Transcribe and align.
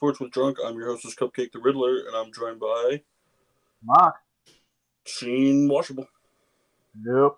Sports 0.00 0.18
with 0.18 0.30
Drunk. 0.30 0.56
I'm 0.64 0.78
your 0.78 0.86
hostess, 0.86 1.14
Cupcake 1.14 1.52
the 1.52 1.58
Riddler, 1.58 1.94
and 2.06 2.16
I'm 2.16 2.32
joined 2.32 2.58
by 2.58 3.02
Mark. 3.84 4.14
Sheen 5.04 5.68
Washable. 5.68 6.06
Yep. 7.04 7.32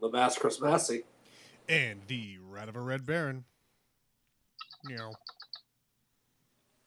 The 0.00 0.10
Mass 0.12 0.38
Chris 0.38 0.60
Massey. 0.60 1.02
And 1.68 2.02
the 2.06 2.38
Rat 2.48 2.68
of 2.68 2.76
a 2.76 2.80
Red 2.80 3.06
Baron. 3.06 3.42
Meow. 4.84 5.10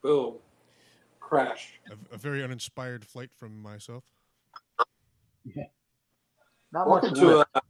Boom. 0.02 0.36
Crash. 1.20 1.74
A, 1.92 2.16
a 2.16 2.18
very 2.18 2.42
uninspired 2.42 3.04
flight 3.04 3.32
from 3.38 3.62
myself. 3.62 4.06
Not 6.72 6.88
Welcome 6.88 7.10
much 7.10 7.20
to 7.20 7.26
to 7.26 7.40
a 7.40 7.62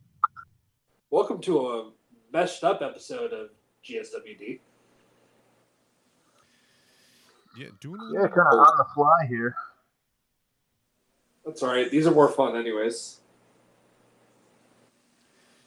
welcome 1.10 1.42
to 1.42 1.60
a 1.68 1.92
meshed 2.32 2.64
up 2.64 2.84
episode 2.84 3.34
of 3.34 3.50
GSWD. 3.84 4.60
Yeah, 7.58 7.68
doing 7.80 8.00
a 8.00 8.14
Yeah, 8.14 8.22
little, 8.22 8.36
kind 8.36 8.48
of 8.52 8.60
on 8.60 8.78
the 8.78 8.86
fly 8.94 9.26
here. 9.28 9.56
That's 11.46 11.64
all 11.64 11.72
right. 11.74 11.90
These 11.90 12.06
are 12.06 12.12
more 12.12 12.28
fun, 12.30 12.56
anyways. 12.56 13.18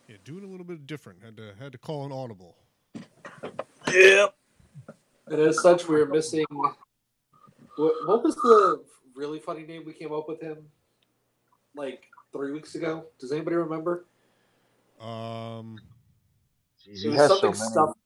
yeah, 0.08 0.16
doing 0.24 0.44
a 0.44 0.47
little 0.47 0.64
bit 0.66 0.86
different. 0.86 1.22
Had 1.24 1.36
to 1.38 1.52
had 1.58 1.72
to 1.72 1.78
call 1.78 2.05
an 2.06 2.12
audible. 2.12 2.56
Yep. 3.92 4.34
And 5.28 5.41
as 5.41 5.60
such, 5.62 5.88
we 5.88 6.00
are 6.00 6.06
missing. 6.06 6.44
What, 6.50 6.77
what 7.77 8.22
was 8.22 8.34
the 8.36 8.84
really 9.16 9.38
funny 9.41 9.62
name 9.64 9.84
we 9.86 9.92
came 9.92 10.12
up 10.12 10.28
with 10.28 10.41
him? 10.41 10.58
Like 11.75 12.04
three 12.32 12.52
weeks 12.52 12.75
ago. 12.77 13.06
Does 13.19 13.32
anybody 13.32 13.56
remember? 13.56 14.04
Um, 15.00 15.77
Jeez, 16.86 16.92
It 16.92 16.98
he 17.02 17.08
was 17.08 17.19
has 17.19 17.28
so 17.30 17.38
something 17.38 17.58
many. 17.58 17.70
stuff. 17.70 17.97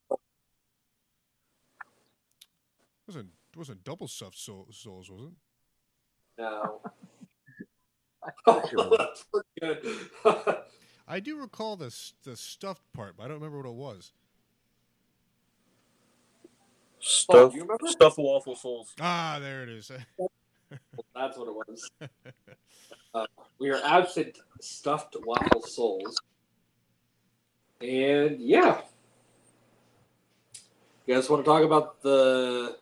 Wasn't 3.57 3.79
wasn't 3.79 3.85
double 3.85 4.09
stuffed 4.09 4.39
soul, 4.39 4.67
souls, 4.71 5.11
was 5.11 5.23
it? 5.23 6.43
No. 6.43 6.81
Sure. 8.71 9.09
Good. 9.61 9.87
I 11.09 11.21
do 11.21 11.37
recall 11.37 11.77
the 11.77 11.95
the 12.25 12.37
stuffed 12.37 12.91
part, 12.95 13.17
but 13.17 13.25
I 13.25 13.29
don't 13.29 13.37
remember 13.37 13.59
what 13.59 13.67
it 13.67 13.75
was. 13.75 14.13
Stuff, 17.01 17.51
do 17.53 17.59
you 17.59 17.63
remember? 17.65 17.87
stuff 17.89 18.17
waffle 18.17 18.57
souls. 18.57 18.95
Ah, 18.99 19.39
there 19.41 19.63
it 19.63 19.69
is. 19.69 19.91
That's 21.15 21.37
what 21.37 21.49
it 21.49 21.55
was. 21.55 21.91
Uh, 23.15 23.27
we 23.59 23.71
are 23.71 23.81
absent 23.85 24.39
stuffed 24.61 25.17
waffle 25.27 25.63
souls. 25.63 26.19
And 27.83 28.41
yeah. 28.41 28.81
You 31.07 31.15
guys 31.15 31.29
want 31.29 31.45
to 31.45 31.51
talk 31.51 31.63
about 31.63 32.01
the 32.01 32.79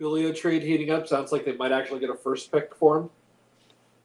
Julio 0.00 0.32
trade 0.32 0.62
heating 0.62 0.90
up? 0.90 1.06
Sounds 1.06 1.30
like 1.30 1.44
they 1.44 1.52
might 1.56 1.72
actually 1.72 2.00
get 2.00 2.08
a 2.08 2.14
first 2.16 2.50
pick 2.50 2.74
for 2.74 2.96
him. 2.98 3.10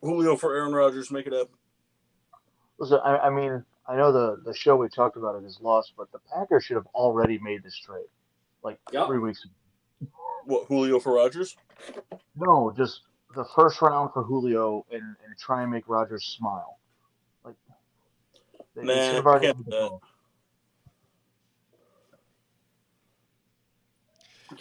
Julio 0.01 0.35
for 0.35 0.53
Aaron 0.53 0.73
Rodgers, 0.73 1.09
make 1.09 1.25
it 1.25 1.33
up. 1.33 1.49
Listen, 2.77 2.99
I, 3.03 3.17
I 3.17 3.29
mean, 3.29 3.63
I 3.87 3.95
know 3.95 4.11
the, 4.11 4.41
the 4.43 4.53
show 4.53 4.75
we 4.75 4.89
talked 4.89 5.15
about 5.15 5.41
it 5.41 5.45
is 5.45 5.59
lost, 5.61 5.93
but 5.97 6.11
the 6.11 6.19
Packers 6.33 6.65
should 6.65 6.75
have 6.75 6.87
already 6.93 7.39
made 7.39 7.63
this 7.63 7.77
trade, 7.77 8.05
like 8.61 8.77
Yep. 8.91 9.07
three 9.07 9.19
weeks. 9.19 9.45
ago. 9.45 10.09
What, 10.43 10.67
Julio 10.67 10.99
for 10.99 11.13
Rodgers? 11.15 11.55
No, 12.35 12.73
just 12.75 13.01
the 13.33 13.45
first 13.55 13.81
round 13.81 14.11
for 14.13 14.21
Julio 14.23 14.85
and, 14.91 15.01
and 15.01 15.37
try 15.39 15.63
and 15.63 15.71
make 15.71 15.87
Rodgers 15.87 16.25
smile. 16.37 16.77
Like, 17.45 17.55
they, 18.75 18.81
they 18.85 18.95
Nah, 18.95 19.01
should 19.05 19.15
have 19.15 19.25
already 19.25 19.45
can't 19.47 19.57
made 19.59 19.65
do 19.65 19.71
the 19.71 19.77
that. 19.77 19.89
call. 19.89 20.01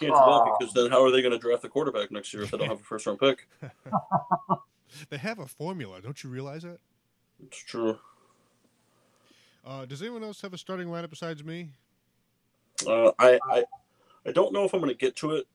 You 0.00 0.08
can't 0.08 0.14
do 0.14 0.30
that 0.32 0.56
because 0.58 0.74
then 0.74 0.90
how 0.90 1.04
are 1.04 1.10
they 1.10 1.22
going 1.22 1.32
to 1.32 1.38
draft 1.38 1.62
the 1.62 1.68
quarterback 1.68 2.10
next 2.10 2.32
year 2.34 2.42
if 2.42 2.50
they 2.50 2.58
don't 2.58 2.68
have 2.68 2.80
a 2.80 2.84
first 2.84 3.06
round 3.06 3.20
pick? 3.20 3.48
they 5.10 5.16
have 5.18 5.38
a 5.38 5.46
formula. 5.46 6.00
Don't 6.00 6.22
you 6.24 6.30
realize 6.30 6.62
that? 6.62 6.78
It's 7.46 7.58
true. 7.58 7.98
Uh, 9.64 9.86
does 9.86 10.02
anyone 10.02 10.22
else 10.24 10.40
have 10.42 10.52
a 10.52 10.58
starting 10.58 10.88
lineup 10.88 11.10
besides 11.10 11.42
me? 11.44 11.70
Uh, 12.86 13.12
I, 13.18 13.38
I 13.50 13.64
I 14.26 14.32
don't 14.32 14.52
know 14.52 14.64
if 14.64 14.74
I'm 14.74 14.80
going 14.80 14.92
to 14.92 14.98
get 14.98 15.16
to 15.16 15.32
it 15.36 15.46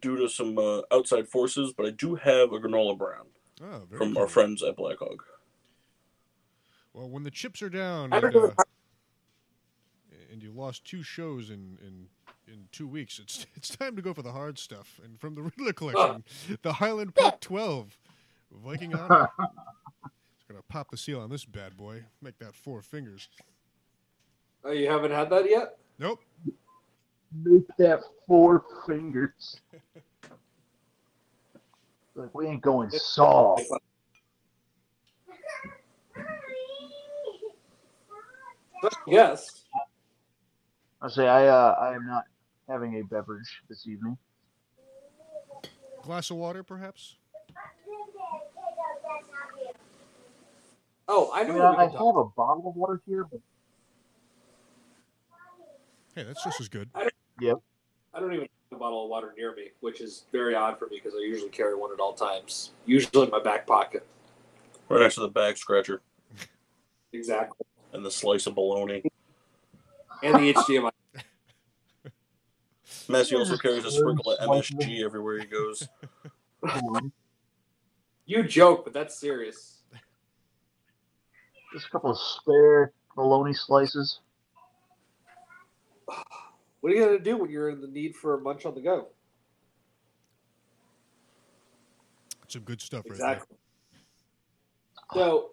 due 0.00 0.16
to 0.16 0.28
some 0.28 0.58
uh, 0.58 0.80
outside 0.90 1.28
forces, 1.28 1.72
but 1.76 1.86
I 1.86 1.90
do 1.90 2.14
have 2.16 2.52
a 2.52 2.58
granola 2.58 2.96
brown 2.98 3.26
Oh, 3.62 3.82
very 3.88 3.98
from 3.98 4.14
cool. 4.14 4.22
our 4.22 4.28
friends 4.28 4.62
at 4.62 4.76
Black 4.76 4.98
Hog. 4.98 5.22
Well, 6.92 7.08
when 7.08 7.22
the 7.22 7.30
chips 7.30 7.62
are 7.62 7.68
down 7.70 8.12
and, 8.12 8.36
uh, 8.36 8.50
and 10.32 10.42
you 10.42 10.52
lost 10.52 10.84
two 10.84 11.02
shows 11.02 11.50
in, 11.50 11.78
in 11.82 12.06
in 12.46 12.68
two 12.72 12.86
weeks, 12.86 13.18
it's 13.18 13.46
it's 13.54 13.76
time 13.76 13.96
to 13.96 14.02
go 14.02 14.14
for 14.14 14.22
the 14.22 14.32
hard 14.32 14.58
stuff. 14.58 15.00
And 15.04 15.18
from 15.18 15.34
the 15.34 15.42
Riddler 15.56 15.72
collection, 15.72 16.24
the 16.62 16.74
Highland 16.74 17.14
Park 17.14 17.40
12 17.40 17.98
Viking 18.64 18.94
Honor. 18.98 19.28
It's 20.04 20.44
gonna 20.48 20.62
pop 20.68 20.90
the 20.90 20.96
seal 20.96 21.20
on 21.20 21.30
this 21.30 21.44
bad 21.44 21.76
boy. 21.76 22.04
Make 22.22 22.38
that 22.38 22.54
four 22.54 22.82
fingers. 22.82 23.28
Oh, 24.64 24.72
you 24.72 24.88
haven't 24.88 25.10
had 25.10 25.28
that 25.30 25.48
yet? 25.48 25.76
Nope. 25.98 26.20
Make 27.42 27.66
that 27.78 28.00
four 28.26 28.64
fingers. 28.86 29.60
like, 32.14 32.34
we 32.34 32.46
ain't 32.46 32.62
going 32.62 32.90
soft. 32.90 33.64
Yes. 39.06 39.64
I 41.00 41.08
say 41.08 41.28
I 41.28 41.48
uh, 41.48 41.76
I 41.78 41.94
am 41.94 42.06
not 42.06 42.24
having 42.68 42.98
a 42.98 43.02
beverage 43.04 43.62
this 43.68 43.86
evening. 43.86 44.16
Glass 46.02 46.30
of 46.30 46.36
water, 46.36 46.62
perhaps. 46.62 47.16
Oh, 51.06 51.30
I 51.34 51.40
I 51.40 51.42
know 51.44 51.52
mean, 51.54 51.62
what 51.62 51.70
we 51.72 51.76
I, 51.76 51.84
I 51.84 51.88
can 51.88 51.96
talk- 51.98 52.16
have 52.16 52.20
a 52.26 52.28
bottle 52.30 52.68
of 52.70 52.76
water 52.76 53.00
here, 53.06 53.24
but 53.30 53.40
Hey, 56.14 56.22
that's 56.22 56.44
just 56.44 56.60
as 56.60 56.68
good. 56.68 56.88
Yeah. 57.40 57.54
I 58.14 58.20
don't 58.20 58.32
even 58.32 58.42
have 58.70 58.76
a 58.76 58.76
bottle 58.78 59.02
of 59.04 59.10
water 59.10 59.34
near 59.36 59.52
me, 59.56 59.70
which 59.80 60.00
is 60.00 60.26
very 60.30 60.54
odd 60.54 60.78
for 60.78 60.86
me 60.86 61.00
because 61.02 61.12
I 61.18 61.22
usually 61.24 61.50
carry 61.50 61.74
one 61.74 61.92
at 61.92 61.98
all 61.98 62.12
times. 62.12 62.70
Usually 62.86 63.24
in 63.24 63.30
my 63.30 63.42
back 63.42 63.66
pocket. 63.66 64.06
Right 64.88 65.00
next 65.00 65.16
to 65.16 65.22
the 65.22 65.28
back 65.28 65.56
scratcher 65.56 66.02
Exactly. 67.12 67.66
and 67.92 68.04
the 68.04 68.10
slice 68.12 68.46
of 68.46 68.54
bologna. 68.54 69.02
And 70.22 70.36
the 70.36 70.54
HDMI. 70.54 70.90
Massey 73.08 73.36
also 73.36 73.56
carries 73.56 73.84
a 73.84 73.90
sprinkle 73.90 74.32
of 74.32 74.48
MSG 74.48 75.04
everywhere 75.04 75.38
he 75.38 75.46
goes. 75.46 75.88
You 78.26 78.42
joke, 78.42 78.84
but 78.84 78.94
that's 78.94 79.18
serious. 79.18 79.82
just 81.74 81.86
a 81.86 81.90
couple 81.90 82.10
of 82.10 82.18
spare 82.18 82.92
bologna 83.14 83.52
slices. 83.52 84.20
What 86.06 86.92
are 86.92 86.96
you 86.96 87.04
gonna 87.04 87.18
do 87.18 87.36
when 87.36 87.50
you're 87.50 87.68
in 87.68 87.80
the 87.80 87.86
need 87.86 88.16
for 88.16 88.34
a 88.34 88.40
munch 88.40 88.64
on 88.64 88.74
the 88.74 88.80
go? 88.80 89.08
Some 92.48 92.62
good 92.62 92.80
stuff 92.80 93.04
right 93.04 93.12
Exactly. 93.12 93.56
So 95.12 95.50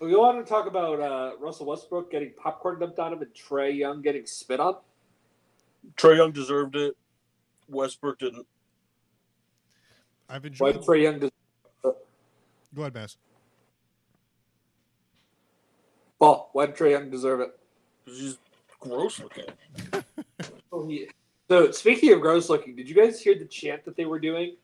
we 0.00 0.14
want 0.14 0.44
to 0.44 0.48
talk 0.48 0.66
about 0.66 1.00
uh, 1.00 1.32
Russell 1.38 1.66
Westbrook 1.66 2.10
getting 2.10 2.32
popcorn 2.36 2.80
dumped 2.80 2.98
on 2.98 3.12
him 3.12 3.22
and 3.22 3.32
Trae 3.32 3.76
Young 3.76 4.02
getting 4.02 4.26
spit 4.26 4.60
on. 4.60 4.76
Trae 5.96 6.16
Young 6.16 6.32
deserved 6.32 6.76
it. 6.76 6.96
Westbrook 7.68 8.18
didn't. 8.18 8.46
I've 10.28 10.42
Why 10.42 10.48
enjoyed. 10.48 10.74
did 10.74 10.82
Trae 10.82 11.02
Young 11.02 11.18
des- 11.20 11.30
Go 11.82 11.96
ahead, 12.82 12.92
Bass. 12.92 13.16
Paul? 16.18 16.50
Why 16.52 16.66
did 16.66 16.76
Trae 16.76 16.90
Young 16.92 17.10
deserve 17.10 17.40
it? 17.40 17.58
'cause 18.04 18.18
He's 18.18 18.38
gross 18.80 19.20
looking. 19.20 19.44
Oh, 20.72 20.86
yeah. 20.88 21.06
So 21.48 21.70
speaking 21.70 22.12
of 22.12 22.20
gross 22.20 22.50
looking, 22.50 22.76
did 22.76 22.86
you 22.88 22.94
guys 22.94 23.20
hear 23.22 23.34
the 23.38 23.46
chant 23.46 23.84
that 23.86 23.96
they 23.96 24.04
were 24.04 24.18
doing? 24.18 24.56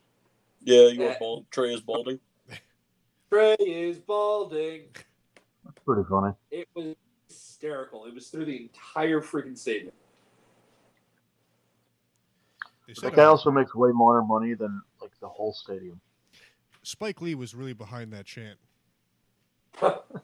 Yeah, 0.61 0.87
you 0.89 1.05
uh, 1.05 1.09
are 1.11 1.15
bald. 1.19 1.49
Trae 1.49 1.73
is 1.73 1.81
balding. 1.81 2.19
Trae 3.31 3.55
is 3.59 3.97
balding. 3.97 4.83
That's 5.63 5.79
pretty 5.85 6.03
funny. 6.07 6.33
It 6.51 6.67
was 6.75 6.93
hysterical. 7.27 8.05
It 8.05 8.13
was 8.13 8.27
through 8.27 8.45
the 8.45 8.61
entire 8.61 9.21
freaking 9.21 9.57
stadium. 9.57 9.93
They 12.87 12.93
That 13.01 13.15
guy 13.15 13.23
also 13.23 13.49
makes 13.49 13.73
way 13.73 13.91
more 13.93 14.23
money 14.23 14.53
than 14.53 14.81
like 15.01 15.11
the 15.21 15.27
whole 15.27 15.53
stadium. 15.53 16.01
Spike 16.81 17.21
Lee 17.21 17.35
was 17.35 17.55
really 17.55 17.73
behind 17.73 18.11
that 18.11 18.25
chant. 18.25 18.57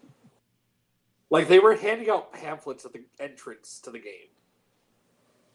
Like 1.29 1.47
they 1.47 1.59
were 1.59 1.75
handing 1.75 2.09
out 2.09 2.33
pamphlets 2.33 2.85
at 2.85 2.93
the 2.93 3.03
entrance 3.19 3.79
to 3.83 3.91
the 3.91 3.99
game 3.99 4.29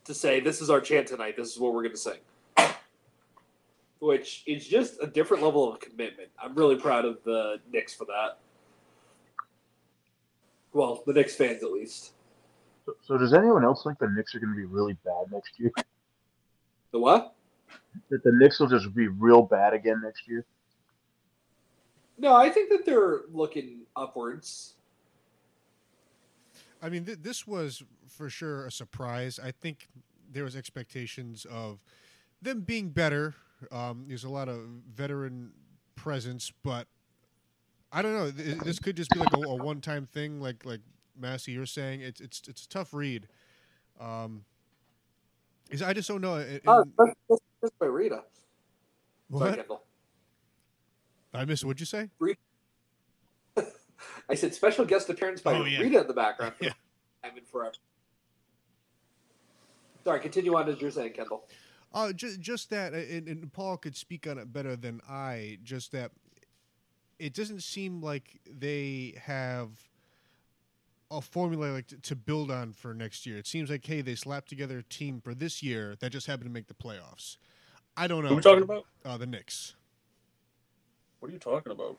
to 0.05 0.15
say, 0.15 0.41
"This 0.41 0.61
is 0.61 0.71
our 0.71 0.81
chant 0.81 1.09
tonight. 1.09 1.37
This 1.37 1.53
is 1.53 1.59
what 1.59 1.75
we're 1.75 1.83
going 1.83 1.95
to 1.95 1.99
sing." 1.99 2.19
Which 3.99 4.45
is 4.47 4.67
just 4.67 5.03
a 5.03 5.06
different 5.06 5.43
level 5.43 5.73
of 5.73 5.81
commitment. 5.81 6.29
I'm 6.41 6.55
really 6.55 6.77
proud 6.77 7.05
of 7.05 7.19
the 7.25 7.61
Knicks 7.71 7.95
for 7.95 8.05
that. 8.06 8.39
Well, 10.73 11.03
the 11.06 11.12
Knicks 11.12 11.35
fans 11.35 11.62
at 11.62 11.73
least. 11.73 12.12
So, 12.87 12.95
so 13.03 13.19
does 13.19 13.33
anyone 13.33 13.65
else 13.65 13.83
think 13.83 13.99
the 13.99 14.09
Knicks 14.09 14.35
are 14.35 14.41
going 14.41 14.53
to 14.53 14.56
be 14.56 14.67
really 14.67 14.97
bad 15.05 15.33
next 15.33 15.59
year? 15.59 15.73
The 16.94 17.00
what? 17.00 17.35
That 18.11 18.23
the 18.23 18.31
Knicks 18.31 18.61
will 18.61 18.69
just 18.69 18.94
be 18.94 19.08
real 19.08 19.43
bad 19.43 19.75
again 19.75 20.00
next 20.05 20.29
year? 20.29 20.46
No, 22.17 22.37
I 22.37 22.49
think 22.50 22.70
that 22.70 22.87
they're 22.87 23.23
looking 23.32 23.81
upwards. 23.96 24.75
I 26.81 26.88
mean, 26.91 27.05
th- 27.05 27.19
this 27.20 27.49
was 27.49 27.82
for 28.06 28.31
sure 28.31 28.64
a 28.67 28.70
surprise. 28.70 29.41
I 29.43 29.50
think 29.50 29.88
there 30.31 30.44
was 30.44 30.55
expectations 30.55 31.49
of 31.50 31.81
them 32.41 32.61
being 32.61 32.91
better. 32.91 33.35
Um, 33.73 34.05
there's 34.06 34.23
a 34.23 34.29
lot 34.29 34.49
of 34.49 34.61
veteran 34.94 35.50
presence, 35.96 36.52
but 36.62 36.87
I 37.91 38.02
don't 38.02 38.14
know. 38.14 38.31
Th- 38.31 38.58
This 38.58 38.79
could 38.79 38.96
just 38.96 39.11
be 39.11 39.19
like 39.19 39.37
a, 39.37 39.41
a 39.41 39.56
one-time 39.56 40.06
thing, 40.06 40.41
like 40.41 40.64
like 40.64 40.81
Massey, 41.19 41.50
you're 41.50 41.67
saying. 41.67 42.02
It's 42.02 42.20
it's 42.20 42.43
it's 42.46 42.67
a 42.67 42.69
tough 42.69 42.94
read. 42.94 43.26
Um, 43.99 44.44
is 45.71 45.83
I 45.83 45.93
just 45.93 46.09
don't 46.09 46.21
know. 46.21 46.35
And- 46.37 46.61
Oh, 46.67 46.85
that's, 46.99 47.11
that's, 47.29 47.41
that's 47.63 47.75
by 47.79 47.87
Rita. 47.87 48.23
What 49.29 49.55
Kendall. 49.57 49.83
I 51.33 51.45
missed? 51.45 51.65
What'd 51.65 51.81
you 51.81 51.87
say? 51.87 52.11
I 54.29 54.35
said 54.35 54.55
special 54.55 54.85
guest 54.85 55.09
appearance 55.11 55.41
by 55.41 55.55
Oh, 55.55 55.65
yeah. 55.65 55.81
Rita 55.81 56.01
in 56.03 56.07
the 56.07 56.15
background. 56.15 56.55
Yeah. 56.61 56.71
I'm 57.25 57.37
in 57.37 57.45
forever. 57.45 57.75
Sorry, 60.05 60.21
continue 60.21 60.55
on 60.57 60.69
as 60.69 60.81
you're 60.81 60.91
saying, 60.91 61.15
Kendall. 61.15 61.45
Uh, 61.93 62.13
just, 62.13 62.41
just 62.41 62.71
that, 62.71 62.93
and, 62.93 63.29
and 63.29 63.51
Paul 63.53 63.77
could 63.79 63.97
speak 63.97 64.27
on 64.27 64.37
it 64.39 64.53
better 64.53 64.77
than 64.77 65.01
I. 65.09 65.59
Just 65.63 65.93
that 65.93 66.11
it 67.19 67.33
doesn't 67.33 67.63
seem 67.63 68.03
like 68.03 68.41
they 68.47 69.15
have 69.25 69.71
a 71.19 71.21
formula 71.21 71.73
like 71.73 71.87
to, 71.89 72.01
to 72.01 72.17
build 72.17 72.51
on 72.51 72.73
for 72.73 72.95
next 72.95 73.27
year. 73.27 73.37
It 73.39 73.47
seems 73.47 73.71
like 73.71 73.85
hey, 73.87 74.01
they 74.01 74.15
slapped 74.15 74.49
together 74.49 74.79
a 74.79 74.83
team 74.83 75.21
for 75.21 75.35
this 75.35 75.63
year 75.63 75.97
that 76.01 76.11
just 76.11 76.27
happened 76.27 76.47
to 76.47 76.53
make 76.53 76.67
the 76.67 76.75
playoffs. 76.75 77.37
I 77.97 78.07
don't 78.07 78.23
know. 78.23 78.29
Who 78.29 78.35
are 78.35 78.37
we 78.37 78.43
talking 78.43 78.63
about? 78.63 78.85
Uh, 79.05 79.17
the 79.17 79.27
Knicks. 79.27 79.75
What 81.21 81.29
are 81.31 81.33
you 81.33 81.39
talking 81.39 81.73
about? 81.73 81.99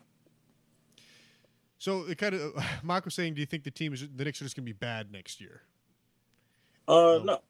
So 1.78 2.04
it 2.08 2.18
kind 2.18 2.36
of 2.36 2.54
Mark 2.84 3.06
was 3.06 3.14
saying, 3.14 3.36
do 3.36 3.40
you 3.40 3.46
think 3.46 3.64
the 3.64 3.72
team 3.72 3.94
is 3.94 4.08
the 4.16 4.24
Knicks 4.24 4.42
are 4.42 4.46
just 4.46 4.56
going 4.56 4.66
to 4.66 4.74
be 4.74 4.78
bad 4.78 5.12
next 5.12 5.40
year? 5.42 5.62
Uh, 6.88 6.94
No. 6.94 7.24
no. 7.24 7.42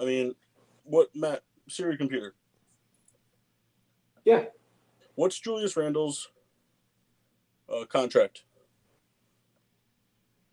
I 0.00 0.04
mean, 0.04 0.34
what 0.84 1.08
Matt 1.14 1.42
Siri 1.68 1.96
computer? 1.96 2.34
Yeah. 4.24 4.44
What's 5.14 5.38
Julius 5.38 5.76
Randle's 5.76 6.28
uh, 7.72 7.84
contract? 7.84 8.42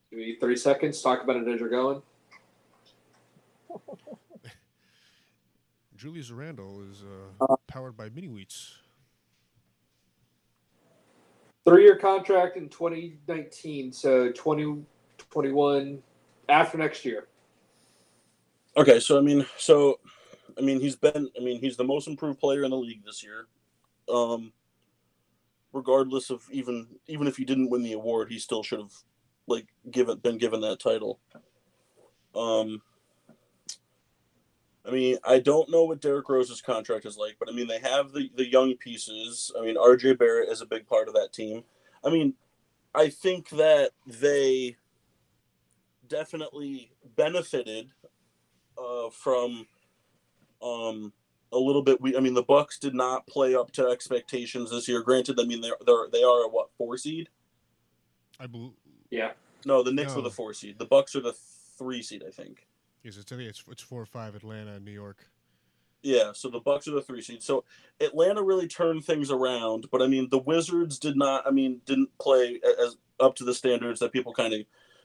Give 0.09 0.19
me 0.19 0.35
30 0.39 0.55
seconds. 0.55 1.01
Talk 1.01 1.23
about 1.23 1.35
it 1.37 1.47
as 1.47 1.59
you're 1.59 1.69
going. 1.69 2.01
Julius 5.95 6.31
Randle 6.31 6.81
is 6.89 7.03
uh, 7.41 7.55
powered 7.67 7.95
by 7.95 8.09
mini 8.09 8.27
wheats. 8.27 8.77
Three 11.65 11.83
year 11.83 11.97
contract 11.97 12.57
in 12.57 12.69
2019, 12.69 13.91
so 13.91 14.31
2021 14.31 16.01
after 16.47 16.77
next 16.77 17.05
year. 17.05 17.27
Okay, 18.77 18.99
so 18.99 19.17
I 19.17 19.21
mean, 19.21 19.45
so 19.57 19.99
I 20.57 20.61
mean, 20.61 20.79
he's 20.79 20.95
been. 20.95 21.29
I 21.37 21.43
mean, 21.43 21.59
he's 21.59 21.77
the 21.77 21.83
most 21.83 22.07
improved 22.07 22.39
player 22.39 22.63
in 22.63 22.71
the 22.71 22.77
league 22.77 23.03
this 23.05 23.23
year. 23.23 23.47
Um, 24.11 24.53
regardless 25.73 26.29
of 26.29 26.43
even 26.51 26.87
even 27.07 27.27
if 27.27 27.37
he 27.37 27.45
didn't 27.45 27.69
win 27.69 27.83
the 27.83 27.93
award, 27.93 28.31
he 28.31 28.39
still 28.39 28.63
should 28.63 28.79
have 28.79 28.93
like 29.49 29.67
given 29.91 30.17
been 30.19 30.37
given 30.37 30.61
that 30.61 30.79
title. 30.79 31.19
Um, 32.35 32.81
I 34.85 34.91
mean, 34.91 35.17
I 35.23 35.39
don't 35.39 35.69
know 35.69 35.83
what 35.83 36.01
Derrick 36.01 36.29
Rose's 36.29 36.61
contract 36.61 37.05
is 37.05 37.17
like, 37.17 37.35
but 37.39 37.49
I 37.49 37.51
mean, 37.51 37.67
they 37.67 37.79
have 37.79 38.11
the 38.13 38.29
the 38.35 38.49
young 38.49 38.75
pieces. 38.77 39.51
I 39.57 39.63
mean, 39.63 39.77
R.J. 39.77 40.13
Barrett 40.13 40.49
is 40.49 40.61
a 40.61 40.65
big 40.65 40.87
part 40.87 41.07
of 41.07 41.13
that 41.15 41.33
team. 41.33 41.63
I 42.03 42.09
mean, 42.09 42.33
I 42.95 43.09
think 43.09 43.49
that 43.49 43.91
they 44.07 44.77
definitely 46.07 46.91
benefited 47.15 47.91
uh, 48.77 49.09
from 49.11 49.67
um, 50.61 51.13
a 51.51 51.57
little 51.57 51.83
bit. 51.83 52.01
We, 52.01 52.17
I 52.17 52.19
mean, 52.19 52.33
the 52.33 52.43
Bucks 52.43 52.79
did 52.79 52.95
not 52.95 53.27
play 53.27 53.55
up 53.55 53.71
to 53.73 53.87
expectations 53.87 54.71
this 54.71 54.87
year. 54.87 55.01
Granted, 55.01 55.39
I 55.39 55.43
mean 55.43 55.61
they're, 55.61 55.77
they're 55.85 56.09
they 56.11 56.23
are 56.23 56.45
a 56.45 56.49
what 56.49 56.69
four 56.77 56.97
seed? 56.97 57.29
I 58.39 58.47
believe. 58.47 58.71
Yeah. 59.09 59.31
No, 59.65 59.83
the 59.83 59.91
Knicks 59.91 60.13
No. 60.13 60.19
are 60.19 60.23
the 60.23 60.29
four 60.31 60.53
seed. 60.53 60.77
The 60.79 60.85
Bucks 60.85 61.15
are 61.15 61.21
the 61.21 61.33
three 61.77 62.01
seed, 62.01 62.23
I 62.25 62.31
think. 62.31 62.67
Yes, 63.03 63.17
it's 63.17 63.31
I 63.31 63.35
think 63.37 63.49
it's 63.49 63.63
it's 63.69 63.81
four 63.81 64.01
or 64.01 64.05
five 64.05 64.35
Atlanta, 64.35 64.73
and 64.73 64.85
New 64.85 64.91
York. 64.91 65.29
Yeah, 66.01 66.31
so 66.33 66.49
the 66.49 66.59
Bucks 66.61 66.87
are 66.87 66.91
the 66.91 67.01
three 67.01 67.21
seed. 67.21 67.43
So 67.43 67.65
Atlanta 67.99 68.41
really 68.41 68.67
turned 68.67 69.03
things 69.03 69.31
around, 69.31 69.87
but 69.91 70.01
I 70.01 70.07
mean 70.07 70.29
the 70.29 70.39
Wizards 70.39 70.97
did 70.99 71.17
not. 71.17 71.45
I 71.45 71.51
mean 71.51 71.81
didn't 71.85 72.17
play 72.19 72.59
as 72.81 72.97
up 73.19 73.35
to 73.35 73.43
the 73.43 73.53
standards 73.53 73.99
that 73.99 74.13
people 74.13 74.33
kind 74.33 74.53
of 74.53 74.61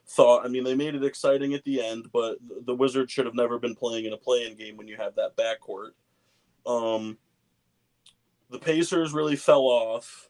thought. 0.07 0.45
I 0.45 0.47
mean 0.47 0.63
they 0.63 0.75
made 0.75 0.95
it 0.95 1.03
exciting 1.03 1.53
at 1.53 1.63
the 1.65 1.81
end, 1.83 2.07
but 2.13 2.37
the- 2.47 2.61
the 2.65 2.75
Wizards 2.75 3.11
should 3.11 3.25
have 3.25 3.35
never 3.35 3.59
been 3.59 3.75
playing 3.75 4.05
in 4.05 4.13
a 4.13 4.17
play-in 4.17 4.55
game 4.55 4.77
when 4.77 4.87
you 4.87 4.95
have 4.95 5.15
that 5.15 5.35
backcourt. 5.35 5.91
Um, 6.65 7.17
the 8.49 8.59
Pacers 8.59 9.11
really 9.13 9.35
fell 9.35 9.63
off 9.63 10.29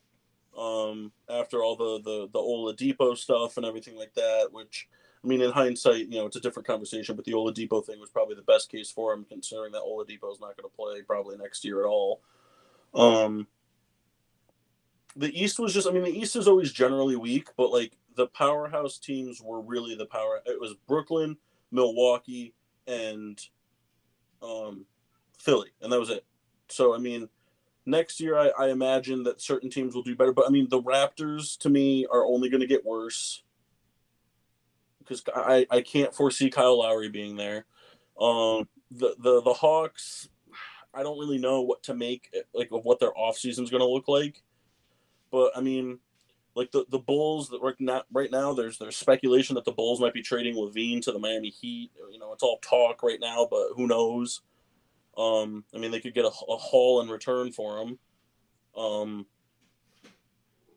um, 0.58 1.12
after 1.30 1.64
all 1.64 1.76
the 1.76 2.02
the 2.04 2.30
the 2.32 2.40
Oladipo 2.40 3.18
stuff 3.18 3.58
and 3.58 3.66
everything 3.66 3.96
like 3.98 4.14
that, 4.16 4.50
which. 4.52 4.88
I 5.24 5.28
mean, 5.28 5.42
in 5.42 5.50
hindsight, 5.52 6.10
you 6.10 6.20
know, 6.20 6.28
it's 6.28 6.36
a 6.36 6.40
different 6.40 6.68
conversation, 6.68 7.16
but 7.16 7.26
the 7.26 7.32
Oladipo 7.32 7.84
thing 7.84 8.00
was 8.00 8.12
probably 8.12 8.36
the 8.36 8.44
best 8.44 8.70
case 8.70 8.92
for 8.92 9.12
him, 9.12 9.26
considering 9.28 9.72
that 9.72 9.82
Oladipo 9.82 10.32
is 10.32 10.40
not 10.40 10.56
going 10.56 10.70
to 10.70 10.76
play 10.76 11.02
probably 11.02 11.36
next 11.36 11.66
year 11.66 11.82
at 11.82 11.88
all. 11.88 12.22
Um, 12.94 13.48
the 15.16 15.34
East 15.34 15.58
was 15.58 15.74
just, 15.74 15.88
I 15.88 15.92
mean, 15.92 16.04
the 16.04 16.16
East 16.16 16.36
is 16.36 16.48
always 16.48 16.72
generally 16.72 17.16
weak, 17.16 17.48
but 17.58 17.72
like 17.72 17.94
the 18.16 18.28
powerhouse 18.28 19.00
teams 19.00 19.42
were 19.42 19.62
really 19.62 19.96
the 19.96 20.06
power. 20.06 20.42
It 20.46 20.62
was 20.62 20.76
Brooklyn, 20.88 21.38
Milwaukee, 21.72 22.54
and 22.86 23.42
um, 24.44 24.86
Philly, 25.40 25.70
and 25.82 25.92
that 25.92 26.00
was 26.00 26.12
it. 26.12 26.24
So, 26.70 26.94
I 26.94 27.00
mean, 27.00 27.30
next 27.86 28.20
year, 28.20 28.38
I, 28.38 28.50
I 28.58 28.70
imagine 28.70 29.24
that 29.24 29.42
certain 29.42 29.70
teams 29.70 29.96
will 29.96 30.04
do 30.04 30.16
better, 30.16 30.34
but 30.34 30.46
I 30.48 30.50
mean, 30.50 30.68
the 30.70 30.82
Raptors 30.82 31.58
to 31.60 31.70
me 31.70 32.06
are 32.12 32.26
only 32.26 32.50
going 32.50 32.62
to 32.62 32.68
get 32.68 32.86
worse 32.86 33.44
because 35.00 35.24
I, 35.34 35.68
I 35.70 35.82
can't 35.82 36.14
foresee 36.14 36.50
Kyle 36.50 36.80
Lowry 36.80 37.10
being 37.10 37.36
there. 37.36 37.66
Um, 38.20 38.68
the, 38.92 39.16
the 39.20 39.42
the 39.42 39.54
Hawks, 39.54 40.30
I 40.94 41.04
don't 41.04 41.20
really 41.20 41.38
know 41.38 41.62
what 41.62 41.84
to 41.84 41.94
make 41.94 42.34
like 42.54 42.70
of 42.72 42.84
what 42.84 43.00
their 43.00 43.12
offseason 43.12 43.64
is 43.64 43.70
going 43.70 43.82
to 43.82 43.88
look 43.88 44.08
like. 44.08 44.42
But 45.32 45.52
I 45.56 45.62
mean, 45.62 46.00
like 46.56 46.72
the, 46.72 46.86
the 46.90 47.00
Bulls 47.00 47.50
that 47.50 47.62
right 47.62 47.76
now, 47.80 48.04
right 48.12 48.32
now 48.32 48.54
there's 48.54 48.78
there's 48.78 48.96
speculation 48.96 49.56
that 49.56 49.66
the 49.66 49.72
Bulls 49.72 50.00
might 50.00 50.14
be 50.14 50.22
trading 50.22 50.56
LaVine 50.56 51.02
to 51.04 51.12
the 51.12 51.20
Miami 51.20 51.50
Heat. 51.50 51.92
You 52.12 52.20
know, 52.20 52.34
it's 52.34 52.44
all 52.44 52.60
talk 52.60 53.04
right 53.04 53.20
now, 53.20 53.48
but 53.50 53.70
who 53.76 53.88
knows? 53.88 54.42
Um, 55.18 55.64
I 55.74 55.78
mean, 55.78 55.92
they 55.92 56.00
could 56.00 56.14
get 56.14 56.26
a, 56.26 56.30
a 56.30 56.58
haul 56.58 57.02
in 57.02 57.10
return 57.10 57.52
for 57.52 57.80
him. 57.80 58.00
Um, 58.76 59.26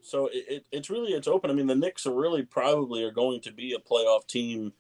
so 0.03 0.27
it, 0.27 0.45
it, 0.49 0.67
it's 0.73 0.91
really 0.91 1.13
it's 1.13 1.29
open. 1.29 1.51
I 1.51 1.55
mean, 1.55 1.67
the 1.67 1.75
Knicks 1.75 2.07
are 2.07 2.15
really 2.15 2.43
probably 2.43 3.03
are 3.05 3.11
going 3.11 3.41
to 3.43 3.53
be 3.53 3.75
a 3.75 3.79
playoff 3.79 4.27
team, 4.27 4.73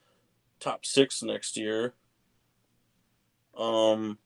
top 0.60 0.86
six 0.86 1.22
next 1.22 1.56
year. 1.56 1.94
Um, 3.56 4.18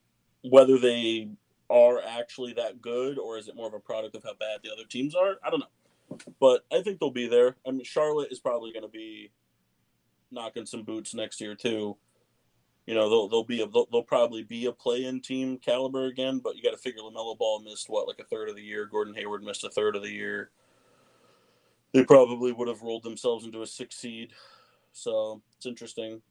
whether 0.43 0.79
they 0.79 1.31
are 1.71 2.01
actually 2.07 2.53
that 2.53 2.83
good 2.83 3.19
or 3.19 3.39
is 3.39 3.49
it 3.49 3.57
more 3.57 3.67
of 3.67 3.75
a 3.75 3.81
product 3.81 4.15
of 4.15 4.23
how 4.23 4.35
bad 4.35 4.61
the 4.63 4.71
other 4.71 4.85
teams 4.89 5.15
are, 5.15 5.37
I 5.43 5.51
don't 5.51 5.61
know. 5.61 6.19
But 6.39 6.67
I 6.71 6.83
think 6.83 7.01
they'll 7.01 7.11
be 7.11 7.29
there. 7.29 7.57
I 7.67 7.71
mean, 7.71 7.85
Charlotte 7.85 8.31
is 8.31 8.41
probably 8.41 8.73
going 8.73 8.83
to 8.83 8.89
be 8.89 9.31
knocking 10.31 10.67
some 10.67 10.83
boots 10.83 11.15
next 11.15 11.41
year 11.41 11.55
too. 11.55 11.97
You 12.87 12.95
know, 12.95 13.09
they'll 13.09 13.29
they'll 13.29 13.45
be 13.45 13.63
a, 13.63 13.67
they'll, 13.67 13.87
they'll 13.93 14.03
probably 14.03 14.43
be 14.43 14.67
a 14.67 14.73
play-in 14.73 15.21
team 15.21 15.59
caliber 15.59 16.07
again, 16.07 16.41
but 16.43 16.57
you 16.57 16.63
got 16.63 16.73
to 16.73 16.77
figure 16.77 17.01
LaMelo 17.01 17.39
Ball 17.39 17.61
missed 17.61 17.89
what 17.89 18.09
like 18.09 18.19
a 18.19 18.25
third 18.25 18.49
of 18.49 18.57
the 18.57 18.63
year. 18.63 18.87
Gordon 18.87 19.15
Hayward 19.15 19.45
missed 19.45 19.65
a 19.65 19.71
third 19.71 19.95
of 19.95 20.03
the 20.03 20.11
year 20.11 20.51
they 21.93 22.05
probably 22.05 22.53
would 22.53 22.69
have 22.69 22.83
rolled 22.83 23.03
themselves 23.03 23.45
into 23.45 23.63
a 23.63 23.67
six 23.67 23.97
seed. 23.97 24.33
So 24.93 25.43
it's 25.57 25.67
interesting. 25.67 26.23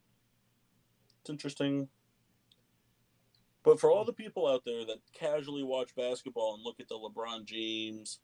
It's 1.22 1.30
interesting. 1.30 1.88
But 3.64 3.80
for 3.80 3.92
all 3.92 4.04
the 4.04 4.14
people 4.14 4.48
out 4.48 4.64
there 4.66 4.86
that 4.86 4.98
casually 5.14 5.64
watch 5.64 5.96
basketball 5.96 6.56
and 6.56 6.64
look 6.64 6.80
at 6.80 6.88
the 6.88 6.96
LeBron 6.96 7.46
James 7.46 8.20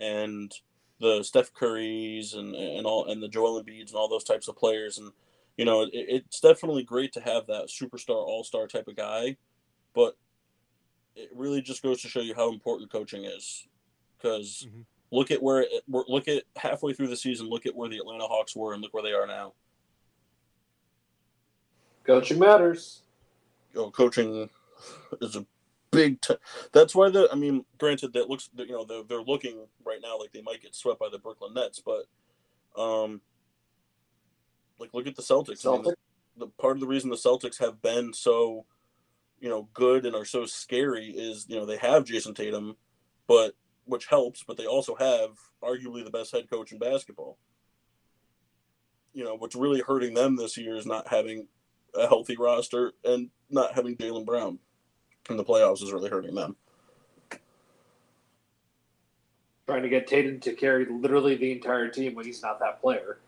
and 0.00 0.52
the 1.00 1.22
Steph 1.22 1.54
Currys 1.54 2.36
and 2.36 2.54
and 2.54 2.86
all 2.86 3.06
and 3.06 3.22
the 3.22 3.28
Joel 3.28 3.62
Embiids 3.62 3.88
and 3.88 3.96
all 3.96 4.08
those 4.08 4.24
types 4.24 4.48
of 4.48 4.56
players, 4.56 4.98
and 4.98 5.12
you 5.56 5.64
know, 5.64 5.82
it, 5.82 5.90
it's 5.92 6.40
definitely 6.40 6.82
great 6.82 7.12
to 7.12 7.20
have 7.20 7.46
that 7.46 7.68
superstar, 7.68 8.16
all 8.16 8.44
star 8.44 8.66
type 8.66 8.88
of 8.88 8.96
guy, 8.96 9.36
but 9.94 10.16
it 11.16 11.28
really 11.34 11.60
just 11.60 11.82
goes 11.82 12.00
to 12.02 12.08
show 12.08 12.20
you 12.20 12.34
how 12.34 12.50
important 12.50 12.90
coaching 12.90 13.24
is, 13.24 13.66
because 14.16 14.66
Mhm. 14.68 14.84
look 15.10 15.30
at 15.30 15.42
where 15.42 15.62
it, 15.62 15.82
look 15.88 16.28
at 16.28 16.44
halfway 16.56 16.92
through 16.92 17.08
the 17.08 17.16
season, 17.16 17.48
look 17.48 17.66
at 17.66 17.74
where 17.74 17.88
the 17.88 17.98
Atlanta 17.98 18.26
Hawks 18.26 18.54
were, 18.56 18.72
and 18.72 18.82
look 18.82 18.94
where 18.94 19.02
they 19.02 19.12
are 19.12 19.26
now. 19.26 19.52
Coaching 22.04 22.38
matters. 22.38 23.02
you 23.74 23.80
know, 23.80 23.90
coaching 23.90 24.48
is 25.20 25.36
a 25.36 25.46
big. 25.90 26.20
T- 26.20 26.36
that's 26.72 26.94
why 26.94 27.10
the. 27.10 27.28
I 27.30 27.34
mean, 27.36 27.64
granted, 27.78 28.12
that 28.14 28.28
looks. 28.28 28.48
You 28.56 28.66
know, 28.68 28.84
they're, 28.84 29.02
they're 29.04 29.22
looking 29.22 29.66
right 29.84 30.00
now 30.02 30.18
like 30.18 30.32
they 30.32 30.42
might 30.42 30.62
get 30.62 30.74
swept 30.74 30.98
by 30.98 31.08
the 31.10 31.18
Brooklyn 31.18 31.54
Nets, 31.54 31.80
but, 31.84 32.06
um, 32.80 33.20
like 34.80 34.94
look 34.94 35.06
at 35.06 35.14
the 35.14 35.22
Celtics. 35.22 35.66
I 35.66 35.70
mean, 35.70 35.82
Celtic. 35.84 35.98
the 36.36 36.46
part 36.46 36.76
of 36.76 36.80
the 36.80 36.86
reason 36.86 37.10
the 37.10 37.16
Celtics 37.16 37.58
have 37.60 37.80
been 37.82 38.12
so, 38.12 38.64
you 39.38 39.48
know, 39.48 39.68
good 39.74 40.06
and 40.06 40.16
are 40.16 40.24
so 40.24 40.46
scary 40.46 41.06
is 41.10 41.46
you 41.48 41.56
know 41.56 41.66
they 41.66 41.76
have 41.76 42.04
Jayson 42.04 42.34
Tatum, 42.34 42.76
but 43.28 43.54
which 43.84 44.06
helps, 44.06 44.42
but 44.42 44.56
they 44.56 44.66
also 44.66 44.94
have 44.94 45.30
arguably 45.62 46.04
the 46.04 46.10
best 46.10 46.32
head 46.32 46.48
coach 46.50 46.72
in 46.72 46.78
basketball. 46.78 47.38
You 49.12 49.24
know, 49.24 49.34
what's 49.34 49.56
really 49.56 49.80
hurting 49.80 50.14
them 50.14 50.36
this 50.36 50.56
year 50.56 50.76
is 50.76 50.86
not 50.86 51.08
having 51.08 51.46
a 51.94 52.06
healthy 52.06 52.36
roster 52.36 52.92
and 53.04 53.30
not 53.50 53.74
having 53.74 53.96
Jaylen 53.96 54.24
Brown 54.24 54.58
in 55.28 55.36
the 55.36 55.44
playoffs 55.44 55.82
is 55.82 55.92
really 55.92 56.08
hurting 56.08 56.34
them. 56.34 56.56
Trying 59.66 59.82
to 59.82 59.88
get 59.88 60.06
Tatum 60.06 60.40
to 60.40 60.52
carry 60.52 60.86
literally 60.86 61.36
the 61.36 61.52
entire 61.52 61.88
team 61.88 62.14
when 62.14 62.24
he's 62.24 62.42
not 62.42 62.58
that 62.60 62.80
player. 62.80 63.18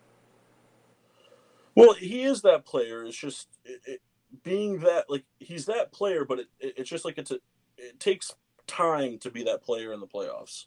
Well, 1.74 1.94
he 1.94 2.22
is 2.22 2.42
that 2.42 2.64
player. 2.64 3.04
It's 3.04 3.16
just 3.16 3.48
it, 3.64 3.80
it, 3.86 4.02
being 4.42 4.78
that 4.80 5.06
like 5.08 5.24
he's 5.38 5.66
that 5.66 5.92
player, 5.92 6.24
but 6.24 6.40
it, 6.40 6.46
it, 6.60 6.74
it's 6.78 6.90
just 6.90 7.04
like 7.04 7.18
it's 7.18 7.30
a 7.30 7.38
it 7.76 7.98
takes 8.00 8.32
time 8.66 9.18
to 9.18 9.30
be 9.30 9.44
that 9.44 9.62
player 9.62 9.92
in 9.92 10.00
the 10.00 10.06
playoffs. 10.06 10.66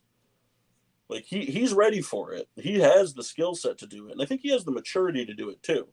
Like 1.09 1.25
he 1.25 1.45
he's 1.45 1.73
ready 1.73 2.01
for 2.01 2.33
it. 2.33 2.47
He 2.55 2.79
has 2.79 3.13
the 3.13 3.23
skill 3.23 3.55
set 3.55 3.77
to 3.79 3.87
do 3.87 4.07
it, 4.07 4.13
and 4.13 4.21
I 4.21 4.25
think 4.25 4.41
he 4.41 4.51
has 4.51 4.65
the 4.65 4.71
maturity 4.71 5.25
to 5.25 5.33
do 5.33 5.49
it 5.49 5.61
too. 5.61 5.87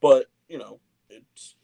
But 0.00 0.26
you 0.48 0.58
know, 0.58 0.80
it's 1.08 1.56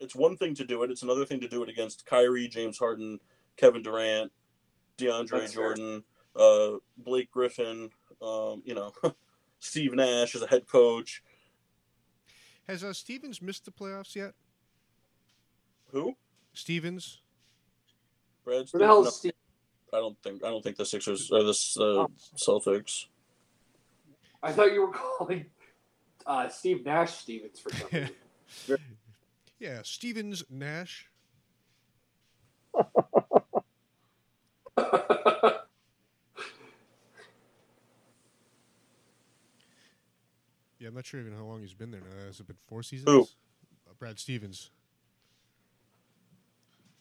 it's 0.00 0.14
one 0.14 0.36
thing 0.36 0.54
to 0.56 0.64
do 0.64 0.82
it. 0.82 0.90
It's 0.90 1.02
another 1.02 1.24
thing 1.24 1.40
to 1.40 1.48
do 1.48 1.62
it 1.62 1.68
against 1.68 2.06
Kyrie, 2.06 2.48
James 2.48 2.78
Harden, 2.78 3.20
Kevin 3.56 3.82
Durant, 3.82 4.32
DeAndre 4.98 5.40
That's. 5.40 5.52
Jordan, 5.52 6.04
uh, 6.34 6.72
Blake 6.98 7.30
Griffin. 7.30 7.90
Um, 8.20 8.62
you 8.64 8.74
know, 8.74 8.92
Steve 9.60 9.94
Nash 9.94 10.34
as 10.34 10.42
a 10.42 10.46
head 10.46 10.66
coach. 10.66 11.22
Has 12.68 12.82
uh, 12.82 12.92
Stevens 12.92 13.40
missed 13.40 13.64
the 13.64 13.70
playoffs 13.70 14.16
yet? 14.16 14.32
Who? 15.92 16.16
Stevens? 16.52 17.20
Brad 18.44 18.66
Who 18.72 18.78
the 18.78 18.86
hell 18.86 19.06
is 19.06 19.14
Steve? 19.14 19.32
I 19.92 19.98
don't 19.98 20.20
think 20.22 20.42
I 20.44 20.48
don't 20.48 20.62
think 20.62 20.76
the 20.76 20.84
Sixers 20.84 21.30
or 21.30 21.44
the 21.44 21.50
uh, 21.50 22.06
Celtics. 22.36 23.06
I 24.42 24.52
thought 24.52 24.72
you 24.72 24.82
were 24.82 24.92
calling 24.92 25.46
uh, 26.26 26.48
Steve 26.48 26.84
Nash 26.84 27.14
Stevens 27.14 27.60
for 27.60 27.70
something. 27.70 28.08
yeah, 29.58 29.80
Stevens 29.82 30.44
Nash. 30.50 31.08
Yeah, 40.78 40.82
I'm 40.82 40.84
not 40.96 41.06
sure 41.06 41.20
even 41.20 41.34
how 41.36 41.44
long 41.44 41.60
he's 41.60 41.74
been 41.74 41.90
there 41.90 42.00
now. 42.00 42.26
Has 42.26 42.40
it 42.40 42.46
been 42.46 42.56
four 42.66 42.82
seasons? 42.82 43.08
Who? 43.08 43.22
Uh, 43.88 43.92
Brad 43.98 44.18
Stevens. 44.18 44.70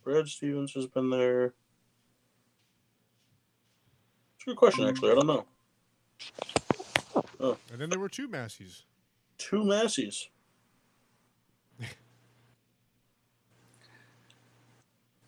Brad 0.03 0.27
Stevens 0.27 0.73
has 0.73 0.85
been 0.85 1.09
there. 1.09 1.45
It's 4.35 4.43
a 4.43 4.45
good 4.47 4.57
question, 4.57 4.85
actually. 4.87 5.11
I 5.11 5.15
don't 5.15 5.27
know. 5.27 5.45
And 7.39 7.79
then 7.79 7.89
there 7.89 7.99
were 7.99 8.09
two 8.09 8.27
Massies. 8.27 8.83
Two 9.37 9.63
Massies. 9.63 10.29
It's 11.79 11.89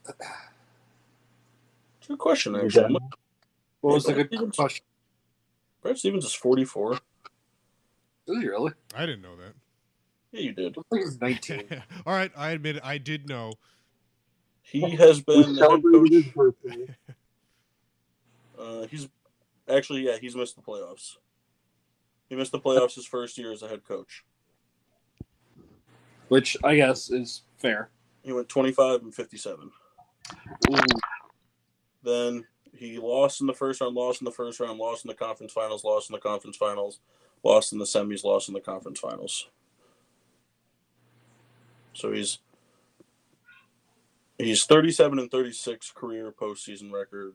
a 2.06 2.08
good 2.10 2.20
question, 2.20 2.56
actually. 2.56 2.86
I'm 2.86 2.94
look- 2.94 3.20
What 3.82 3.94
was 3.96 4.06
the 4.06 4.14
good 4.14 4.56
question? 4.56 4.86
Brad 5.82 5.98
Stevens 5.98 6.26
is 6.26 6.34
44. 6.34 7.00
Is 8.28 8.42
he 8.42 8.48
really? 8.48 8.74
I 8.96 9.06
didn't 9.06 9.22
know 9.22 9.36
that. 9.38 9.54
Yeah, 10.32 10.42
you 10.42 10.54
did. 10.54 10.78
I 10.78 10.82
think 10.92 11.06
he's 11.06 11.22
19. 11.22 11.64
All 12.06 12.14
right, 12.14 12.32
I 12.36 12.52
admit 12.52 12.78
it. 12.78 12.82
I 12.84 12.98
did 12.98 13.28
know. 13.28 13.54
He 14.62 14.82
has 14.98 15.22
been 15.22 15.56
celebrated 15.56 16.12
his 16.12 16.24
coach. 16.26 16.56
birthday. 16.64 16.96
Uh, 18.60 18.88
he's 18.88 19.08
actually, 19.70 20.02
yeah, 20.02 20.18
he's 20.20 20.36
missed 20.36 20.56
the 20.56 20.64
playoffs. 20.64 21.18
He 22.28 22.36
missed 22.36 22.52
the 22.52 22.60
playoffs 22.60 22.96
his 22.96 23.06
first 23.06 23.38
year 23.38 23.52
as 23.52 23.62
a 23.62 23.68
head 23.68 23.84
coach. 23.84 24.26
Which 26.28 26.58
I 26.64 26.76
guess 26.76 27.12
is 27.12 27.44
fair. 27.60 27.92
He 28.24 28.34
went 28.34 28.50
25 28.50 29.04
and 29.04 29.14
57. 29.14 29.72
Then 32.04 32.46
he 32.74 32.98
lost 32.98 33.42
in 33.42 33.48
the 33.48 33.54
first 33.54 33.80
round, 33.80 33.96
lost 33.96 34.22
in 34.22 34.26
the 34.26 34.32
first 34.32 34.60
round, 34.60 34.80
lost 34.80 35.06
in 35.06 35.10
the 35.10 35.16
conference 35.16 35.54
finals, 35.54 35.84
lost 35.84 36.10
in 36.10 36.14
the 36.14 36.20
conference 36.20 36.58
finals, 36.58 37.00
lost 37.44 37.74
in 37.74 37.80
the 37.80 37.86
semis, 37.86 38.24
lost 38.24 38.48
in 38.48 38.54
the 38.54 38.62
conference 38.62 39.00
finals. 39.00 39.48
So 41.94 42.12
he's 42.12 42.40
he's 44.38 44.66
37 44.66 45.20
and 45.20 45.32
36 45.32 45.92
career 45.92 46.32
postseason 46.32 46.92
record. 46.92 47.34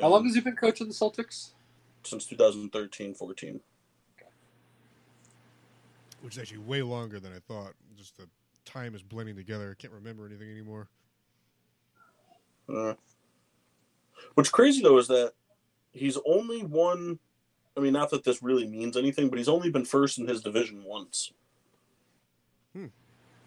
How 0.00 0.08
long 0.08 0.24
has 0.24 0.34
he 0.34 0.40
been 0.40 0.56
coaching 0.56 0.88
the 0.88 0.94
Celtics? 0.94 1.52
since 2.06 2.26
2013-14. 2.26 3.60
Which 6.22 6.34
is 6.34 6.38
actually 6.40 6.58
way 6.58 6.82
longer 6.82 7.20
than 7.20 7.32
I 7.32 7.38
thought. 7.46 7.74
Just 7.96 8.16
the 8.16 8.26
time 8.64 8.94
is 8.94 9.02
blending 9.02 9.36
together. 9.36 9.70
I 9.70 9.80
can't 9.80 9.92
remember 9.92 10.26
anything 10.26 10.50
anymore. 10.50 10.88
Uh, 12.68 12.94
what's 14.34 14.50
crazy 14.50 14.82
though 14.82 14.98
is 14.98 15.08
that 15.08 15.32
he's 15.92 16.18
only 16.26 16.64
won. 16.64 17.18
I 17.76 17.80
mean, 17.80 17.92
not 17.92 18.10
that 18.10 18.24
this 18.24 18.42
really 18.42 18.66
means 18.66 18.96
anything, 18.96 19.28
but 19.28 19.38
he's 19.38 19.48
only 19.48 19.70
been 19.70 19.84
first 19.84 20.18
in 20.18 20.26
his 20.26 20.42
division 20.42 20.82
once. 20.84 21.32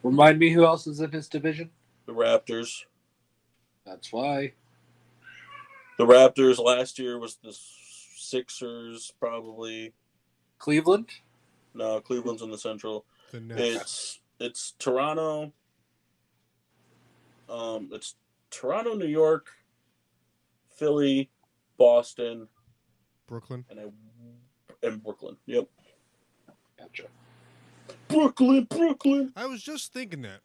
Remind 0.04 0.40
me 0.40 0.50
who 0.52 0.66
else 0.66 0.88
is 0.88 1.02
in 1.02 1.12
his 1.12 1.28
division? 1.28 1.72
The 2.06 2.14
Raptors. 2.14 2.84
That's 3.86 4.14
why. 4.14 4.54
The 5.98 6.06
Raptors 6.06 6.58
last 6.58 7.00
year 7.00 7.20
was 7.20 7.36
the 7.44 7.56
Sixers, 8.16 9.12
probably. 9.20 9.94
Cleveland? 10.58 11.10
No, 11.74 12.00
Cleveland's 12.00 12.42
in 12.42 12.52
the 12.52 12.58
Central. 12.58 13.06
The 13.32 13.42
It's 13.58 14.20
it's 14.40 14.74
Toronto. 14.80 15.52
Um, 17.50 17.90
it's 17.92 18.16
Toronto, 18.52 18.94
New 18.94 19.08
York, 19.08 19.50
Philly, 20.78 21.30
Boston, 21.78 22.48
Brooklyn. 23.30 23.64
and 23.70 23.80
I, 23.80 23.84
and 24.88 25.02
Brooklyn. 25.04 25.38
Yep, 25.46 25.68
Gotcha. 26.78 27.04
Brooklyn, 28.08 28.64
Brooklyn. 28.66 29.32
I 29.36 29.46
was 29.46 29.62
just 29.62 29.94
thinking 29.94 30.24
that. 30.24 30.42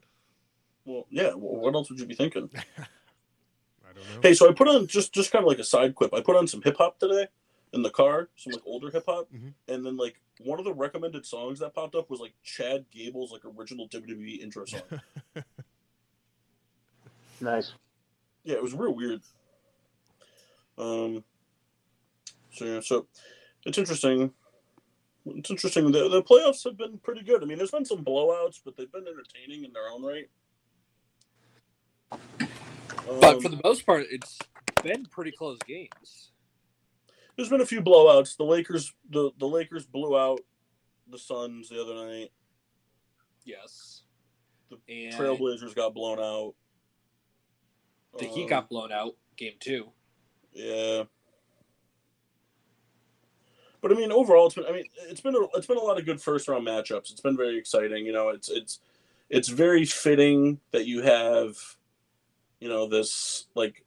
Well, 0.85 1.07
yeah. 1.09 1.33
Well, 1.33 1.55
what 1.61 1.73
else 1.73 1.89
would 1.89 1.99
you 1.99 2.05
be 2.05 2.13
thinking? 2.15 2.49
I 2.77 3.93
don't 3.93 3.95
know. 4.15 4.21
Hey, 4.21 4.33
so 4.35 4.47
I 4.49 4.53
put 4.53 4.67
on 4.67 4.85
just 4.87 5.13
just 5.13 5.31
kind 5.31 5.43
of 5.43 5.47
like 5.47 5.59
a 5.59 5.63
side 5.63 5.95
quip. 5.95 6.13
I 6.13 6.21
put 6.21 6.35
on 6.35 6.47
some 6.47 6.61
hip 6.61 6.77
hop 6.77 6.99
today 6.99 7.27
in 7.73 7.81
the 7.81 7.89
car, 7.89 8.29
some 8.35 8.53
like 8.53 8.61
older 8.65 8.91
hip 8.91 9.05
hop, 9.07 9.27
Mhm. 9.33 9.53
and 9.67 9.85
then 9.85 9.97
like 9.97 10.19
one 10.41 10.59
of 10.59 10.65
the 10.65 10.73
recommended 10.73 11.25
songs 11.25 11.59
that 11.59 11.73
popped 11.73 11.95
up 11.95 12.09
was 12.09 12.19
like 12.19 12.33
Chad 12.43 12.85
Gable's 12.91 13.31
like 13.31 13.41
original 13.45 13.87
WWE 13.89 14.41
intro 14.41 14.65
song. 14.65 14.81
Nice. 17.41 17.73
yeah, 18.43 18.55
it 18.55 18.63
was 18.63 18.73
real 18.73 18.95
weird. 18.95 19.21
Um. 20.77 21.23
So 22.55 22.65
yeah, 22.65 22.79
so 22.79 23.07
it's 23.65 23.77
interesting. 23.77 24.31
It's 25.25 25.49
interesting. 25.49 25.91
The 25.91 26.07
the 26.09 26.23
playoffs 26.23 26.63
have 26.63 26.77
been 26.77 26.99
pretty 26.99 27.23
good. 27.23 27.41
I 27.43 27.45
mean, 27.45 27.57
there's 27.57 27.71
been 27.71 27.85
some 27.85 28.03
blowouts, 28.03 28.61
but 28.63 28.77
they've 28.77 28.91
been 28.91 29.07
entertaining 29.07 29.65
in 29.65 29.73
their 29.73 29.89
own 29.89 30.03
right. 30.03 30.29
But 32.09 33.35
Um, 33.35 33.41
for 33.41 33.49
the 33.49 33.61
most 33.63 33.85
part, 33.85 34.05
it's 34.09 34.39
been 34.83 35.05
pretty 35.05 35.31
close 35.31 35.59
games. 35.67 36.31
There's 37.35 37.49
been 37.49 37.61
a 37.61 37.65
few 37.65 37.81
blowouts. 37.81 38.37
The 38.37 38.45
Lakers, 38.45 38.93
the, 39.09 39.31
the 39.37 39.47
Lakers 39.47 39.85
blew 39.85 40.17
out 40.17 40.39
the 41.07 41.19
Suns 41.19 41.69
the 41.69 41.81
other 41.81 41.93
night. 41.93 42.31
Yes. 43.43 44.03
The 44.69 44.77
and 44.87 45.13
Trailblazers 45.13 45.75
got 45.75 45.93
blown 45.93 46.19
out. 46.19 46.55
the 48.17 48.25
Heat 48.25 48.43
Um, 48.43 48.49
got 48.49 48.69
blown 48.69 48.91
out 48.91 49.15
game 49.35 49.55
two. 49.59 49.91
Yeah. 50.53 51.03
But 53.85 53.95
I 53.95 53.99
mean, 53.99 54.11
overall, 54.11 54.47
it's 54.47 54.55
been. 54.55 54.65
I 54.67 54.71
mean, 54.71 54.85
it's 55.11 55.21
been. 55.21 55.35
A, 55.35 55.41
it's 55.53 55.67
been 55.67 55.77
a 55.77 55.81
lot 55.81 55.99
of 55.99 56.07
good 56.07 56.19
first 56.19 56.47
round 56.47 56.65
matchups. 56.65 57.11
It's 57.11 57.21
been 57.21 57.37
very 57.37 57.55
exciting. 57.55 58.03
You 58.03 58.13
know, 58.13 58.29
it's 58.29 58.49
it's 58.49 58.79
it's 59.29 59.47
very 59.47 59.85
fitting 59.85 60.59
that 60.71 60.87
you 60.87 61.03
have, 61.03 61.55
you 62.59 62.67
know, 62.67 62.89
this 62.89 63.45
like, 63.53 63.85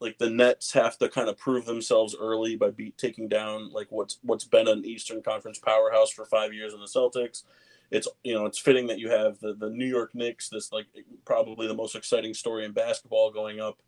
like 0.00 0.18
the 0.18 0.30
Nets 0.30 0.72
have 0.72 0.98
to 0.98 1.08
kind 1.08 1.28
of 1.28 1.38
prove 1.38 1.64
themselves 1.64 2.16
early 2.20 2.56
by 2.56 2.70
beat 2.70 2.98
taking 2.98 3.28
down 3.28 3.70
like 3.72 3.86
what's 3.90 4.18
what's 4.22 4.46
been 4.46 4.66
an 4.66 4.84
Eastern 4.84 5.22
Conference 5.22 5.60
powerhouse 5.60 6.10
for 6.10 6.24
five 6.24 6.52
years 6.52 6.74
in 6.74 6.80
the 6.80 6.86
Celtics. 6.86 7.44
It's 7.92 8.08
you 8.24 8.34
know 8.34 8.46
it's 8.46 8.58
fitting 8.58 8.88
that 8.88 8.98
you 8.98 9.10
have 9.10 9.38
the 9.38 9.54
the 9.54 9.70
New 9.70 9.86
York 9.86 10.12
Knicks, 10.16 10.48
this 10.48 10.72
like 10.72 10.86
probably 11.24 11.68
the 11.68 11.74
most 11.74 11.94
exciting 11.94 12.34
story 12.34 12.64
in 12.64 12.72
basketball 12.72 13.30
going 13.30 13.60
up 13.60 13.78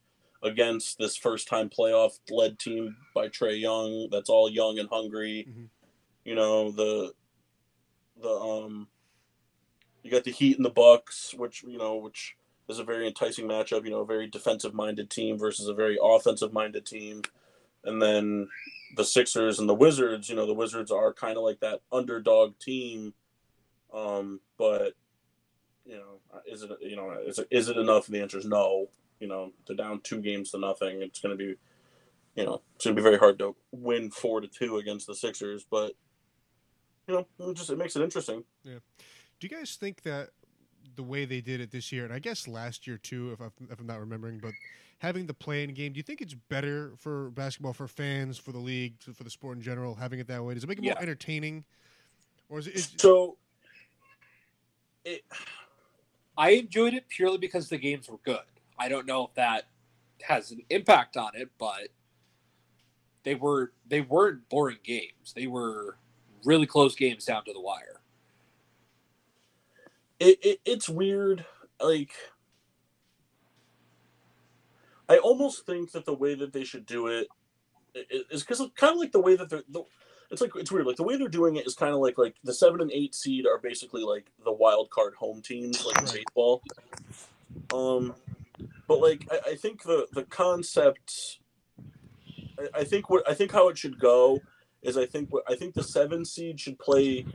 against 0.46 0.98
this 0.98 1.16
first 1.16 1.48
time 1.48 1.68
playoff 1.68 2.18
led 2.30 2.58
team 2.58 2.96
by 3.14 3.28
Trae 3.28 3.60
Young 3.60 4.08
that's 4.10 4.30
all 4.30 4.48
young 4.48 4.78
and 4.78 4.88
hungry. 4.88 5.46
Mhm. 5.48 5.68
You 6.24 6.34
know, 6.34 6.70
the 6.70 7.12
the 8.20 8.30
um 8.30 8.88
you 10.02 10.10
got 10.10 10.24
the 10.24 10.30
Heat 10.30 10.56
and 10.56 10.64
the 10.64 10.70
Bucks, 10.70 11.34
which 11.34 11.62
you 11.64 11.78
know, 11.78 11.96
which 11.96 12.36
is 12.68 12.78
a 12.78 12.84
very 12.84 13.06
enticing 13.06 13.46
matchup, 13.46 13.84
you 13.84 13.90
know, 13.90 14.00
a 14.00 14.06
very 14.06 14.28
defensive 14.28 14.74
minded 14.74 15.10
team 15.10 15.38
versus 15.38 15.68
a 15.68 15.74
very 15.74 15.98
offensive 16.00 16.52
minded 16.52 16.86
team. 16.86 17.22
And 17.84 18.00
then 18.00 18.48
the 18.96 19.04
Sixers 19.04 19.58
and 19.58 19.68
the 19.68 19.74
Wizards, 19.74 20.28
you 20.28 20.36
know, 20.36 20.46
the 20.46 20.54
Wizards 20.54 20.90
are 20.90 21.12
kind 21.12 21.36
of 21.36 21.42
like 21.44 21.60
that 21.60 21.80
underdog 21.92 22.58
team. 22.58 23.14
Um, 23.92 24.40
but 24.58 24.94
you 25.84 25.96
know, 25.96 26.40
is 26.46 26.62
it 26.62 26.70
you 26.80 26.96
know, 26.96 27.10
is 27.26 27.38
it, 27.40 27.48
is 27.50 27.68
it 27.68 27.76
enough? 27.76 28.06
And 28.06 28.14
the 28.14 28.22
answer 28.22 28.38
is 28.38 28.46
no 28.46 28.88
you 29.20 29.28
know 29.28 29.52
they're 29.66 29.76
down 29.76 30.00
two 30.00 30.20
games 30.20 30.50
to 30.50 30.58
nothing. 30.58 31.02
It's 31.02 31.20
going 31.20 31.37
to 31.37 31.44
be, 31.44 31.56
you 32.35 32.46
know, 32.46 32.62
it's 32.75 32.85
going 32.85 32.96
to 32.96 33.00
be 33.00 33.04
very 33.04 33.18
hard 33.18 33.38
to 33.40 33.54
win 33.73 34.11
four 34.11 34.40
to 34.40 34.49
two 34.49 34.78
against 34.78 35.06
the 35.06 35.14
Sixers. 35.14 35.64
But 35.70 35.92
you 37.08 37.14
know, 37.14 37.26
it 37.50 37.54
just 37.54 37.70
it 37.70 37.78
makes 37.78 37.96
it 37.96 38.02
interesting. 38.02 38.44
Yeah. 38.64 38.78
Do 39.38 39.46
you 39.46 39.56
guys 39.56 39.76
think 39.76 40.02
that 40.02 40.30
the 40.94 41.02
way 41.02 41.25
they 41.25 41.40
did 41.40 41.61
it 41.61 41.70
this 41.70 41.92
year, 41.92 42.04
and 42.04 42.12
I 42.12 42.18
guess 42.18 42.49
last 42.49 42.87
year 42.87 42.99
too, 42.99 43.32
if, 43.32 43.40
i 43.40 43.46
if 43.70 43.80
I'm 43.80 43.87
not 43.87 44.00
remembering, 44.00 44.38
but 44.38 44.52
having 44.99 45.26
the 45.26 45.35
play-in 45.35 45.75
game, 45.75 45.92
do 45.92 45.99
you 45.99 46.02
think 46.02 46.20
it's 46.20 46.35
better 46.35 46.92
for 46.96 47.30
basketball, 47.30 47.73
for 47.73 47.87
fans, 47.87 48.38
for 48.38 48.52
the 48.52 48.58
league, 48.58 48.94
for 49.00 49.25
the 49.25 49.30
sport 49.30 49.56
in 49.56 49.62
general, 49.62 49.94
having 49.94 50.18
it 50.18 50.28
that 50.28 50.42
way? 50.42 50.54
Does 50.54 50.64
it 50.64 50.68
make 50.68 50.78
it 50.78 50.85
more 50.85 51.00
entertaining, 51.00 51.64
or 52.49 52.58
is 52.58 52.66
it? 52.66 52.75
Is, 52.75 52.92
So 52.96 53.37
it 55.04 55.23
I 56.37 56.50
enjoyed 56.50 56.94
it 56.94 57.08
purely 57.08 57.38
because 57.38 57.68
the 57.68 57.78
games 57.78 58.08
were 58.08 58.18
good. 58.25 58.40
I 58.78 58.88
don't 58.88 59.06
know 59.06 59.26
if 59.26 59.35
that 59.35 59.68
has 60.23 60.50
an 60.50 60.62
impact 60.71 61.16
on 61.16 61.30
it, 61.35 61.50
but 61.59 61.88
they 63.25 63.35
were 63.35 63.73
they 63.87 64.00
weren't 64.00 64.49
boring 64.49 64.78
games. 64.85 65.33
They 65.35 65.47
were 65.47 65.99
really 66.45 66.66
close 66.66 66.95
games 66.95 67.25
down 67.25 67.45
to 67.45 67.52
the 67.52 67.61
wire. 67.61 68.00
it, 70.21 70.38
it 70.42 70.61
it's 70.64 70.88
weird 70.88 71.45
like 71.83 72.12
i 75.09 75.18
almost 75.18 75.66
think 75.66 75.92
that 75.92 76.04
the 76.04 76.14
way 76.14 76.35
that 76.35 76.52
they 76.52 76.64
should 76.64 76.87
do 76.87 77.06
it 77.09 77.28
is 78.30 78.42
because 78.42 78.61
it's 78.61 78.73
kind 78.75 78.92
of 78.92 78.99
like 78.99 79.12
the 79.12 79.21
way 79.21 79.37
that 79.37 79.49
they're 79.49 79.62
the, 79.71 79.83
it's 80.30 80.40
like 80.40 80.50
it's 80.56 80.73
weird 80.73 80.87
like 80.87 80.97
the 80.97 81.02
way 81.02 81.16
they're 81.16 81.28
doing 81.28 81.56
it 81.56 81.66
is 81.66 81.75
kind 81.75 81.92
of 81.92 82.00
like 82.00 82.18
like 82.18 82.35
the 82.45 82.52
seven 82.52 82.80
and 82.80 82.90
eight 82.92 83.14
seed 83.14 83.47
are 83.47 83.59
basically 83.59 84.02
like 84.02 84.30
the 84.45 84.52
wild 84.52 84.90
card 84.90 85.14
home 85.14 85.42
teams 85.42 85.85
like 85.85 86.00
baseball 86.12 86.62
um 87.73 88.14
but 88.88 89.00
like 89.00 89.26
I, 89.30 89.50
I 89.50 89.54
think 89.54 89.83
the 89.83 90.07
the 90.12 90.24
concept 90.24 91.38
I, 92.59 92.81
I 92.81 92.85
think 92.85 93.11
what 93.11 93.28
i 93.28 93.35
think 93.35 93.52
how 93.52 93.68
it 93.68 93.78
should 93.78 93.98
go 93.98 94.40
is 94.83 94.96
i 94.96 95.07
think 95.07 95.33
what 95.33 95.44
i 95.48 95.54
think 95.54 95.74
the 95.74 95.83
seven 95.83 96.24
seed 96.24 96.61
should 96.61 96.78
play 96.78 97.26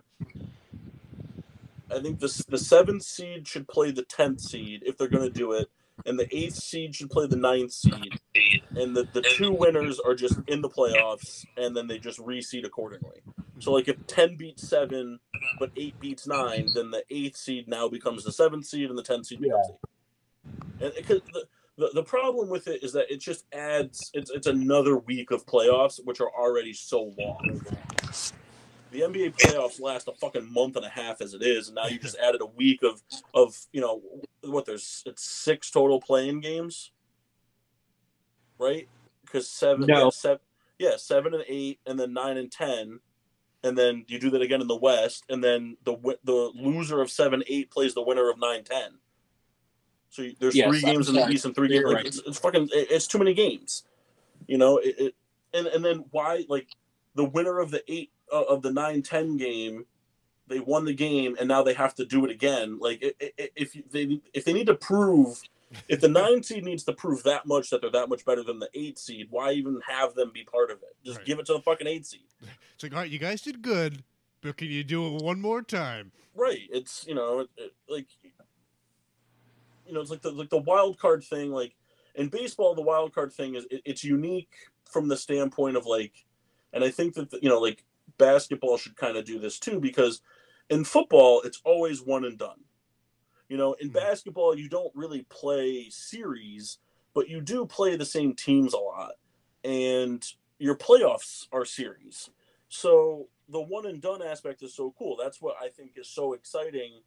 I 1.94 2.00
think 2.00 2.20
the 2.20 2.46
the 2.50 2.58
seventh 2.58 3.04
seed 3.04 3.48
should 3.48 3.68
play 3.68 3.92
the 3.92 4.04
tenth 4.04 4.42
seed 4.42 4.84
if 4.86 4.98
they're 4.98 5.08
going 5.08 5.24
to 5.24 5.30
do 5.30 5.52
it, 5.54 5.70
and 6.06 6.18
the 6.18 6.28
eighth 6.36 6.56
seed 6.56 6.96
should 6.96 7.10
play 7.10 7.28
the 7.28 7.36
ninth 7.36 7.74
seed, 7.74 8.20
and 8.76 8.96
the, 8.96 9.08
the 9.14 9.22
two 9.22 9.52
winners 9.52 10.00
are 10.00 10.16
just 10.16 10.40
in 10.48 10.62
the 10.62 10.70
playoffs, 10.70 11.46
and 11.58 11.76
then 11.76 11.88
they 11.88 12.00
just 12.00 12.20
reseed 12.20 12.66
accordingly. 12.66 13.22
So 13.60 13.74
like 13.74 13.88
if 13.88 14.08
ten 14.08 14.38
beats 14.38 14.68
seven, 14.68 15.20
but 15.60 15.72
eight 15.76 16.00
beats 16.00 16.26
nine, 16.26 16.68
then 16.74 16.92
the 16.92 17.04
eighth 17.10 17.38
seed 17.38 17.68
now 17.68 17.90
becomes 17.90 18.24
the 18.24 18.32
seventh 18.32 18.66
seed, 18.66 18.90
and 18.90 18.98
the 18.98 19.04
tenth 19.04 19.28
seed 19.28 19.42
becomes 19.42 19.68
eight. 19.70 19.90
And 20.82 20.92
uh, 20.92 20.96
because 20.98 21.22
the, 21.34 21.46
the 21.78 21.92
the 21.96 22.04
problem 22.04 22.50
with 22.50 22.68
it 22.68 22.84
is 22.84 22.94
that 22.94 23.12
it 23.12 23.18
just 23.20 23.46
adds 23.54 24.12
it's 24.14 24.32
it's 24.32 24.48
another 24.48 24.98
week 24.98 25.32
of 25.32 25.46
playoffs, 25.46 26.00
which 26.04 26.22
are 26.22 26.32
already 26.32 26.74
so 26.74 27.14
long 27.18 27.62
the 28.92 29.02
NBA 29.02 29.34
playoffs 29.36 29.80
last 29.80 30.08
a 30.08 30.14
fucking 30.14 30.52
month 30.52 30.76
and 30.76 30.86
a 30.86 30.90
half 30.90 31.22
as 31.22 31.34
it 31.34 31.42
is, 31.42 31.68
and 31.68 31.76
now 31.76 31.88
you 31.88 31.98
just 31.98 32.18
added 32.18 32.42
a 32.42 32.46
week 32.46 32.84
of 32.84 33.02
of 33.34 33.56
you 33.72 33.82
know 33.82 34.02
what 34.42 34.66
there's 34.66 35.02
it's 35.06 35.24
six 35.24 35.72
total 35.72 36.00
playing 36.00 36.42
games, 36.42 36.92
right? 38.60 38.88
Because 39.26 39.50
seven, 39.50 39.86
No. 39.88 40.06
yeah, 40.06 40.10
seven, 40.10 40.40
yeah, 40.78 40.98
seven 40.98 41.34
and 41.34 41.46
eight, 41.48 41.80
and 41.86 42.00
then 42.00 42.14
nine 42.14 42.38
and 42.38 42.52
ten, 42.52 43.00
and 43.64 43.78
then 43.78 44.04
you 44.08 44.20
do 44.20 44.30
that 44.32 44.42
again 44.42 44.62
in 44.62 44.68
the 44.68 44.76
West, 44.76 45.24
and 45.30 45.44
then 45.44 45.78
the 45.86 45.96
the 46.26 46.52
loser 46.54 47.02
of 47.02 47.10
seven 47.10 47.44
eight 47.48 47.72
plays 47.72 47.94
the 47.94 48.02
winner 48.02 48.30
of 48.30 48.40
nine 48.40 48.64
ten. 48.64 49.00
So 50.12 50.22
you, 50.24 50.36
there's 50.40 50.56
Yes, 50.56 50.70
three 50.70 50.84
I'm 50.88 50.96
games 50.96 51.10
in 51.10 51.16
the. 51.16 51.28
East 51.30 51.46
and 51.46 51.56
3 51.56 51.68
games. 51.70 51.86
Like 51.86 51.96
right. 51.96 52.06
it's, 52.06 52.20
it's 52.20 52.38
fucking 52.38 52.70
it's 52.74 53.08
too 53.08 53.18
many 53.18 53.34
games, 53.34 53.84
you 54.46 54.58
know. 54.58 54.78
It, 54.78 54.96
it 55.00 55.16
and 55.54 55.68
and 55.68 55.84
then 55.84 56.06
why 56.12 56.46
like 56.50 56.68
the 57.16 57.24
winner 57.26 57.60
of 57.60 57.72
the 57.72 57.82
eight 57.92 58.12
uh, 58.32 58.44
of 58.44 58.62
the 58.62 58.72
nine 58.72 59.02
ten 59.02 59.38
game, 59.38 59.86
they 60.48 60.60
won 60.60 60.84
the 60.84 60.94
game 60.94 61.38
and 61.40 61.48
now 61.48 61.64
they 61.64 61.74
have 61.74 61.96
to 61.96 62.06
do 62.06 62.26
it 62.26 62.32
again. 62.32 62.78
Like 62.80 63.02
i 63.22 63.32
i 63.40 63.50
if 63.56 63.74
they 63.90 64.20
if 64.34 64.46
they 64.46 64.54
need 64.54 64.68
to 64.68 64.76
prove. 64.76 65.42
If 65.88 66.02
the 66.02 66.10
nine 66.10 66.44
seed 66.48 66.66
needs 66.66 66.84
to 66.84 66.92
prove 66.92 67.24
that 67.24 67.46
much 67.46 67.70
that 67.70 67.80
they're 67.80 67.90
that 67.92 68.10
much 68.10 68.26
better 68.26 68.44
than 68.44 68.60
the 68.60 68.70
eight 68.74 69.00
seed, 69.00 69.28
why 69.30 69.54
even 69.54 69.80
have 69.88 70.16
them 70.16 70.30
be 70.34 70.44
part 70.44 70.70
of 70.70 70.80
it? 70.80 70.98
Just 71.06 71.20
Right. 71.20 71.26
give 71.26 71.40
it 71.40 71.46
to 71.46 71.54
the 71.54 71.62
fucking 71.62 71.88
eight 71.88 72.06
seed. 72.06 72.26
it's 72.74 72.84
like, 72.84 72.92
all 72.92 73.00
right, 73.00 73.10
you 73.10 73.20
guys 73.20 73.42
did 73.42 73.62
good, 73.62 74.04
but 74.42 74.58
can 74.58 74.68
you 74.68 74.84
do 74.84 75.08
it 75.08 75.24
one 75.24 75.40
more 75.40 75.62
time? 75.62 76.12
Right. 76.36 76.68
It's 76.70 77.06
you 77.08 77.16
know, 77.16 77.40
it, 77.40 77.50
it, 77.56 77.72
like 77.88 78.08
you 79.92 79.96
know, 79.96 80.02
it's 80.02 80.10
like 80.10 80.22
the 80.22 80.32
like 80.32 80.50
the 80.50 80.58
wild 80.58 80.98
card 80.98 81.22
thing. 81.22 81.52
Like 81.52 81.76
in 82.16 82.30
baseball, 82.30 82.74
the 82.74 82.82
wild 82.82 83.14
card 83.14 83.34
thing 83.34 83.56
is 83.56 83.66
it, 83.70 83.82
it's 83.84 84.06
unique 84.06 84.54
from 84.90 85.10
the 85.10 85.18
standpoint 85.18 85.76
of 85.76 85.86
like, 85.86 86.14
and 86.72 86.82
I 86.82 86.90
think 86.90 87.14
that 87.16 87.32
you 87.44 87.50
know, 87.50 87.60
like 87.60 87.84
basketball 88.18 88.78
should 88.78 88.96
kind 88.96 89.18
of 89.18 89.26
do 89.26 89.38
this 89.38 89.60
too 89.60 89.82
because 89.82 90.22
in 90.70 90.86
football 90.86 91.42
it's 91.42 91.60
always 91.66 92.02
one 92.02 92.24
and 92.24 92.38
done. 92.40 92.62
You 93.50 93.58
know, 93.58 93.74
in 93.74 93.90
Mhm. 93.90 93.94
basketball 93.96 94.58
you 94.58 94.70
don't 94.70 94.96
really 94.96 95.24
play 95.24 95.90
series, 95.90 96.80
but 97.14 97.28
you 97.28 97.42
do 97.42 97.66
play 97.66 97.98
the 97.98 98.06
same 98.06 98.34
teams 98.34 98.74
a 98.74 98.78
lot, 98.80 99.16
and 99.66 100.26
your 100.58 100.78
playoffs 100.78 101.48
are 101.52 101.66
series. 101.66 102.30
So 102.70 103.28
the 103.50 103.60
one 103.60 103.86
and 103.86 104.02
done 104.02 104.22
aspect 104.22 104.64
is 104.64 104.74
so 104.74 104.96
cool. 104.98 105.18
That's 105.18 105.42
what 105.42 105.58
I 105.62 105.68
think 105.68 105.98
is 105.98 106.08
so 106.08 106.32
exciting 106.32 107.02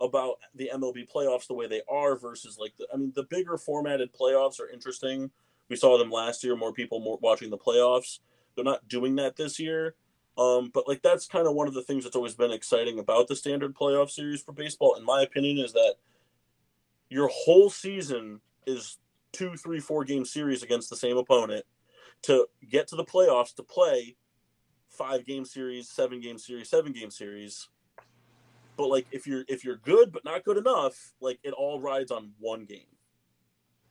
about 0.00 0.36
the 0.54 0.70
MLB 0.74 1.08
playoffs 1.10 1.46
the 1.46 1.54
way 1.54 1.66
they 1.66 1.82
are 1.90 2.16
versus 2.16 2.58
like 2.58 2.74
the 2.78 2.86
I 2.92 2.96
mean 2.96 3.12
the 3.14 3.24
bigger 3.24 3.56
formatted 3.56 4.12
playoffs 4.12 4.60
are 4.60 4.68
interesting. 4.68 5.30
We 5.68 5.76
saw 5.76 5.98
them 5.98 6.10
last 6.10 6.44
year, 6.44 6.56
more 6.56 6.72
people 6.72 7.00
more 7.00 7.18
watching 7.20 7.50
the 7.50 7.58
playoffs. 7.58 8.20
They're 8.54 8.64
not 8.64 8.88
doing 8.88 9.16
that 9.16 9.36
this 9.36 9.58
year. 9.58 9.94
Um, 10.38 10.70
but 10.72 10.86
like 10.86 11.02
that's 11.02 11.26
kind 11.26 11.46
of 11.46 11.54
one 11.54 11.66
of 11.66 11.74
the 11.74 11.82
things 11.82 12.04
that's 12.04 12.16
always 12.16 12.34
been 12.34 12.52
exciting 12.52 12.98
about 12.98 13.26
the 13.26 13.36
standard 13.36 13.74
playoff 13.74 14.10
series 14.10 14.42
for 14.42 14.52
baseball, 14.52 14.94
in 14.96 15.04
my 15.04 15.22
opinion, 15.22 15.58
is 15.64 15.72
that 15.72 15.94
your 17.08 17.28
whole 17.32 17.70
season 17.70 18.40
is 18.66 18.98
two, 19.32 19.56
three, 19.56 19.80
four 19.80 20.04
game 20.04 20.24
series 20.24 20.62
against 20.62 20.90
the 20.90 20.96
same 20.96 21.16
opponent 21.16 21.64
to 22.22 22.46
get 22.68 22.88
to 22.88 22.96
the 22.96 23.04
playoffs 23.04 23.54
to 23.54 23.62
play 23.62 24.16
five 24.88 25.24
game 25.24 25.44
series, 25.44 25.88
seven 25.88 26.20
game 26.20 26.38
series, 26.38 26.68
seven 26.68 26.92
game 26.92 27.10
series. 27.10 27.68
But 28.76 28.88
like 28.88 29.06
if 29.10 29.26
you're 29.26 29.44
if 29.48 29.64
you're 29.64 29.76
good 29.76 30.12
but 30.12 30.24
not 30.24 30.44
good 30.44 30.56
enough, 30.56 31.12
like 31.20 31.38
it 31.42 31.52
all 31.52 31.80
rides 31.80 32.10
on 32.10 32.32
one 32.38 32.64
game. 32.64 32.86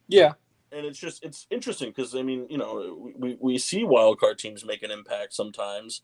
Yeah. 0.08 0.34
And 0.72 0.86
it's 0.86 1.00
just 1.00 1.24
it's 1.24 1.48
interesting 1.50 1.90
because 1.90 2.16
I 2.16 2.22
mean, 2.22 2.48
you 2.50 2.58
know, 2.58 3.12
we, 3.18 3.38
we 3.40 3.58
see 3.58 3.84
wild 3.84 4.20
card 4.20 4.38
teams 4.38 4.66
make 4.66 4.84
an 4.84 4.92
impact 4.92 5.34
sometimes. 5.34 6.02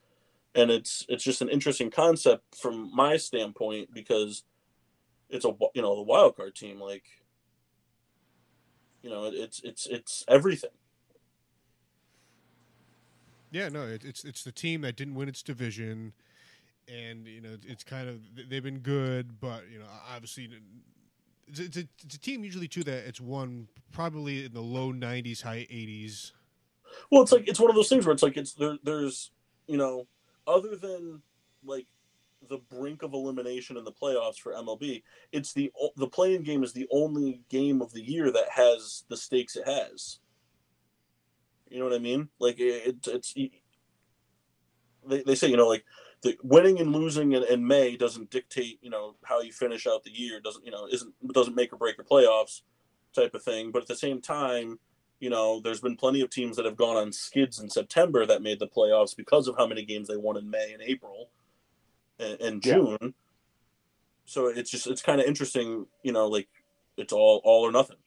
And 0.55 0.69
it's 0.69 1.05
it's 1.07 1.23
just 1.23 1.41
an 1.41 1.49
interesting 1.49 1.91
concept 1.91 2.55
from 2.55 2.93
my 2.93 3.17
standpoint 3.17 3.93
because 3.93 4.43
it's 5.29 5.45
a 5.45 5.53
you 5.73 5.81
know, 5.81 5.95
the 5.95 6.01
wild 6.01 6.35
card 6.35 6.55
team, 6.55 6.79
like 6.79 7.03
you 9.01 9.09
know, 9.09 9.31
it's 9.33 9.61
it's 9.63 9.87
it's 9.87 10.23
everything. 10.27 10.71
Yeah, 13.51 13.69
no, 13.69 13.85
it, 13.85 14.05
it's 14.05 14.23
it's 14.23 14.43
the 14.43 14.51
team 14.51 14.81
that 14.81 14.95
didn't 14.95 15.15
win 15.15 15.27
its 15.29 15.43
division. 15.43 16.13
And 16.91 17.27
you 17.27 17.41
know 17.41 17.57
it's 17.67 17.83
kind 17.83 18.09
of 18.09 18.19
they've 18.49 18.63
been 18.63 18.79
good, 18.79 19.39
but 19.39 19.63
you 19.71 19.79
know 19.79 19.85
obviously 20.13 20.49
it's, 21.47 21.59
it's, 21.59 21.77
a, 21.77 21.87
it's 22.03 22.15
a 22.15 22.19
team 22.19 22.43
usually 22.43 22.67
too 22.67 22.83
that 22.83 23.07
it's 23.07 23.21
won 23.21 23.67
probably 23.91 24.45
in 24.45 24.53
the 24.53 24.61
low 24.61 24.91
'90s, 24.91 25.41
high 25.41 25.67
'80s. 25.71 26.31
Well, 27.11 27.21
it's 27.21 27.31
like 27.31 27.47
it's 27.47 27.59
one 27.59 27.69
of 27.69 27.75
those 27.75 27.89
things 27.89 28.05
where 28.05 28.13
it's 28.13 28.23
like 28.23 28.37
it's 28.37 28.53
there. 28.53 28.77
There's 28.83 29.31
you 29.67 29.77
know, 29.77 30.07
other 30.47 30.75
than 30.75 31.21
like 31.63 31.87
the 32.49 32.57
brink 32.57 33.03
of 33.03 33.13
elimination 33.13 33.77
in 33.77 33.83
the 33.83 33.91
playoffs 33.91 34.37
for 34.37 34.53
MLB, 34.53 35.03
it's 35.31 35.53
the 35.53 35.71
the 35.95 36.07
playing 36.07 36.43
game 36.43 36.63
is 36.63 36.73
the 36.73 36.87
only 36.91 37.41
game 37.49 37.81
of 37.81 37.93
the 37.93 38.01
year 38.01 38.31
that 38.31 38.49
has 38.49 39.03
the 39.09 39.17
stakes 39.17 39.55
it 39.55 39.67
has. 39.67 40.19
You 41.69 41.79
know 41.79 41.85
what 41.85 41.95
I 41.95 41.99
mean? 41.99 42.27
Like 42.39 42.59
it, 42.59 43.07
it's 43.07 43.33
they, 45.07 45.23
they 45.23 45.35
say 45.35 45.47
you 45.47 45.57
know 45.57 45.67
like 45.67 45.85
the 46.21 46.37
winning 46.43 46.79
and 46.79 46.93
losing 46.93 47.33
in, 47.33 47.43
in 47.43 47.65
May 47.65 47.97
doesn't 47.97 48.29
dictate 48.29 48.79
you 48.81 48.89
know 48.89 49.15
how 49.23 49.41
you 49.41 49.51
finish 49.51 49.87
out 49.87 50.03
the 50.03 50.11
year 50.11 50.39
doesn't 50.39 50.65
you 50.65 50.71
know 50.71 50.87
isn't 50.91 51.13
doesn't 51.33 51.55
make 51.55 51.73
or 51.73 51.77
break 51.77 51.97
your 51.97 52.05
playoffs 52.05 52.61
type 53.13 53.35
of 53.35 53.43
thing. 53.43 53.71
But 53.71 53.83
at 53.83 53.87
the 53.87 53.95
same 53.95 54.21
time, 54.21 54.79
you 55.19 55.29
know, 55.29 55.59
there's 55.59 55.81
been 55.81 55.95
plenty 55.95 56.21
of 56.21 56.29
teams 56.29 56.57
that 56.57 56.65
have 56.65 56.77
gone 56.77 56.97
on 56.97 57.11
skids 57.11 57.59
in 57.59 57.69
September 57.69 58.25
that 58.25 58.41
made 58.41 58.59
the 58.59 58.67
playoffs 58.67 59.15
because 59.15 59.47
of 59.47 59.55
how 59.57 59.67
many 59.67 59.83
games 59.83 60.07
they 60.07 60.17
won 60.17 60.37
in 60.37 60.49
May 60.49 60.73
and 60.73 60.81
April 60.81 61.29
and, 62.19 62.39
and 62.41 62.65
Yeah. 62.65 62.73
June. 62.73 63.13
So 64.25 64.47
it's 64.47 64.71
just 64.71 64.87
it's 64.87 65.01
kind 65.01 65.19
of 65.19 65.27
interesting, 65.27 65.85
you 66.03 66.11
know, 66.11 66.27
like 66.27 66.47
it's 66.97 67.13
all 67.13 67.41
all 67.43 67.67
or 67.67 67.71
nothing. 67.71 67.97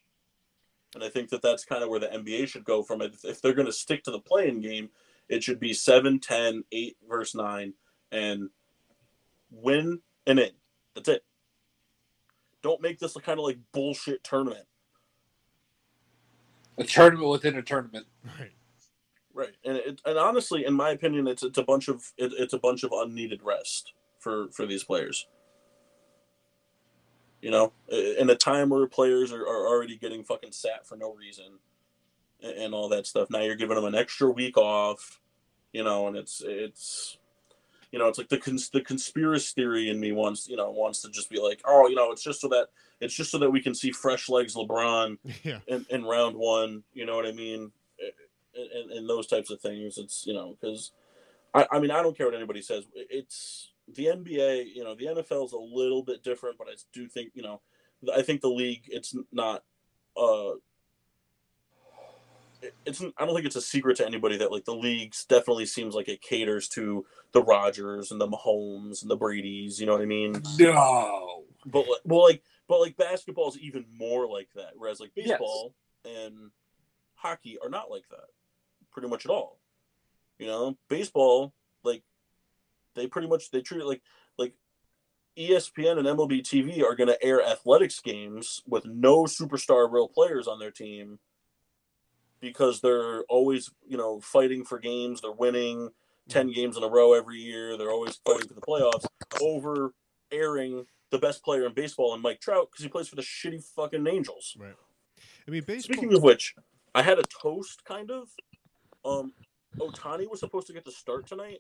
And 0.94 1.02
I 1.02 1.08
think 1.08 1.30
that 1.30 1.42
that's 1.42 1.64
kind 1.64 1.82
of 1.82 1.88
where 1.88 2.00
the 2.00 2.06
NBA 2.06 2.46
should 2.46 2.64
go 2.64 2.82
from 2.82 3.02
it. 3.02 3.16
If 3.24 3.42
they're 3.42 3.52
going 3.52 3.66
to 3.66 3.72
stick 3.72 4.04
to 4.04 4.12
the 4.12 4.20
playing 4.20 4.60
game, 4.60 4.90
it 5.28 5.42
should 5.42 5.58
be 5.58 5.72
7, 5.72 6.20
10, 6.20 6.64
8 6.70 6.96
verse 7.08 7.34
9 7.34 7.74
and 8.14 8.48
win 9.50 10.00
and 10.26 10.38
in. 10.38 10.50
That's 10.94 11.08
it. 11.08 11.24
Don't 12.62 12.80
make 12.80 12.98
this 12.98 13.16
a 13.16 13.20
kind 13.20 13.38
of 13.38 13.44
like 13.44 13.58
bullshit 13.72 14.22
tournament. 14.24 14.66
A 16.78 16.84
tournament 16.84 17.28
within 17.28 17.56
a 17.56 17.62
tournament. 17.62 18.06
Right. 18.24 18.52
Right, 19.36 19.56
and 19.64 19.78
it, 19.78 20.00
and 20.04 20.16
honestly, 20.16 20.64
in 20.64 20.74
my 20.74 20.90
opinion, 20.90 21.26
it's 21.26 21.42
it's 21.42 21.58
a 21.58 21.64
bunch 21.64 21.88
of 21.88 22.12
it, 22.16 22.32
it's 22.38 22.52
a 22.52 22.58
bunch 22.58 22.84
of 22.84 22.92
unneeded 22.92 23.40
rest 23.42 23.92
for 24.20 24.46
for 24.52 24.64
these 24.64 24.84
players. 24.84 25.26
You 27.42 27.50
know, 27.50 27.72
in 27.90 28.30
a 28.30 28.36
time 28.36 28.68
where 28.68 28.86
players 28.86 29.32
are, 29.32 29.42
are 29.42 29.66
already 29.66 29.96
getting 29.96 30.22
fucking 30.22 30.52
sat 30.52 30.86
for 30.86 30.96
no 30.96 31.12
reason, 31.12 31.58
and, 32.44 32.52
and 32.58 32.74
all 32.74 32.88
that 32.90 33.08
stuff. 33.08 33.28
Now 33.28 33.40
you're 33.40 33.56
giving 33.56 33.74
them 33.74 33.84
an 33.86 33.96
extra 33.96 34.30
week 34.30 34.56
off, 34.56 35.20
you 35.72 35.82
know, 35.82 36.06
and 36.06 36.16
it's 36.16 36.40
it's, 36.46 37.18
you 37.94 38.00
know, 38.00 38.08
it's 38.08 38.18
like 38.18 38.28
the 38.28 38.38
cons- 38.38 38.70
the 38.70 38.80
conspiracy 38.80 39.52
theory 39.54 39.88
in 39.88 40.00
me 40.00 40.10
wants 40.10 40.48
you 40.48 40.56
know 40.56 40.68
wants 40.72 41.00
to 41.02 41.10
just 41.10 41.30
be 41.30 41.38
like, 41.38 41.60
oh, 41.64 41.86
you 41.86 41.94
know, 41.94 42.10
it's 42.10 42.24
just 42.24 42.40
so 42.40 42.48
that 42.48 42.66
it's 43.00 43.14
just 43.14 43.30
so 43.30 43.38
that 43.38 43.48
we 43.48 43.62
can 43.62 43.72
see 43.72 43.92
fresh 43.92 44.28
legs 44.28 44.56
LeBron 44.56 45.16
Yeah. 45.44 45.60
in, 45.68 45.86
in 45.90 46.04
round 46.04 46.34
one. 46.34 46.82
You 46.92 47.06
know 47.06 47.14
what 47.14 47.24
I 47.24 47.30
mean? 47.30 47.70
And, 48.56 48.70
and, 48.72 48.90
and 48.90 49.08
those 49.08 49.28
types 49.28 49.48
of 49.48 49.60
things. 49.60 49.96
It's 49.96 50.26
you 50.26 50.34
know 50.34 50.56
because 50.60 50.90
I, 51.54 51.68
I 51.70 51.78
mean 51.78 51.92
I 51.92 52.02
don't 52.02 52.16
care 52.16 52.26
what 52.26 52.34
anybody 52.34 52.62
says. 52.62 52.82
It's 52.96 53.70
the 53.86 54.06
NBA. 54.06 54.74
You 54.74 54.82
know 54.82 54.96
the 54.96 55.06
NFL 55.06 55.46
is 55.46 55.52
a 55.52 55.56
little 55.56 56.02
bit 56.02 56.24
different, 56.24 56.58
but 56.58 56.66
I 56.66 56.74
do 56.92 57.06
think 57.06 57.30
you 57.34 57.42
know 57.42 57.60
I 58.12 58.22
think 58.22 58.40
the 58.40 58.48
league. 58.48 58.86
It's 58.88 59.14
not. 59.30 59.62
Uh, 60.16 60.54
it's 62.86 63.02
I 63.02 63.24
don't 63.24 63.34
think 63.34 63.46
it's 63.46 63.56
a 63.56 63.60
secret 63.62 63.96
to 63.98 64.06
anybody 64.06 64.36
that 64.38 64.52
like 64.52 64.64
the 64.64 64.74
leagues 64.74 65.24
definitely 65.24 65.66
seems 65.66 65.94
like 65.94 66.08
it 66.08 66.22
caters 66.22 66.68
to 66.70 67.04
the 67.32 67.42
Rodgers 67.42 68.10
and 68.10 68.20
the 68.20 68.28
Mahomes 68.28 69.02
and 69.02 69.10
the 69.10 69.16
Brady's. 69.16 69.80
You 69.80 69.86
know 69.86 69.92
what 69.92 70.02
I 70.02 70.06
mean? 70.06 70.40
No. 70.58 71.44
but 71.66 71.80
like, 71.88 72.00
well, 72.04 72.22
like, 72.24 72.42
but 72.68 72.80
like 72.80 72.96
basketball 72.96 73.48
is 73.48 73.58
even 73.58 73.84
more 73.96 74.26
like 74.28 74.48
that. 74.54 74.72
Whereas 74.76 75.00
like 75.00 75.12
Yes. 75.16 75.28
baseball 75.30 75.74
and 76.04 76.50
hockey 77.14 77.58
are 77.62 77.70
not 77.70 77.90
like 77.90 78.04
that, 78.10 78.28
pretty 78.92 79.08
much 79.08 79.24
at 79.24 79.30
all. 79.30 79.60
You 80.38 80.46
know, 80.46 80.76
baseball 80.88 81.52
like 81.82 82.02
they 82.94 83.06
pretty 83.06 83.28
much 83.28 83.50
they 83.50 83.60
treat 83.62 83.80
it 83.80 83.86
like 83.86 84.02
like 84.38 84.54
ESPN 85.38 85.98
and 85.98 86.06
MLB 86.06 86.42
TV 86.42 86.82
are 86.82 86.94
going 86.94 87.08
to 87.08 87.22
air 87.24 87.42
athletics 87.44 88.00
games 88.00 88.62
with 88.66 88.84
no 88.86 89.24
superstar 89.24 89.90
real 89.92 90.08
players 90.08 90.46
on 90.46 90.58
their 90.58 90.70
team 90.70 91.18
because 92.48 92.80
they're 92.80 93.22
always 93.24 93.70
you 93.86 93.96
know 93.96 94.20
fighting 94.20 94.64
for 94.64 94.78
games. 94.78 95.20
They're 95.20 95.32
winning 95.32 95.90
ten 96.28 96.52
games 96.52 96.76
in 96.76 96.82
a 96.82 96.88
row 96.88 97.12
every 97.12 97.38
year. 97.38 97.76
They're 97.76 97.90
always 97.90 98.16
fighting 98.24 98.48
for 98.48 98.54
the 98.54 98.60
playoffs 98.60 99.06
over 99.40 99.94
airing 100.30 100.86
the 101.10 101.18
best 101.18 101.44
player 101.44 101.66
in 101.66 101.74
baseball 101.74 102.14
and 102.14 102.22
Mike 102.22 102.40
Trout 102.40 102.68
because 102.70 102.82
he 102.82 102.88
plays 102.88 103.08
for 103.08 103.16
the 103.16 103.22
shitty 103.22 103.62
fucking 103.62 104.06
Angels. 104.06 104.56
Right. 104.58 104.74
I 105.46 105.50
mean, 105.50 105.62
baseball. 105.66 105.94
Speaking 105.94 106.14
of 106.14 106.22
which, 106.22 106.54
I 106.94 107.02
had 107.02 107.18
a 107.18 107.22
toast 107.22 107.84
kind 107.84 108.10
of. 108.10 108.28
Um, 109.04 109.32
Ohtani 109.78 110.30
was 110.30 110.40
supposed 110.40 110.66
to 110.68 110.72
get 110.72 110.84
the 110.84 110.90
start 110.92 111.26
tonight, 111.26 111.58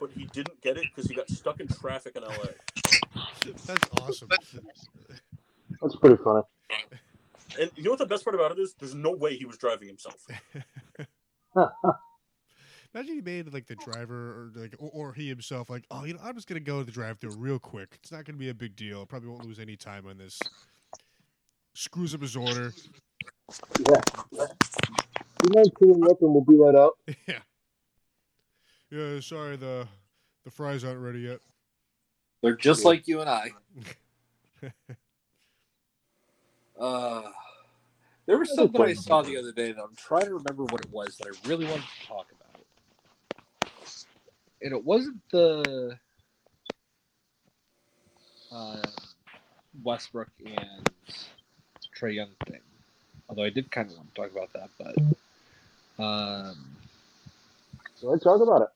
but 0.00 0.10
he 0.14 0.24
didn't 0.26 0.60
get 0.60 0.76
it 0.76 0.86
because 0.94 1.08
he 1.08 1.14
got 1.14 1.28
stuck 1.28 1.60
in 1.60 1.68
traffic 1.68 2.16
in 2.16 2.22
LA. 2.22 2.32
That's 3.66 3.84
awesome. 4.00 4.28
That's 5.80 5.96
pretty 5.96 6.16
funny. 6.22 6.42
And 7.58 7.70
you 7.76 7.84
know 7.84 7.90
what 7.90 7.98
the 7.98 8.06
best 8.06 8.24
part 8.24 8.34
about 8.34 8.52
it 8.52 8.58
is? 8.58 8.74
There's 8.74 8.94
no 8.94 9.12
way 9.12 9.36
he 9.36 9.44
was 9.44 9.56
driving 9.56 9.88
himself. 9.88 10.26
Imagine 12.94 13.14
he 13.16 13.20
made 13.20 13.52
like 13.52 13.66
the 13.66 13.76
driver 13.76 14.14
or 14.14 14.50
like 14.54 14.74
or, 14.78 14.90
or 14.92 15.12
he 15.12 15.28
himself 15.28 15.68
like, 15.68 15.84
oh, 15.90 16.04
you 16.04 16.14
know, 16.14 16.20
I'm 16.22 16.34
just 16.34 16.48
gonna 16.48 16.60
go 16.60 16.78
to 16.78 16.84
the 16.84 16.92
drive-through 16.92 17.36
real 17.36 17.58
quick. 17.58 17.98
It's 18.02 18.10
not 18.10 18.24
gonna 18.24 18.38
be 18.38 18.48
a 18.48 18.54
big 18.54 18.76
deal. 18.76 19.04
Probably 19.06 19.28
won't 19.28 19.44
lose 19.44 19.58
any 19.58 19.76
time 19.76 20.06
on 20.06 20.16
this. 20.18 20.38
Screws 21.74 22.14
up 22.14 22.22
his 22.22 22.34
order. 22.34 22.72
Yeah. 23.88 24.00
You 24.32 25.50
mind 25.54 25.70
queuing 25.80 26.10
up 26.10 26.20
and 26.22 26.32
we'll 26.32 26.44
be 26.44 26.56
right 26.56 26.74
out? 26.74 26.98
yeah. 27.28 27.40
Yeah. 28.90 29.20
Sorry, 29.20 29.56
the 29.56 29.86
the 30.44 30.50
fries 30.50 30.82
aren't 30.82 31.00
ready 31.00 31.20
yet. 31.20 31.40
They're 32.42 32.56
just 32.56 32.84
like 32.84 33.06
you 33.06 33.20
and 33.20 33.28
I. 33.28 33.50
Uh, 36.78 37.22
there 38.26 38.38
was 38.38 38.54
something 38.54 38.80
I 38.80 38.92
saw 38.92 39.22
the 39.22 39.36
other 39.36 39.52
day 39.52 39.72
that 39.72 39.82
I'm 39.82 39.96
trying 39.96 40.26
to 40.26 40.34
remember 40.34 40.64
what 40.64 40.80
it 40.80 40.90
was 40.92 41.16
that 41.18 41.26
I 41.28 41.48
really 41.48 41.66
wanted 41.66 41.84
to 42.00 42.06
talk 42.06 42.26
about. 42.30 42.64
And 44.62 44.72
it 44.72 44.84
wasn't 44.84 45.16
the 45.30 45.98
uh, 48.52 48.82
Westbrook 49.82 50.28
and 50.44 50.90
Trae 51.98 52.14
Young 52.14 52.30
thing. 52.46 52.60
Although 53.28 53.44
I 53.44 53.50
did 53.50 53.70
kind 53.70 53.90
of 53.90 53.96
want 53.96 54.14
to 54.14 54.20
talk 54.22 54.32
about 54.32 54.52
that, 54.52 54.70
but 54.78 56.02
um, 56.02 56.76
So 57.96 58.08
let's 58.08 58.22
talk 58.24 58.40
about 58.40 58.62
it. 58.62 58.68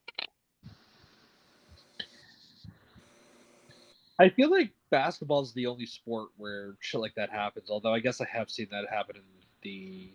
I 4.22 4.28
feel 4.28 4.52
like 4.52 4.70
basketball 4.92 5.42
is 5.42 5.52
the 5.52 5.66
only 5.66 5.84
sport 5.84 6.28
where 6.36 6.76
shit 6.78 7.00
like 7.00 7.16
that 7.16 7.28
happens. 7.28 7.70
Although 7.70 7.92
I 7.92 7.98
guess 7.98 8.20
I 8.20 8.26
have 8.32 8.48
seen 8.48 8.68
that 8.70 8.84
happen 8.88 9.16
in 9.16 9.22
the 9.62 10.10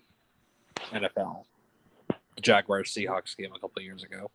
NFL, 0.94 1.44
the 2.08 2.42
Jaguars 2.42 2.94
Seahawks 2.94 3.36
game 3.36 3.52
a 3.54 3.60
couple 3.60 3.80
of 3.80 3.84
years 3.84 4.04
ago. 4.04 4.32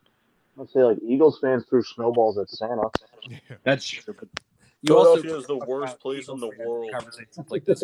Let's 0.56 0.74
say 0.74 0.82
like 0.82 0.98
Eagles 1.02 1.38
fans 1.40 1.64
threw 1.70 1.82
snowballs 1.82 2.36
at 2.36 2.50
Santa. 2.50 2.90
Yeah. 3.26 3.38
That's 3.64 3.88
true. 3.88 4.14
But 4.18 4.28
you 4.82 4.94
also 4.94 5.22
Philadelphia 5.22 5.38
is 5.38 5.46
the 5.46 5.66
worst 5.66 5.98
place 6.00 6.28
in 6.28 6.38
the 6.38 6.50
world. 6.58 6.90
Conversations 6.92 7.46
like 7.48 7.64
this. 7.64 7.82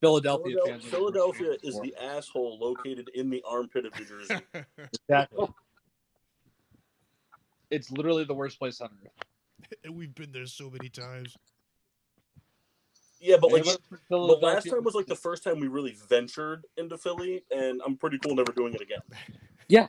Philadelphia 0.00 0.56
Philadelphia, 0.56 0.56
fans. 0.64 0.86
are 0.86 0.90
the 0.90 1.02
worst 1.02 1.36
Philadelphia 1.36 1.56
is 1.62 1.74
the 1.74 1.80
the 1.82 2.02
asshole 2.02 2.58
located 2.58 3.10
in 3.14 3.28
the 3.28 3.44
armpit 3.46 3.84
of 3.84 3.94
New 3.98 4.06
Jersey. 4.06 4.36
exactly. 5.06 5.48
It's 7.70 7.90
literally 7.90 8.24
the 8.24 8.32
worst 8.32 8.58
place 8.58 8.80
on 8.80 8.88
earth. 9.04 9.26
and 9.84 9.96
we've 9.96 10.14
been 10.14 10.32
there 10.32 10.46
so 10.46 10.70
many 10.70 10.88
times. 10.88 11.36
Yeah, 13.20 13.36
but 13.40 13.50
like, 13.50 13.62
Anyone 13.62 13.78
from 13.88 13.98
but 14.28 14.42
last 14.42 14.70
time 14.70 14.84
was 14.84 14.94
like 14.94 15.06
the 15.06 15.16
first 15.16 15.42
time 15.42 15.58
we 15.58 15.66
really 15.66 15.96
ventured 16.08 16.64
into 16.76 16.96
Philly, 16.96 17.42
and 17.50 17.80
I'm 17.84 17.96
pretty 17.96 18.18
cool 18.18 18.34
never 18.34 18.52
doing 18.52 18.74
it 18.74 18.80
again. 18.80 19.00
Yeah, 19.70 19.88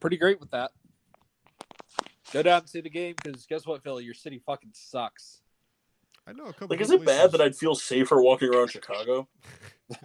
pretty 0.00 0.16
great 0.16 0.40
with 0.40 0.52
that. 0.52 0.70
Go 2.32 2.42
down 2.42 2.60
and 2.60 2.68
see 2.68 2.80
the 2.80 2.88
game 2.88 3.14
because 3.22 3.44
guess 3.44 3.66
what, 3.66 3.82
Philly? 3.82 4.04
Your 4.04 4.14
city 4.14 4.38
fucking 4.38 4.70
sucks. 4.72 5.42
I 6.26 6.32
know 6.32 6.44
a 6.44 6.52
couple. 6.54 6.68
Like, 6.68 6.80
is 6.80 6.88
good 6.88 7.02
it 7.02 7.06
bad 7.06 7.32
that. 7.32 7.42
I'd 7.42 7.56
feel 7.56 7.74
safer 7.74 8.22
walking 8.22 8.54
around 8.54 8.68
Chicago? 8.68 9.28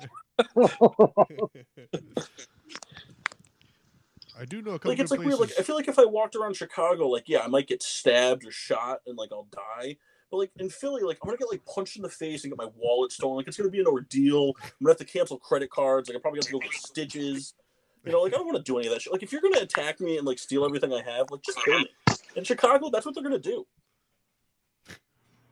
I 4.38 4.46
do 4.46 4.62
know 4.62 4.72
a 4.72 4.74
couple. 4.74 4.92
Like, 4.92 5.00
it's 5.00 5.12
good 5.12 5.20
like 5.20 5.28
weird. 5.28 5.40
Like. 5.40 5.52
I 5.58 5.64
feel 5.64 5.76
like 5.76 5.88
if 5.88 5.98
I 5.98 6.06
walked 6.06 6.36
around 6.36 6.56
Chicago, 6.56 7.08
like, 7.08 7.28
yeah, 7.28 7.40
I 7.40 7.48
might 7.48 7.68
get 7.68 7.82
stabbed 7.82 8.46
or 8.46 8.52
shot, 8.52 9.00
and 9.08 9.18
like 9.18 9.32
I'll 9.32 9.48
die. 9.52 9.98
But 10.32 10.38
like 10.38 10.52
in 10.58 10.70
Philly, 10.70 11.04
like 11.04 11.18
I'm 11.22 11.28
gonna 11.28 11.38
get 11.38 11.50
like 11.50 11.64
punched 11.66 11.98
in 11.98 12.02
the 12.02 12.10
face 12.10 12.44
and 12.44 12.52
get 12.52 12.58
my 12.58 12.70
wallet 12.76 13.12
stolen. 13.12 13.38
Like 13.38 13.48
it's 13.48 13.58
gonna 13.58 13.70
be 13.70 13.80
an 13.80 13.88
ordeal. 13.88 14.54
I'm 14.62 14.72
gonna 14.82 14.92
have 14.92 14.98
to 14.98 15.06
cancel 15.06 15.38
credit 15.38 15.70
cards. 15.70 16.10
Like 16.10 16.16
I'm 16.16 16.22
probably 16.22 16.40
gonna 16.40 16.48
have 16.48 16.62
to 16.62 16.68
go 16.68 16.72
get 16.72 16.82
stitches. 16.82 17.54
You 18.04 18.12
know, 18.12 18.22
like 18.22 18.34
I 18.34 18.38
don't 18.38 18.46
want 18.46 18.58
to 18.58 18.64
do 18.64 18.78
any 18.78 18.88
of 18.88 18.94
that 18.94 19.02
shit. 19.02 19.14
Like 19.14 19.24
if 19.24 19.32
you're 19.32 19.42
gonna 19.42 19.60
attack 19.60 20.00
me 20.00 20.18
and 20.18 20.26
like 20.26 20.40
steal 20.40 20.66
everything 20.66 20.94
I 20.94 21.02
have, 21.04 21.32
like 21.32 21.42
just 21.42 21.64
kill 21.64 21.80
me. 21.80 21.90
In 22.36 22.44
Chicago, 22.44 22.90
that's 22.90 23.06
what 23.06 23.16
they're 23.16 23.24
gonna 23.24 23.40
do. 23.40 23.66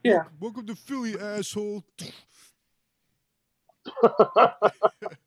Yeah. 0.03 0.23
Welcome 0.39 0.65
to 0.67 0.75
Philly, 0.75 1.17
asshole. 1.19 1.83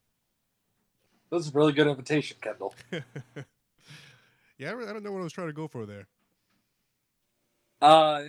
That 1.30 1.36
was 1.36 1.48
a 1.48 1.52
really 1.52 1.72
good 1.72 1.86
invitation, 1.86 2.36
Kendall. 2.40 2.74
yeah, 4.58 4.70
I, 4.70 4.92
don't 4.92 5.02
know 5.02 5.12
what 5.12 5.20
I 5.20 5.24
was 5.24 5.32
trying 5.32 5.48
to 5.48 5.52
go 5.52 5.66
for 5.66 5.84
there. 5.86 6.06
Uh, 7.82 8.24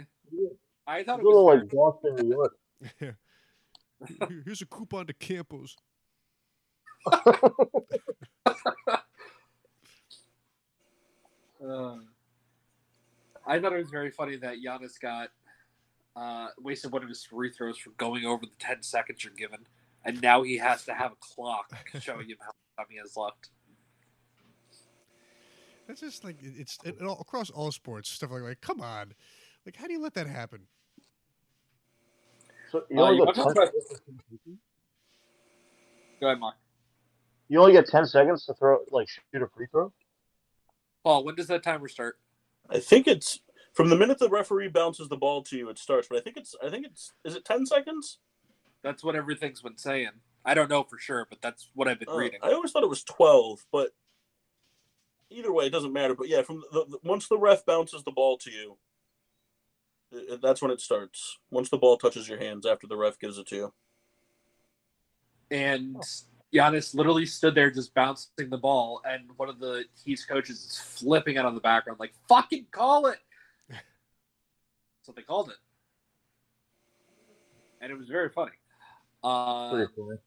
I 0.88 1.04
thought 1.04 1.20
a 1.20 1.22
it 1.22 1.26
little 1.26 1.46
was 1.46 1.60
like 1.60 1.70
Boston, 1.70 2.16
New 2.16 2.36
York. 2.36 2.56
Here- 3.00 3.18
Here's 4.46 4.62
a 4.62 4.66
coupon 4.66 5.08
to 5.08 5.14
Campos. 5.14 5.76
Uh, 11.60 11.98
I 13.46 13.60
thought 13.60 13.74
it 13.74 13.78
was 13.78 13.90
very 13.90 14.12
funny 14.12 14.36
that 14.38 14.58
Giannis 14.64 15.00
got 15.00 15.30
uh, 16.16 16.50
wasted 16.62 16.92
one 16.92 17.04
of 17.04 17.10
his 17.10 17.24
free 17.24 17.52
throws 17.52 17.78
for 17.78 17.92
going 17.92 18.26
over 18.26 18.46
the 18.46 18.52
10 18.60 18.84
seconds 18.84 19.24
you're 19.24 19.34
given, 19.34 19.60
and 20.06 20.22
now 20.22 20.44
he 20.44 20.58
has 20.58 20.86
to 20.86 20.94
have 20.94 21.12
a 21.12 21.18
clock 21.20 21.72
showing 22.00 22.30
him 22.30 22.38
how 22.40 22.48
much 22.48 22.78
time 22.78 22.86
he 22.90 22.98
has 22.98 23.16
left. 23.16 23.50
That's 25.88 26.02
just 26.02 26.24
like 26.24 26.38
it's 26.42 26.78
it, 26.84 27.02
all, 27.02 27.18
across 27.22 27.50
all 27.50 27.72
sports 27.72 28.10
stuff 28.10 28.32
like 28.32 28.42
like 28.42 28.62
come 28.62 28.82
on, 28.82 29.14
like 29.66 29.76
how 29.78 29.88
do 29.88 29.94
you 29.94 30.02
let 30.02 30.14
that 30.16 30.28
happen? 30.28 30.62
So 32.72 32.84
you 32.90 33.00
Uh, 33.00 33.04
only, 33.04 33.18
you 33.20 33.26
get 33.26 33.36
10, 33.36 33.46
Go 36.20 36.28
ahead, 36.28 36.40
Mark. 36.40 36.56
you 37.48 37.60
only 37.60 37.72
get 37.74 37.88
ten 37.88 38.06
seconds 38.06 38.46
to 38.46 38.54
throw 38.54 38.80
like 38.92 39.08
shoot 39.08 39.42
a 39.42 39.48
free 39.48 39.68
throw. 39.72 39.94
Paul, 41.04 41.24
when 41.24 41.36
does 41.36 41.48
that 41.48 41.64
timer 41.64 41.88
start? 41.88 42.18
I 42.70 42.80
think 42.80 43.08
it's 43.08 43.40
from 43.74 43.90
the 43.90 43.96
minute 43.96 44.18
the 44.20 44.28
referee 44.28 44.68
bounces 44.70 45.08
the 45.08 45.16
ball 45.16 45.44
to 45.44 45.56
you, 45.58 45.70
it 45.70 45.78
starts. 45.78 46.08
But 46.10 46.18
I 46.18 46.22
think 46.22 46.36
it's 46.36 46.56
I 46.62 46.70
think 46.70 46.86
it's 46.86 47.14
is 47.24 47.36
it 47.36 47.46
ten 47.46 47.66
seconds? 47.66 48.18
That's 48.84 49.04
what 49.04 49.16
everything's 49.16 49.62
been 49.62 49.78
saying. 49.78 50.12
I 50.46 50.54
don't 50.54 50.70
know 50.70 50.84
for 50.84 50.98
sure, 50.98 51.26
but 51.30 51.42
that's 51.42 51.70
what 51.74 51.88
I've 51.88 52.00
been 52.00 52.10
Uh, 52.10 52.16
reading. 52.16 52.40
I 52.42 52.54
always 52.54 52.72
thought 52.72 52.84
it 52.84 52.90
was 52.90 53.04
twelve, 53.04 53.66
but 53.72 53.92
either 55.30 55.52
way, 55.52 55.66
it 55.66 55.72
doesn't 55.72 55.92
matter. 55.94 56.16
But 56.16 56.30
yeah, 56.30 56.42
from 56.42 56.64
the, 56.72 56.86
the 56.86 57.00
once 57.04 57.28
the 57.28 57.38
ref 57.38 57.66
bounces 57.66 58.04
the 58.04 58.12
ball 58.12 58.38
to 58.40 58.52
you, 58.52 58.78
i- 60.14 60.34
i- 60.34 60.38
that's 60.42 60.62
when 60.62 60.72
it 60.72 60.80
starts. 60.80 61.38
Once 61.52 61.70
the 61.70 61.78
ball 61.78 61.98
touches 61.98 62.30
your 62.30 62.38
hands 62.38 62.66
after 62.66 62.88
the 62.88 62.96
ref 62.96 63.20
gives 63.20 63.38
it 63.38 63.48
to 63.48 63.56
you. 63.56 63.74
and 65.50 65.96
Giannis 66.54 66.94
literally 66.94 67.26
stood 67.26 67.56
there 67.56 67.72
just 67.72 67.94
bouncing 67.94 68.50
the 68.50 68.58
ball, 68.58 69.02
and 69.06 69.30
one 69.38 69.48
of 69.50 69.60
the 69.60 69.86
Heat's 70.04 70.24
coaches 70.26 70.64
is 70.66 70.78
flipping 70.78 71.38
out 71.38 71.46
on 71.46 71.56
the 71.56 71.62
background, 71.62 72.00
like 72.00 72.14
"fucking 72.30 72.68
call 72.72 73.08
it." 73.08 73.20
so 75.04 75.12
they 75.14 75.22
called 75.24 75.50
it, 75.50 75.58
and 77.82 77.92
it 77.92 77.98
was 77.98 78.08
very 78.08 78.30
funny. 78.30 78.52
Uh, 79.24 79.72
Pretty 79.72 79.92
funny. 79.96 80.18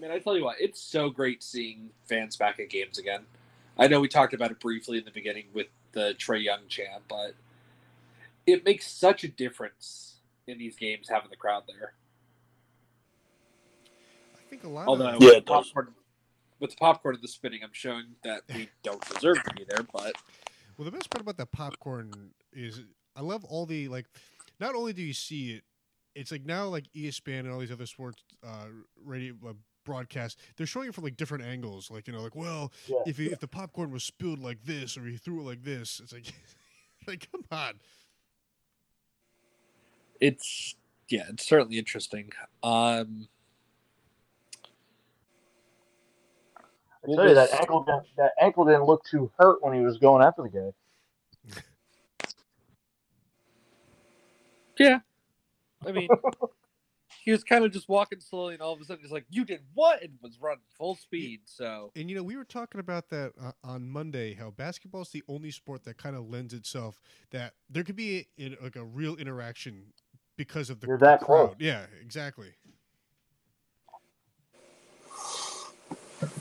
man, 0.00 0.10
I 0.10 0.18
tell 0.18 0.36
you 0.36 0.44
what, 0.44 0.56
it's 0.60 0.80
so 0.80 1.10
great 1.10 1.42
seeing 1.42 1.90
fans 2.08 2.36
back 2.36 2.58
at 2.58 2.70
games 2.70 2.98
again. 2.98 3.22
I 3.78 3.88
know 3.88 4.00
we 4.00 4.08
talked 4.08 4.34
about 4.34 4.50
it 4.50 4.60
briefly 4.60 4.98
in 4.98 5.04
the 5.04 5.10
beginning 5.10 5.46
with 5.52 5.66
the 5.92 6.14
Trae 6.18 6.42
Young 6.42 6.60
chant, 6.68 7.02
but 7.08 7.34
it 8.46 8.64
makes 8.64 8.90
such 8.90 9.24
a 9.24 9.28
difference 9.28 10.16
in 10.46 10.58
these 10.58 10.76
games 10.76 11.08
having 11.08 11.30
the 11.30 11.36
crowd 11.36 11.64
there. 11.66 11.92
I 14.34 14.48
think 14.48 14.64
a 14.64 14.68
lot 14.68 14.86
Although 14.86 15.08
of 15.08 15.22
Yeah, 15.22 15.28
with, 15.28 15.36
it 15.36 15.46
the 15.46 15.52
popcorn, 15.52 15.88
with 16.60 16.70
the 16.70 16.76
popcorn 16.76 17.14
and 17.16 17.24
the 17.24 17.28
spinning, 17.28 17.60
I'm 17.62 17.70
showing 17.72 18.06
that 18.22 18.42
we 18.54 18.68
don't 18.82 19.04
deserve 19.08 19.42
to 19.42 19.54
be 19.54 19.64
there. 19.68 19.84
But 19.92 20.14
well, 20.76 20.84
the 20.84 20.90
best 20.90 21.10
part 21.10 21.20
about 21.20 21.36
that 21.38 21.52
popcorn 21.52 22.30
is 22.52 22.82
I 23.14 23.22
love 23.22 23.44
all 23.44 23.66
the 23.66 23.88
like. 23.88 24.06
Not 24.58 24.74
only 24.74 24.94
do 24.94 25.02
you 25.02 25.12
see 25.12 25.52
it, 25.52 25.64
it's 26.16 26.32
like 26.32 26.44
now 26.46 26.66
like 26.66 26.86
ESPN 26.96 27.40
and 27.40 27.50
all 27.52 27.60
these 27.60 27.72
other 27.72 27.86
sports 27.86 28.24
uh, 28.44 28.66
radio 29.04 29.34
uh, 29.48 29.52
broadcasts, 29.84 30.40
they're 30.56 30.66
showing 30.66 30.88
it 30.88 30.94
from 30.94 31.04
like 31.04 31.16
different 31.16 31.44
angles. 31.44 31.90
Like 31.90 32.08
you 32.08 32.14
know, 32.14 32.22
like 32.22 32.34
well, 32.36 32.72
Yeah. 32.88 32.98
if 33.06 33.18
he, 33.18 33.26
if 33.26 33.40
the 33.40 33.48
popcorn 33.48 33.92
was 33.92 34.04
spilled 34.04 34.40
like 34.40 34.64
this 34.64 34.96
or 34.98 35.04
he 35.04 35.16
threw 35.18 35.40
it 35.40 35.44
like 35.44 35.64
this, 35.64 36.00
it's 36.02 36.12
like 36.12 36.26
like 37.06 37.28
come 37.32 37.44
on. 37.52 37.74
it's 40.20 40.76
yeah, 41.08 41.24
it's 41.28 41.46
certainly 41.46 41.78
interesting. 41.78 42.32
Um, 42.62 43.28
I 47.04 47.08
what 47.08 47.16
tell 47.16 47.28
you 47.28 47.34
that 47.34 47.52
ankle 47.60 47.84
didn't, 47.84 48.04
that 48.16 48.32
ankle 48.40 48.64
didn't 48.64 48.84
look 48.84 49.04
too 49.04 49.30
hurt 49.38 49.62
when 49.62 49.74
he 49.74 49.80
was 49.82 49.98
going 49.98 50.22
after 50.24 50.42
the 50.42 50.48
guy. 50.48 50.72
yeah, 54.78 55.00
I 55.84 55.92
mean, 55.92 56.08
he 57.24 57.32
was 57.32 57.44
kind 57.44 57.64
of 57.64 57.72
just 57.72 57.88
walking 57.88 58.20
slowly, 58.20 58.54
and 58.54 58.62
all 58.62 58.72
of 58.72 58.80
a 58.80 58.84
sudden, 58.84 59.02
he's 59.02 59.12
like, 59.12 59.26
"You 59.28 59.44
did 59.44 59.60
what?" 59.74 60.02
and 60.02 60.12
was 60.22 60.38
running 60.40 60.62
full 60.76 60.94
speed. 60.94 61.40
So 61.44 61.90
And 61.96 62.08
you 62.08 62.16
know, 62.16 62.22
we 62.22 62.36
were 62.36 62.44
talking 62.44 62.80
about 62.80 63.10
that 63.10 63.32
uh, 63.42 63.52
on 63.64 63.88
Monday. 63.88 64.34
How 64.34 64.50
basketball 64.50 65.02
is 65.02 65.10
the 65.10 65.22
only 65.28 65.50
sport 65.50 65.84
that 65.84 65.98
kind 65.98 66.16
of 66.16 66.28
lends 66.28 66.54
itself 66.54 67.00
that 67.30 67.54
there 67.68 67.84
could 67.84 67.96
be 67.96 68.28
a, 68.38 68.42
in, 68.42 68.56
like 68.62 68.76
a 68.76 68.84
real 68.84 69.16
interaction 69.16 69.92
because 70.36 70.70
of 70.70 70.80
the 70.80 70.86
You're 70.86 70.98
that 70.98 71.20
crowd. 71.20 71.48
close. 71.48 71.56
Yeah, 71.58 71.86
exactly. 72.00 72.52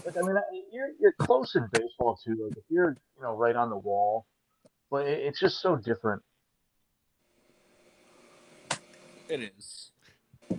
Like, 0.06 0.18
I 0.18 0.22
mean, 0.22 0.36
you're 0.72 0.90
you're 1.00 1.16
close 1.20 1.56
in 1.56 1.68
baseball 1.72 2.20
too. 2.24 2.38
Like 2.48 2.58
if 2.58 2.64
you're 2.70 2.96
you 3.18 3.24
know 3.24 3.36
right 3.36 3.56
on 3.56 3.70
the 3.70 3.78
wall, 3.78 4.28
but 4.92 5.08
it, 5.08 5.20
it's 5.20 5.40
just 5.40 5.62
so 5.62 5.76
different. 5.76 6.22
It 9.28 9.52
is. 9.58 9.92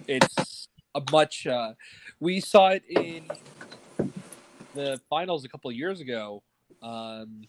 It's 0.08 0.68
a 0.94 1.02
much. 1.12 1.46
Uh, 1.46 1.74
we 2.18 2.40
saw 2.40 2.70
it 2.70 2.82
in 2.88 3.24
the 4.74 5.00
finals 5.08 5.44
a 5.44 5.48
couple 5.48 5.70
of 5.70 5.76
years 5.76 6.00
ago. 6.00 6.42
Um, 6.82 7.44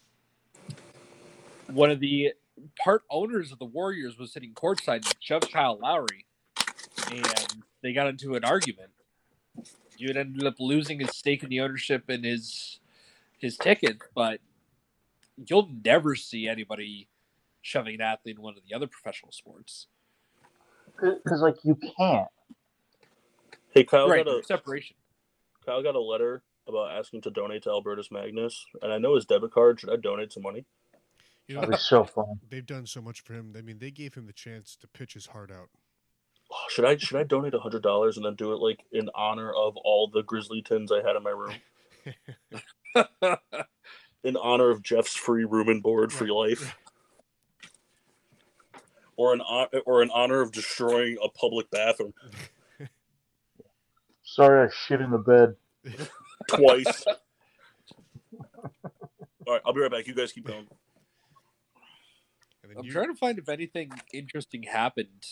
one 1.67 1.89
of 1.89 1.99
the 1.99 2.33
part 2.79 3.03
owners 3.09 3.51
of 3.51 3.57
the 3.57 3.65
Warriors 3.65 4.17
was 4.17 4.31
sitting 4.31 4.53
courtside 4.53 4.97
and 4.97 5.15
shoved 5.19 5.51
Kyle 5.51 5.79
Lowry, 5.79 6.25
and 7.11 7.63
they 7.81 7.93
got 7.93 8.07
into 8.07 8.35
an 8.35 8.45
argument. 8.45 8.91
You 9.97 10.09
ended 10.09 10.45
up 10.45 10.55
losing 10.59 10.99
his 10.99 11.09
stake 11.11 11.41
in 11.41 11.49
the 11.49 11.61
ownership 11.61 12.09
and 12.09 12.23
his 12.23 12.79
his 13.39 13.57
ticket, 13.57 13.97
but 14.13 14.39
you'll 15.47 15.69
never 15.83 16.15
see 16.15 16.47
anybody 16.47 17.07
shoving 17.61 17.95
an 17.95 18.01
athlete 18.01 18.35
in 18.37 18.41
one 18.41 18.55
of 18.55 18.61
the 18.67 18.75
other 18.75 18.87
professional 18.87 19.31
sports. 19.31 19.87
Because 20.99 21.41
like 21.41 21.55
you 21.63 21.77
can't. 21.97 22.27
Hey, 23.71 23.83
Kyle 23.83 24.09
right, 24.09 24.25
got 24.25 24.39
a 24.39 24.43
separation. 24.43 24.95
Kyle 25.65 25.83
got 25.83 25.95
a 25.95 26.01
letter 26.01 26.43
about 26.67 26.91
asking 26.91 27.21
to 27.21 27.31
donate 27.31 27.63
to 27.63 27.69
Albertus 27.69 28.11
Magnus, 28.11 28.65
and 28.81 28.91
I 28.91 28.97
know 28.97 29.15
his 29.15 29.25
debit 29.25 29.51
card. 29.51 29.79
Should 29.79 29.91
I 29.91 29.97
donate 29.97 30.33
some 30.33 30.43
money? 30.43 30.65
You 31.47 31.55
know, 31.55 31.61
That'd 31.61 31.75
be 31.75 31.79
so 31.79 32.03
fun. 32.03 32.39
they've 32.49 32.65
done 32.65 32.85
so 32.85 33.01
much 33.01 33.21
for 33.21 33.33
him. 33.33 33.53
I 33.57 33.61
mean, 33.61 33.79
they 33.79 33.91
gave 33.91 34.15
him 34.15 34.25
the 34.25 34.33
chance 34.33 34.75
to 34.81 34.87
pitch 34.87 35.13
his 35.13 35.27
heart 35.27 35.51
out. 35.51 35.69
Oh, 36.51 36.55
should 36.69 36.85
I 36.85 36.97
should 36.97 37.17
I 37.17 37.23
donate 37.23 37.53
a 37.53 37.59
hundred 37.59 37.83
dollars 37.83 38.17
and 38.17 38.25
then 38.25 38.35
do 38.35 38.53
it 38.53 38.57
like 38.57 38.79
in 38.91 39.09
honor 39.15 39.51
of 39.51 39.75
all 39.77 40.09
the 40.13 40.23
Grizzly 40.23 40.61
tins 40.61 40.91
I 40.91 40.97
had 41.05 41.15
in 41.15 41.23
my 41.23 41.29
room, 41.31 41.53
in 44.23 44.37
honor 44.37 44.69
of 44.69 44.81
Jeff's 44.81 45.15
free 45.15 45.45
room 45.45 45.69
and 45.69 45.83
board, 45.83 46.11
free 46.11 46.31
life, 46.31 46.75
or 49.17 49.33
an 49.33 49.41
or 49.85 50.01
in 50.03 50.09
honor 50.11 50.39
of 50.41 50.51
destroying 50.53 51.17
a 51.23 51.29
public 51.29 51.69
bathroom 51.71 52.13
Sorry, 54.23 54.67
I 54.67 54.71
shit 54.87 55.01
in 55.01 55.11
the 55.11 55.17
bed. 55.17 55.55
twice. 56.47 57.03
all 57.07 57.15
right, 59.47 59.61
I'll 59.65 59.73
be 59.73 59.79
right 59.81 59.89
back. 59.91 60.05
You 60.05 60.13
guys 60.13 60.31
keep 60.33 60.45
going. 60.45 60.67
I'm 62.77 62.83
you- 62.83 62.91
trying 62.91 63.07
to 63.07 63.15
find 63.15 63.39
if 63.39 63.47
anything 63.49 63.91
interesting 64.13 64.63
happened 64.63 65.25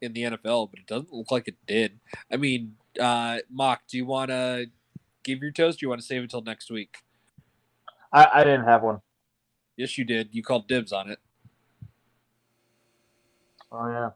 in 0.00 0.12
the 0.12 0.22
NFL, 0.22 0.70
but 0.70 0.78
it 0.80 0.86
doesn't 0.86 1.12
look 1.12 1.30
like 1.32 1.48
it 1.48 1.56
did. 1.66 1.98
I 2.32 2.36
mean, 2.36 2.76
uh, 3.00 3.38
Mock, 3.50 3.82
do 3.88 3.96
you 3.96 4.06
want 4.06 4.30
to 4.30 4.66
give 5.24 5.42
your 5.42 5.50
toast? 5.50 5.80
Do 5.80 5.86
you 5.86 5.90
want 5.90 6.00
to 6.00 6.06
save 6.06 6.20
it 6.20 6.24
until 6.24 6.42
next 6.42 6.70
week? 6.70 6.98
I, 8.12 8.28
I 8.32 8.44
didn't 8.44 8.64
have 8.64 8.82
one. 8.82 9.00
Yes, 9.76 9.98
you 9.98 10.04
did. 10.04 10.28
You 10.32 10.42
called 10.44 10.68
dibs 10.68 10.92
on 10.92 11.10
it. 11.10 11.18
Oh 13.74 13.88
yeah. 13.90 14.10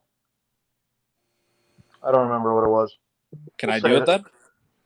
I 2.02 2.12
don't 2.12 2.28
remember 2.28 2.54
what 2.54 2.64
it 2.64 2.70
was. 2.70 2.96
Can 3.58 3.70
I 3.70 3.80
We'll 3.82 3.92
do 3.92 3.96
it 3.98 4.04
it. 4.04 4.06
then? 4.06 4.24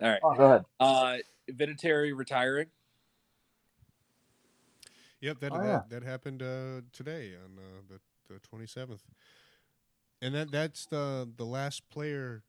All 0.02 0.10
right. 0.10 0.22
Oh, 0.22 0.34
go 0.36 0.44
ahead. 0.44 0.64
Uh, 0.80 1.18
Vinatieri 1.52 2.16
retiring. 2.16 2.68
Yep, 5.20 5.40
that 5.40 5.52
Oh, 5.52 5.62
that, 5.62 5.62
yeah. 5.62 5.82
that 5.90 6.04
happened 6.04 6.42
uh, 6.42 6.82
today 6.92 7.32
on 7.36 7.58
uh, 7.58 7.82
the 7.88 8.00
the 8.32 8.40
twenty 8.40 8.66
seventh, 8.66 9.02
and 10.22 10.34
that 10.34 10.52
that's 10.52 10.86
the 10.86 11.28
the 11.36 11.44
last 11.46 11.88
player, 11.90 12.44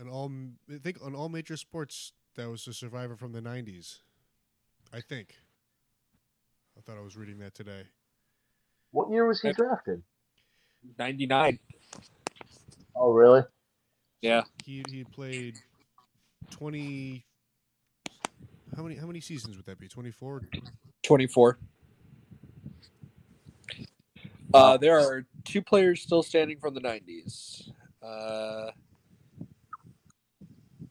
in 0.00 0.08
all 0.08 0.32
I 0.72 0.78
think 0.78 0.98
on 1.04 1.14
all 1.14 1.28
major 1.30 1.56
sports 1.56 2.12
that 2.36 2.50
was 2.50 2.66
a 2.68 2.74
survivor 2.74 3.16
from 3.16 3.32
the 3.32 3.42
nineties. 3.42 4.00
I 4.92 5.00
think. 5.00 5.36
I 6.78 6.82
thought 6.82 6.98
I 6.98 7.02
was 7.04 7.16
reading 7.16 7.38
that 7.40 7.54
today. 7.54 7.84
What 8.92 9.10
year 9.10 9.26
was 9.26 9.40
he 9.42 9.52
drafted? 9.52 10.02
99. 10.98 11.58
Oh, 12.94 13.12
really? 13.12 13.42
Yeah. 14.22 14.42
He 14.64 14.82
he 14.90 15.04
played 15.04 15.58
twenty. 16.50 17.24
How 18.76 18.82
many 18.82 18.96
how 18.96 19.06
many 19.06 19.20
seasons 19.20 19.56
would 19.56 19.66
that 19.66 19.78
be? 19.78 19.88
Twenty 19.88 20.10
four. 20.10 20.42
24. 21.04 21.58
Uh, 24.52 24.76
there 24.76 24.98
are 24.98 25.24
two 25.44 25.62
players 25.62 26.00
still 26.02 26.22
standing 26.22 26.58
from 26.58 26.74
the 26.74 26.80
90s. 26.80 27.70
Uh, 28.02 28.70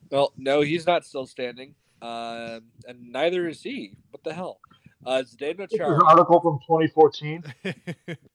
well, 0.09 0.31
no, 0.37 0.61
he's 0.61 0.85
not 0.85 1.03
still 1.03 1.25
standing. 1.25 1.75
Um, 2.01 2.61
and 2.87 3.11
neither 3.11 3.47
is 3.47 3.61
he. 3.61 3.97
What 4.11 4.23
the 4.23 4.33
hell? 4.33 4.59
Uh, 5.05 5.23
Zdeno 5.23 5.57
This 5.57 5.73
is 5.73 5.79
an 5.79 5.85
Chara. 5.85 6.05
article 6.05 6.39
from 6.39 6.59
2014. 6.59 7.43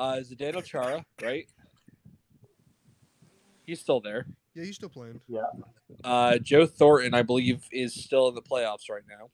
Uh, 0.00 0.16
Zdeno 0.20 0.64
Chara, 0.64 1.04
right? 1.22 1.46
He's 3.66 3.80
still 3.80 4.00
there. 4.00 4.24
yeah, 4.54 4.64
he's 4.64 4.76
still 4.76 4.88
playing. 4.88 5.20
Uh, 6.02 6.38
Joe 6.38 6.64
Thornton, 6.64 7.12
I 7.12 7.20
believe, 7.20 7.66
is 7.70 7.92
still 8.02 8.28
in 8.30 8.34
the 8.34 8.40
playoffs 8.40 8.88
right 8.88 9.02
now. 9.06 9.28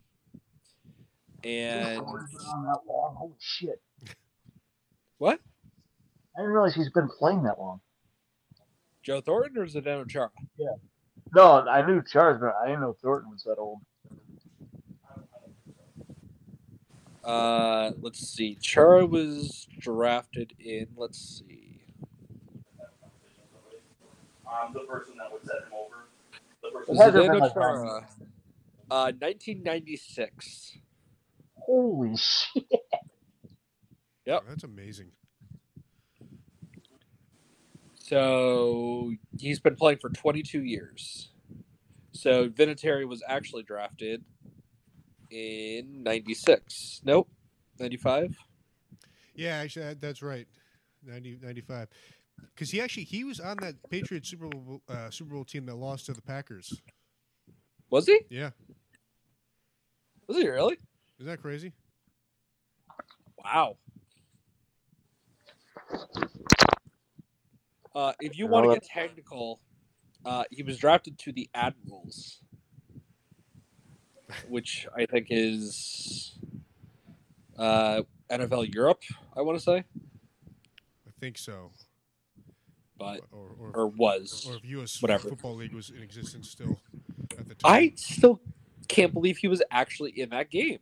And 1.44 2.00
On 2.00 2.64
that 2.64 2.80
long. 2.88 3.14
Holy 3.16 3.36
shit! 3.38 3.80
what? 5.18 5.38
I 6.36 6.40
didn't 6.40 6.52
realize 6.52 6.74
he's 6.74 6.90
been 6.90 7.08
playing 7.16 7.44
that 7.44 7.60
long. 7.60 7.80
Joe 9.04 9.20
Thornton 9.20 9.62
or 9.62 9.66
Zdeno 9.66 10.08
Chara? 10.08 10.30
Yeah. 10.58 10.66
No, 11.32 11.60
I 11.60 11.86
knew 11.86 12.02
Charles, 12.02 12.40
but 12.40 12.54
I 12.60 12.66
didn't 12.66 12.80
know 12.80 12.96
Thornton 13.00 13.30
was 13.30 13.44
that 13.44 13.56
old. 13.56 13.82
Uh, 17.26 17.90
let's 18.00 18.20
see. 18.20 18.56
Chara 18.60 19.04
was 19.04 19.66
drafted 19.80 20.52
in. 20.60 20.86
Let's 20.96 21.18
see. 21.18 21.82
I'm 24.48 24.72
the 24.72 24.80
person 24.80 25.14
that 25.18 25.32
would 25.32 25.44
set 25.44 25.56
him 25.56 25.72
over. 25.74 26.06
The 26.62 26.70
person 26.70 26.96
It 26.96 27.28
Zdeno 27.28 27.52
Chara. 27.52 28.06
Uh, 28.88 29.12
1996. 29.18 30.78
Holy 31.58 32.16
shit! 32.16 32.64
Yep. 34.24 34.44
That's 34.48 34.64
amazing. 34.64 35.10
So 37.96 39.12
he's 39.36 39.58
been 39.58 39.74
playing 39.74 39.98
for 39.98 40.10
22 40.10 40.62
years. 40.62 41.30
So 42.12 42.48
Vinatieri 42.48 43.06
was 43.06 43.22
actually 43.26 43.64
drafted 43.64 44.24
in 45.30 46.02
96. 46.02 47.00
Nope. 47.04 47.28
95. 47.78 48.36
Yeah, 49.34 49.56
actually, 49.56 49.94
that's 49.94 50.22
right. 50.22 50.46
90, 51.04 51.38
95. 51.42 51.88
Because 52.54 52.70
he 52.70 52.80
actually 52.80 53.04
he 53.04 53.24
was 53.24 53.40
on 53.40 53.56
that 53.58 53.74
Patriots 53.90 54.30
Super 54.30 54.48
Bowl 54.48 54.82
uh, 54.88 55.10
Super 55.10 55.34
Bowl 55.34 55.44
team 55.44 55.66
that 55.66 55.74
lost 55.74 56.06
to 56.06 56.12
the 56.12 56.22
Packers. 56.22 56.82
Was 57.90 58.06
he? 58.06 58.20
Yeah, 58.28 58.50
Was 60.26 60.36
he 60.36 60.48
really? 60.48 60.76
isn't 61.18 61.30
that 61.30 61.40
crazy? 61.40 61.72
Wow. 63.42 63.76
Uh, 67.94 68.12
if 68.20 68.36
you 68.36 68.46
want 68.46 68.66
to 68.66 68.74
get 68.74 68.84
technical, 68.84 69.60
uh, 70.26 70.44
he 70.50 70.62
was 70.62 70.76
drafted 70.76 71.18
to 71.20 71.32
the 71.32 71.48
Admirals, 71.54 72.40
which 74.48 74.86
I 74.96 75.06
think 75.06 75.28
is 75.30 76.34
uh, 77.58 78.02
NFL 78.30 78.72
Europe. 78.74 79.02
I 79.36 79.42
want 79.42 79.58
to 79.58 79.62
say, 79.64 79.84
I 81.06 81.10
think 81.20 81.38
so. 81.38 81.70
but 82.98 83.20
Or 83.32 83.48
or, 83.58 83.70
or 83.74 83.86
was. 83.88 84.46
or 84.48 84.56
if 84.56 84.64
U.S. 84.64 85.00
whatever. 85.00 85.28
Football 85.28 85.56
League 85.56 85.74
was 85.74 85.90
in 85.90 86.02
existence 86.02 86.50
still 86.50 86.80
at 87.38 87.48
the 87.48 87.54
time. 87.54 87.72
I 87.72 87.92
still 87.96 88.40
can't 88.88 89.12
believe 89.12 89.38
he 89.38 89.48
was 89.48 89.62
actually 89.70 90.18
in 90.18 90.30
that 90.30 90.50
game. 90.50 90.78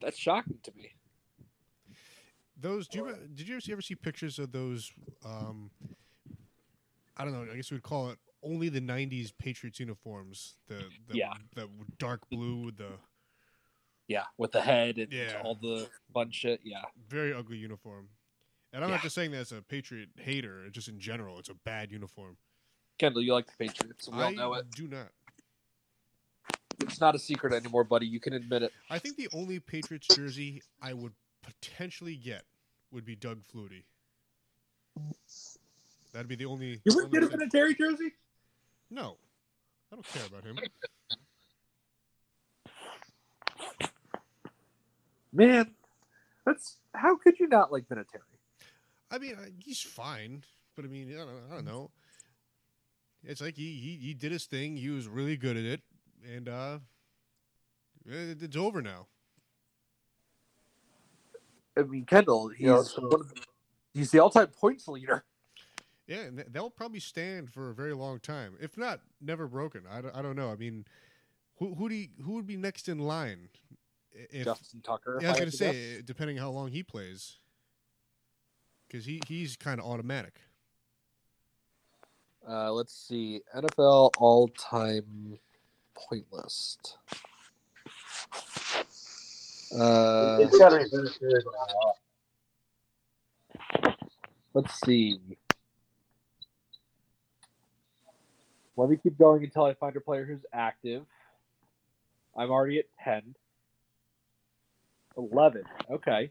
That's 0.00 0.18
shocking 0.18 0.58
to 0.62 0.72
me. 0.76 0.90
Those 2.60 2.88
do 2.88 2.98
you 2.98 3.16
did 3.34 3.48
you 3.48 3.60
ever 3.72 3.82
see, 3.82 3.94
pictures 3.94 4.38
of 4.38 4.52
those? 4.52 4.90
Um, 5.24 5.70
I 7.16 7.24
don't 7.24 7.32
know. 7.32 7.50
I 7.50 7.56
guess 7.56 7.70
we 7.70 7.76
would 7.76 7.82
call 7.82 8.10
it 8.10 8.18
only 8.44 8.68
the 8.68 8.80
'90s 8.80 9.32
Patriots 9.36 9.80
uniforms. 9.80 10.54
The, 10.68 10.84
the 11.08 11.16
Yeah. 11.18 11.34
the 11.54 11.68
dark 11.98 12.28
blue 12.30 12.66
with 12.66 12.76
the 12.76 12.98
Yeah, 14.06 14.24
with 14.36 14.52
the 14.52 14.60
head 14.60 14.98
and 14.98 15.12
Yeah. 15.12 15.40
all 15.42 15.54
the 15.54 15.88
fun 16.12 16.30
shit. 16.30 16.60
Yeah, 16.62 16.84
very 17.08 17.32
ugly 17.32 17.56
uniform. 17.56 18.08
And 18.72 18.84
I'm 18.84 18.90
Yeah. 18.90 18.96
not 18.96 19.02
just 19.02 19.14
saying 19.14 19.30
that 19.30 19.38
as 19.38 19.52
a 19.52 19.62
Patriot 19.62 20.10
hater. 20.16 20.68
Just 20.70 20.88
in 20.88 20.98
general, 21.00 21.38
it's 21.38 21.48
a 21.48 21.54
bad 21.54 21.90
uniform. 21.90 22.36
Kendall, 22.98 23.22
you 23.22 23.32
like 23.32 23.46
the 23.46 23.52
Patriots. 23.58 24.08
We 24.08 24.14
all 24.14 24.20
I 24.22 24.30
know 24.32 24.54
it. 24.54 24.70
do 24.72 24.86
not. 24.88 25.12
It's 26.80 27.00
not 27.00 27.14
a 27.14 27.18
secret 27.18 27.52
anymore, 27.54 27.84
buddy. 27.84 28.06
You 28.06 28.20
can 28.20 28.32
admit 28.34 28.62
it. 28.62 28.72
I 28.90 28.98
think 28.98 29.16
the 29.16 29.28
only 29.32 29.58
Patriots 29.60 30.08
jersey 30.08 30.60
I 30.82 30.92
would 30.92 31.14
potentially 31.42 32.16
get 32.16 32.44
would 32.90 33.04
be 33.04 33.14
Doug 33.16 33.42
Flutie. 33.44 33.84
That'd 36.12 36.28
be 36.28 36.34
the 36.36 36.44
only. 36.44 36.80
You 36.84 36.94
wouldn't 36.94 37.12
get 37.12 37.22
him 37.22 37.32
in 37.32 37.42
a 37.42 37.48
Terry 37.48 37.74
jersey? 37.74 38.12
No, 38.90 39.16
I 39.92 39.96
don't 39.96 40.06
care 40.06 40.26
about 40.26 40.44
him. 40.44 40.58
Man, 45.32 45.72
that's 46.46 46.76
how 46.94 47.16
could 47.16 47.38
you 47.40 47.48
not 47.48 47.72
like 47.72 47.88
Vinatieri? 47.88 48.20
I 49.10 49.18
mean, 49.18 49.36
he's 49.58 49.80
fine, 49.80 50.44
but 50.76 50.84
I 50.84 50.88
mean, 50.88 51.12
I 51.12 51.18
don't, 51.18 51.28
I 51.50 51.54
don't 51.56 51.64
know. 51.64 51.90
It's 53.24 53.40
like 53.40 53.56
he, 53.56 53.72
he 53.80 53.96
he 54.08 54.14
did 54.14 54.32
his 54.32 54.44
thing. 54.44 54.76
He 54.76 54.90
was 54.90 55.08
really 55.08 55.36
good 55.36 55.56
at 55.56 55.64
it, 55.64 55.80
and 56.24 56.48
uh, 56.48 56.78
it, 58.06 58.42
it's 58.42 58.56
over 58.56 58.82
now. 58.82 59.06
I 61.76 61.82
mean, 61.82 62.04
Kendall, 62.04 62.48
he's 62.48 62.66
Yeah, 62.66 62.82
so- 62.82 63.02
one 63.08 63.20
of 63.22 63.28
the, 63.28 63.40
he's 63.92 64.10
the 64.12 64.20
all-time 64.20 64.48
points 64.48 64.86
leader. 64.86 65.24
Yeah, 66.06 66.20
and 66.20 66.44
they'll 66.50 66.70
probably 66.70 67.00
stand 67.00 67.50
for 67.50 67.70
a 67.70 67.74
very 67.74 67.94
long 67.94 68.20
time, 68.20 68.56
if 68.60 68.76
not 68.76 69.00
never 69.22 69.48
broken. 69.48 69.82
I 69.90 70.02
don't, 70.02 70.14
I 70.14 70.20
don't 70.20 70.36
know. 70.36 70.50
I 70.50 70.56
mean, 70.56 70.84
who 71.58 71.74
who 71.74 71.88
do 71.88 71.94
you, 71.94 72.08
who 72.22 72.32
would 72.32 72.46
be 72.46 72.56
next 72.56 72.88
in 72.88 72.98
line? 72.98 73.48
If 74.12 74.44
Justin 74.44 74.80
Tucker. 74.82 75.18
yeah, 75.20 75.28
I 75.28 75.30
was 75.30 75.38
gonna 75.40 75.50
say, 75.50 75.94
guess. 75.96 76.02
depending 76.04 76.36
how 76.36 76.50
long 76.50 76.70
he 76.70 76.82
plays, 76.82 77.38
because 78.86 79.06
he 79.06 79.20
he's 79.26 79.56
kind 79.56 79.80
of 79.80 79.86
automatic. 79.86 80.34
Uh, 82.46 82.70
let's 82.70 82.94
see. 82.94 83.40
NFL 83.56 84.10
all-time 84.18 85.38
point 85.94 86.26
list. 86.30 86.98
Uh, 89.74 90.38
it's 90.40 90.58
got 90.58 90.68
to 90.68 90.78
be 90.78 90.84
Vinatieri 90.84 91.42
by 91.44 91.52
a 91.68 91.74
lot. 93.80 93.96
let's 94.52 94.80
see. 94.80 95.18
Let 98.76 98.90
me 98.90 98.96
keep 98.96 99.18
going 99.18 99.44
until 99.44 99.64
I 99.64 99.74
find 99.74 99.96
a 99.96 100.00
player 100.00 100.24
who's 100.24 100.44
active. 100.52 101.04
I'm 102.36 102.50
already 102.50 102.80
at 102.80 102.86
10. 103.04 103.34
11. 105.16 105.62
Okay. 105.90 106.30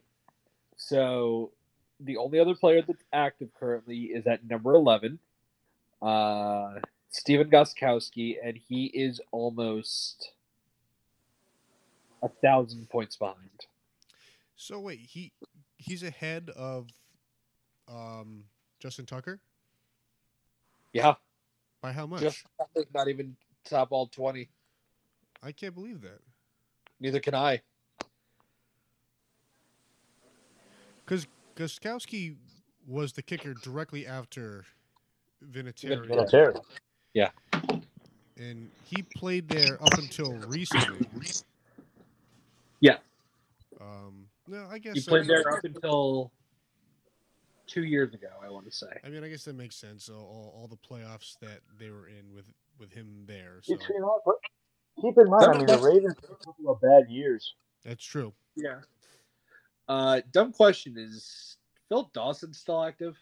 So 0.76 1.52
the 2.00 2.18
only 2.18 2.40
other 2.40 2.56
player 2.56 2.82
that's 2.86 3.04
active 3.14 3.50
currently 3.58 4.06
is 4.06 4.28
at 4.28 4.46
number 4.48 4.74
11, 4.74 5.20
uh, 6.02 6.74
Stephen 7.10 7.50
Gostkowski, 7.50 8.36
and 8.44 8.58
he 8.58 8.86
is 8.86 9.22
almost 9.32 10.32
a 12.22 12.28
thousand 12.28 12.90
points 12.90 13.16
behind. 13.16 13.68
So 14.56 14.80
wait, 14.80 15.00
he 15.00 15.32
he's 15.78 16.04
ahead 16.04 16.50
of 16.56 16.88
um, 17.88 18.46
Justin 18.80 19.06
Tucker 19.06 19.40
Yeah, 20.94 21.16
by 21.84 21.92
how 21.92 22.08
much? 22.08 22.22
just 22.22 22.46
not 22.96 23.10
even 23.10 23.36
top 23.66 23.90
all 23.92 24.08
20. 24.08 24.50
I 25.44 25.52
can't 25.52 25.76
believe 25.76 26.02
that. 26.02 26.22
Neither 27.02 27.20
can 27.20 27.36
I. 27.36 27.62
Because 31.06 31.28
Gostkowski 31.58 32.36
was 32.88 33.12
the 33.12 33.22
kicker 33.22 33.54
directly 33.54 34.08
after 34.08 34.64
Vinatieri, 35.52 36.08
Vinatieri. 36.08 36.58
Yeah. 37.14 37.30
And 38.38 38.72
he 38.86 39.04
played 39.04 39.50
there 39.50 39.78
up 39.84 39.98
until 39.98 40.32
recently. 40.48 41.06
Yeah. 42.80 42.98
Um, 43.82 44.28
no, 44.48 44.66
I 44.72 44.80
guess 44.80 44.96
He 44.96 45.02
played 45.02 45.28
there 45.28 45.54
up 45.54 45.66
until 45.66 46.32
two 47.68 47.84
years 47.84 48.14
ago, 48.14 48.30
I 48.44 48.50
want 48.50 48.66
to 48.66 48.72
say. 48.72 48.88
I 49.04 49.10
mean, 49.10 49.24
I 49.24 49.30
guess 49.30 49.44
that 49.46 49.56
makes 49.56 49.76
sense. 49.76 50.10
All, 50.10 50.18
all, 50.18 50.62
all 50.62 50.68
the 50.68 50.78
playoffs 50.78 51.38
that 51.40 51.60
they 51.80 51.90
were 51.90 52.08
in 52.08 52.34
with 52.34 52.46
with 52.80 52.92
him 52.92 53.24
there. 53.26 53.60
So 53.62 53.74
You 53.74 54.02
know, 54.02 54.20
but 54.26 54.36
keep 55.02 55.18
in 55.18 55.30
mind, 55.30 55.46
I 55.46 55.58
mean, 55.58 55.66
the 55.66 55.78
Ravens 55.78 56.16
had 56.22 56.32
a 56.32 56.46
couple 56.46 56.70
of 56.70 56.82
bad 56.82 57.10
years. 57.10 57.56
that's 57.86 58.04
true. 58.04 58.34
Yeah. 58.56 58.80
Uh, 59.88 60.22
dumb 60.32 60.52
question: 60.52 60.96
Is 60.98 61.58
Phil 61.90 62.10
Dawson 62.14 62.54
still 62.54 62.84
active? 62.84 63.18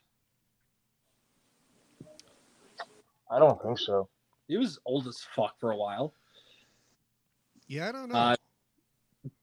I 3.29 3.39
don't 3.39 3.61
think 3.61 3.79
so. 3.79 4.09
He 4.47 4.57
was 4.57 4.79
old 4.85 5.07
as 5.07 5.25
fuck 5.35 5.57
for 5.59 5.71
a 5.71 5.77
while. 5.77 6.13
Yeah, 7.67 7.87
I 7.87 7.91
don't 7.93 8.09
know. 8.09 8.15
Uh, 8.15 8.35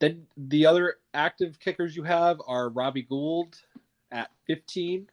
then 0.01 0.27
the 0.37 0.67
other 0.67 0.97
active 1.15 1.59
kickers 1.59 1.97
you 1.97 2.03
have 2.03 2.41
are 2.47 2.69
Robbie 2.69 3.03
Gould 3.03 3.57
at 4.11 4.31
15 4.47 5.09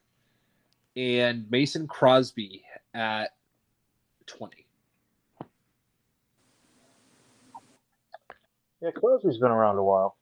and 0.96 1.50
Mason 1.52 1.88
Crosby 1.88 2.64
at 2.94 3.32
20. 4.28 4.66
Yeah, 8.82 8.92
Crosby's 8.92 9.38
been 9.38 9.52
around 9.52 9.78
a 9.78 9.84
while. 9.84 10.16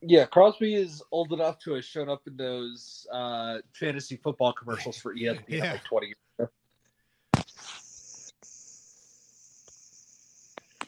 Yeah, 0.00 0.26
Crosby 0.26 0.74
is 0.74 1.02
old 1.12 1.32
enough 1.32 1.58
to 1.60 1.74
have 1.74 1.84
shown 1.84 2.08
up 2.08 2.22
in 2.26 2.36
those 2.36 3.06
uh, 3.12 3.58
fantasy 3.72 4.16
football 4.16 4.52
commercials 4.52 4.96
for 4.98 5.14
ESPN 5.14 5.42
Yeah. 5.48 5.72
like 5.72 5.84
20 5.84 6.06
years 6.06 6.16
ago. 6.38 6.48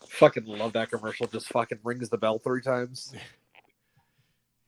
Fucking 0.08 0.44
love 0.46 0.72
that 0.72 0.90
commercial. 0.90 1.26
Just 1.26 1.48
fucking 1.48 1.78
rings 1.84 2.08
the 2.08 2.18
bell 2.18 2.38
three 2.38 2.62
times. 2.62 3.12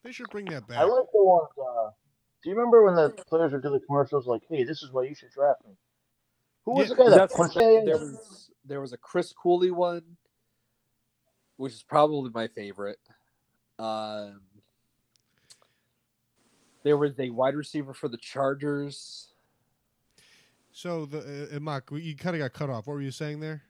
they 0.07 0.13
should 0.13 0.31
bring 0.31 0.47
that 0.47 0.67
back. 0.67 0.79
I 0.79 0.85
like 0.85 1.07
the 1.13 1.23
ones. 1.25 1.49
Uh, 1.59 1.91
do 2.43 2.51
you 2.51 2.57
remember 2.57 2.85
when 2.85 2.95
the 2.95 3.11
players 3.29 3.53
would 3.53 3.63
do 3.63 3.71
the 3.71 3.81
commercials 3.81 4.27
like, 4.27 4.43
"Hey, 4.49 4.65
this 4.65 4.83
is 4.83 4.93
why 4.93 5.03
you 5.03 5.15
should 5.15 5.31
draft 5.31 5.65
me"? 5.67 5.73
Who 6.65 6.73
was 6.73 6.89
Yeah, 6.89 6.95
the 6.95 7.05
guy 7.05 7.11
that 7.11 7.31
punched? 7.33 7.57
there 7.57 7.99
was 7.99 8.51
there 8.65 8.81
was 8.81 8.93
a 8.93 8.97
Chris 8.97 9.33
Cooley 9.33 9.71
one, 9.71 10.17
which 11.57 11.73
is 11.73 11.83
probably 11.83 12.31
my 12.31 12.49
favorite. 12.49 12.99
Um, 13.79 14.41
there 16.83 16.97
was 16.97 17.19
a 17.19 17.31
wide 17.31 17.55
receiver 17.57 17.93
for 17.93 18.09
the 18.09 18.17
Chargers. 18.17 19.33
so 20.73 21.05
the 21.05 21.51
uh, 21.55 21.61
Mark, 21.61 21.91
you 21.93 22.17
kind 22.17 22.37
of 22.37 22.41
got 22.41 22.53
cut 22.53 22.71
off. 22.71 22.87
What 22.87 22.95
were 22.95 23.03
you 23.03 23.11
saying 23.11 23.41
there? 23.41 23.63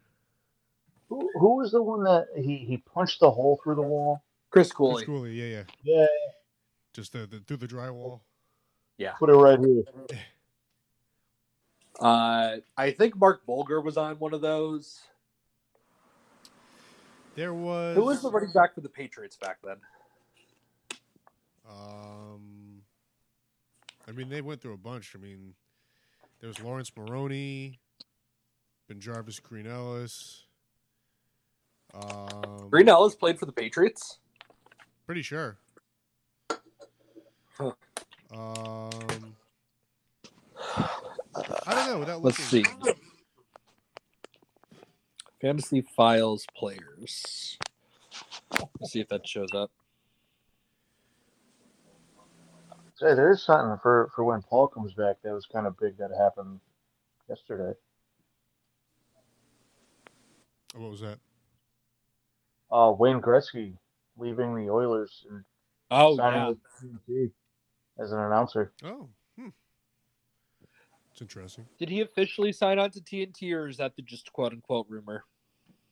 Who, 1.09 1.30
who 1.39 1.57
was 1.57 1.70
the 1.72 1.82
one 1.82 2.03
that 2.05 2.26
he, 2.37 2.57
he 2.57 2.78
punched 2.78 3.20
the 3.20 3.30
hole 3.30 3.61
through 3.62 3.76
the 3.76 3.82
wall? 3.82 4.22
Chris 4.51 4.72
Cooley. 4.72 5.05
Chris 5.05 5.07
Cooley. 5.07 5.18
Cooley, 5.18 5.32
yeah, 5.32 5.57
yeah. 5.59 5.62
Yeah, 5.82 6.07
Just 6.97 7.12
the, 7.12 7.26
the 7.26 7.40
through 7.40 7.59
the 7.59 7.68
drywall. 7.68 8.20
Yeah. 8.97 9.12
Put 9.18 9.28
it 9.28 9.34
right 9.34 9.59
here. 9.59 9.82
Uh, 12.01 12.57
I 12.74 12.90
think 12.90 13.14
Marc 13.18 13.44
Bulger 13.44 13.82
was 13.82 13.99
on 13.99 14.18
one 14.18 14.32
of 14.32 14.40
those. 14.40 15.03
There 17.34 17.53
was. 17.53 17.97
Who 17.97 18.05
was 18.05 18.22
the 18.22 18.30
running 18.30 18.51
back 18.55 18.74
for 18.74 18.80
the 18.80 18.88
Patriots 18.88 19.36
back 19.36 19.59
then? 19.62 19.76
Um, 21.68 22.80
I 24.09 24.12
mean, 24.12 24.30
they 24.30 24.40
went 24.40 24.62
through 24.62 24.72
a 24.72 24.78
bunch. 24.78 25.12
I 25.14 25.18
mean, 25.18 25.53
there 26.40 26.49
was 26.49 26.59
Lawrence 26.62 26.90
Maroney, 26.97 27.78
BenJarvus 28.90 29.42
Green-Ellis. 29.42 30.44
Um, 31.92 32.68
Green 32.70 32.88
Ellis 32.88 33.14
played 33.14 33.38
for 33.38 33.44
the 33.44 33.53
Patriots. 33.53 34.18
Pretty 35.05 35.20
sure. 35.20 35.59
Huh. 37.59 37.72
Um, 38.34 39.34
I 41.66 41.74
don't 41.74 41.86
know. 41.86 41.98
Without 42.00 42.22
Let's 42.22 42.52
looking. 42.52 42.64
see. 42.64 42.92
Fantasy 45.40 45.82
Files 45.96 46.46
players. 46.57 47.59
Let's 48.80 48.92
see 48.92 49.00
if 49.00 49.09
that 49.09 49.26
shows 49.26 49.48
up. 49.54 49.70
Say, 52.96 53.14
there 53.14 53.30
is 53.30 53.42
something 53.42 53.78
for, 53.82 54.11
for 54.14 54.24
when 54.24 54.40
Paul 54.42 54.68
comes 54.68 54.94
back 54.94 55.16
that 55.22 55.32
was 55.32 55.46
kind 55.46 55.66
of 55.66 55.78
big 55.78 55.98
that 55.98 56.11
happened 56.18 56.61
yesterday. 57.28 57.78
What 60.74 60.90
was 60.90 61.00
that? 61.00 61.18
Uh, 62.70 62.92
Wayne 62.98 63.20
Gretzky 63.20 63.76
leaving 64.16 64.54
the 64.54 64.70
Oilers 64.70 65.24
and 65.30 65.44
Oh 65.90 66.16
signing 66.16 66.40
yeah, 66.40 66.48
with 66.48 66.59
TNT 67.09 67.30
as 67.99 68.12
an 68.12 68.18
announcer. 68.18 68.72
Oh, 68.84 69.09
hmm. 69.38 69.49
It's 71.12 71.22
interesting. 71.22 71.66
did 71.78 71.88
he 71.88 72.01
officially 72.01 72.53
sign 72.53 72.78
on 72.78 72.90
to 72.90 73.01
TNT, 73.01 73.53
or 73.55 73.68
is 73.68 73.76
that 73.78 73.97
the 73.97 74.03
just 74.03 74.32
quote 74.32 74.53
unquote 74.53 74.86
rumor? 74.88 75.24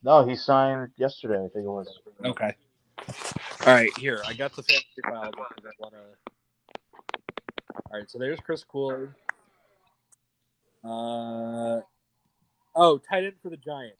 No, 0.03 0.27
he 0.27 0.37
signed 0.37 0.91
yesterday. 0.97 1.39
I 1.39 1.49
think 1.49 1.65
it 1.65 1.71
was. 1.71 2.01
Okay. 2.25 2.55
All 3.67 3.75
right, 3.75 3.91
here 3.99 4.23
I 4.27 4.35
got 4.35 4.55
the 4.55 4.63
fantasy 4.63 5.03
file 5.03 5.31
because 5.31 5.65
I 5.65 5.71
want 5.79 5.95
to. 5.95 6.01
All 7.75 7.99
right, 7.99 8.11
so 8.11 8.19
there's 8.19 8.39
Chris 8.41 8.63
Cooley. 8.65 9.09
Uh, 10.85 11.81
oh, 12.77 12.99
tight 12.99 13.25
end 13.25 13.35
for 13.43 13.49
the 13.49 13.57
Giants. 13.57 13.97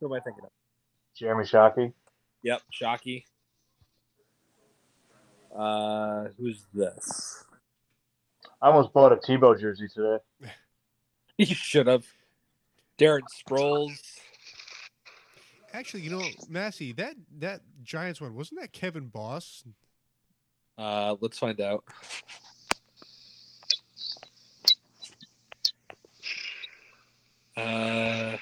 Who 0.00 0.06
am 0.06 0.12
I 0.12 0.20
thinking 0.20 0.44
of? 0.44 0.50
Jeremy 1.16 1.44
Shockey. 1.44 1.92
Yep, 2.42 2.62
Shockey. 2.80 3.24
Uh, 5.54 6.26
who's 6.38 6.64
this? 6.72 7.44
I 8.60 8.68
almost 8.68 8.92
bought 8.92 9.12
a 9.12 9.16
Tebow 9.16 9.58
jersey 9.58 9.88
today. 9.88 10.18
You 11.40 11.46
should 11.46 11.86
have. 11.86 12.04
Darren 12.98 13.20
Sproles. 13.48 13.96
Actually, 15.72 16.02
you 16.02 16.10
know, 16.10 16.24
Massey, 16.48 16.90
that 16.94 17.14
that 17.38 17.60
Giants 17.84 18.20
one 18.20 18.34
wasn't 18.34 18.60
that 18.60 18.72
Kevin 18.72 19.06
Boss? 19.06 19.62
Uh, 20.76 21.14
let's 21.20 21.38
find 21.38 21.60
out. 21.60 21.84
Uh, 27.56 28.36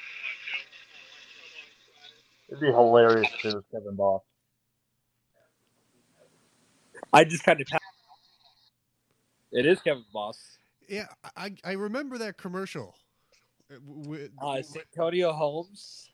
It'd 2.49 2.61
be 2.61 2.67
hilarious 2.69 3.29
if 3.39 3.45
it 3.45 3.55
was 3.57 3.65
Kevin 3.73 3.95
Boss. 3.95 4.23
I 7.13 7.25
just 7.25 7.45
kind 7.45 7.61
of. 7.61 7.67
It 9.57 9.65
is 9.65 9.81
Kevin 9.81 10.05
Boss. 10.13 10.59
Yeah, 10.87 11.07
I 11.35 11.55
I 11.65 11.73
remember 11.73 12.19
that 12.19 12.37
commercial. 12.37 12.95
Uh, 13.73 13.77
w- 14.03 14.29
Uh, 14.39 14.61
Santonio 14.61 15.33
Holmes. 15.33 16.11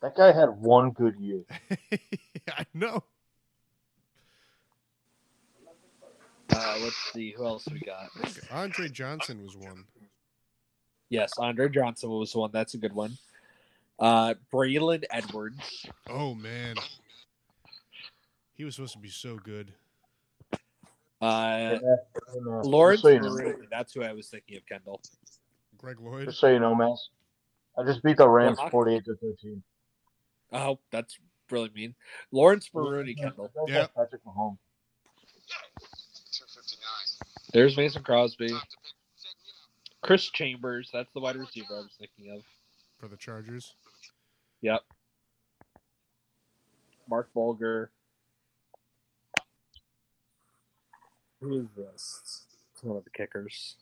That 0.00 0.14
guy 0.14 0.30
had 0.30 0.48
one 0.50 0.92
good 0.92 1.18
year. 1.18 1.42
I 2.48 2.64
know. 2.72 3.02
Uh, 6.50 6.76
let's 6.82 6.94
see 7.12 7.32
who 7.32 7.44
else 7.44 7.66
we 7.68 7.80
got. 7.80 8.10
Andre 8.52 8.88
Johnson 8.88 9.42
was 9.42 9.56
one. 9.56 9.84
Yes, 11.08 11.32
Andre 11.36 11.68
Johnson 11.68 12.10
was 12.10 12.32
one. 12.36 12.50
That's 12.52 12.74
a 12.74 12.78
good 12.78 12.92
one. 12.92 13.18
Uh, 13.98 14.34
Braylon 14.52 15.02
Edwards. 15.10 15.84
Oh 16.08 16.32
man, 16.34 16.76
he 18.54 18.62
was 18.64 18.76
supposed 18.76 18.92
to 18.92 18.98
be 19.00 19.08
so 19.08 19.36
good. 19.36 19.72
Uh, 21.22 21.24
And, 21.24 21.82
uh, 22.48 22.60
Lawrence 22.62 23.02
so 23.02 23.08
you 23.08 23.20
know, 23.20 23.30
Maroney. 23.30 23.66
That's 23.70 23.92
who 23.94 24.02
I 24.02 24.12
was 24.12 24.28
thinking 24.28 24.56
of. 24.56 24.66
Kendall. 24.66 25.00
Greg 25.78 26.00
Lloyd. 26.00 26.26
just 26.26 26.38
so 26.40 26.48
you 26.48 26.58
know, 26.58 26.74
man, 26.74 26.94
I 27.78 27.84
just 27.84 28.02
beat 28.02 28.16
the 28.16 28.28
Rams 28.28 28.58
Well, 28.58 28.70
forty-eight 28.70 29.04
to 29.06 29.14
thirteen. 29.16 29.62
Oh, 30.52 30.78
that's 30.90 31.18
really 31.50 31.70
mean. 31.74 31.94
Lawrence 32.30 32.70
Maroney. 32.74 33.14
Kendall. 33.14 33.50
Yeah. 33.66 33.86
Patrick 33.96 34.22
Mahomes. 34.24 34.58
There's 37.52 37.76
Mason 37.76 38.02
Crosby. 38.02 38.52
Chris 40.02 40.28
Chambers. 40.30 40.90
That's 40.92 41.12
the 41.14 41.20
wide 41.20 41.36
receiver 41.36 41.68
I 41.72 41.80
was 41.80 41.96
thinking 41.98 42.34
of. 42.34 42.42
for 42.98 43.08
the 43.08 43.16
Chargers. 43.16 43.74
Yep. 44.60 44.80
Marc 47.08 47.32
Bulger. 47.34 47.90
Who 51.44 51.60
is 51.60 51.66
this? 51.76 52.46
It's 52.72 52.82
one 52.82 52.96
of 52.96 53.04
the 53.04 53.10
kickers. 53.10 53.76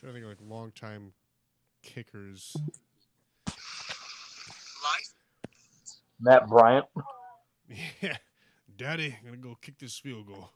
trying 0.00 0.14
to 0.14 0.20
think 0.20 0.24
of 0.24 0.30
like 0.30 0.50
long 0.50 0.72
time 0.72 1.12
kickers. 1.80 2.56
Matt 6.20 6.48
Bryant. 6.48 6.86
Yeah, 8.02 8.16
Daddy, 8.76 9.16
I'm 9.20 9.26
gonna 9.26 9.36
go 9.36 9.56
kick 9.62 9.78
this 9.78 9.96
field 9.96 10.26
goal. 10.26 10.50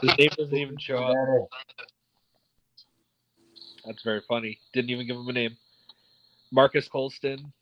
His 0.00 0.18
name 0.18 0.30
doesn't 0.36 0.56
even 0.56 0.76
show 0.78 0.96
up. 0.96 1.48
That's 3.86 4.02
very 4.02 4.22
funny. 4.28 4.58
Didn't 4.72 4.90
even 4.90 5.06
give 5.06 5.14
him 5.14 5.28
a 5.28 5.32
name. 5.32 5.56
Marques 6.50 6.88
Colston, 6.88 7.52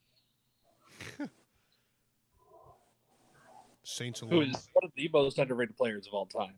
Saints 3.92 4.20
who 4.20 4.26
alum. 4.26 4.50
is 4.50 4.68
one 4.72 4.84
of 4.84 4.92
the 4.96 5.10
most 5.12 5.38
underrated 5.38 5.76
players 5.76 6.06
of 6.06 6.14
all 6.14 6.26
time. 6.26 6.54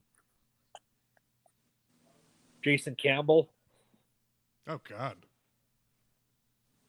Jason 2.62 2.94
Campbell. 2.94 3.50
Oh 4.66 4.80
God, 4.88 5.16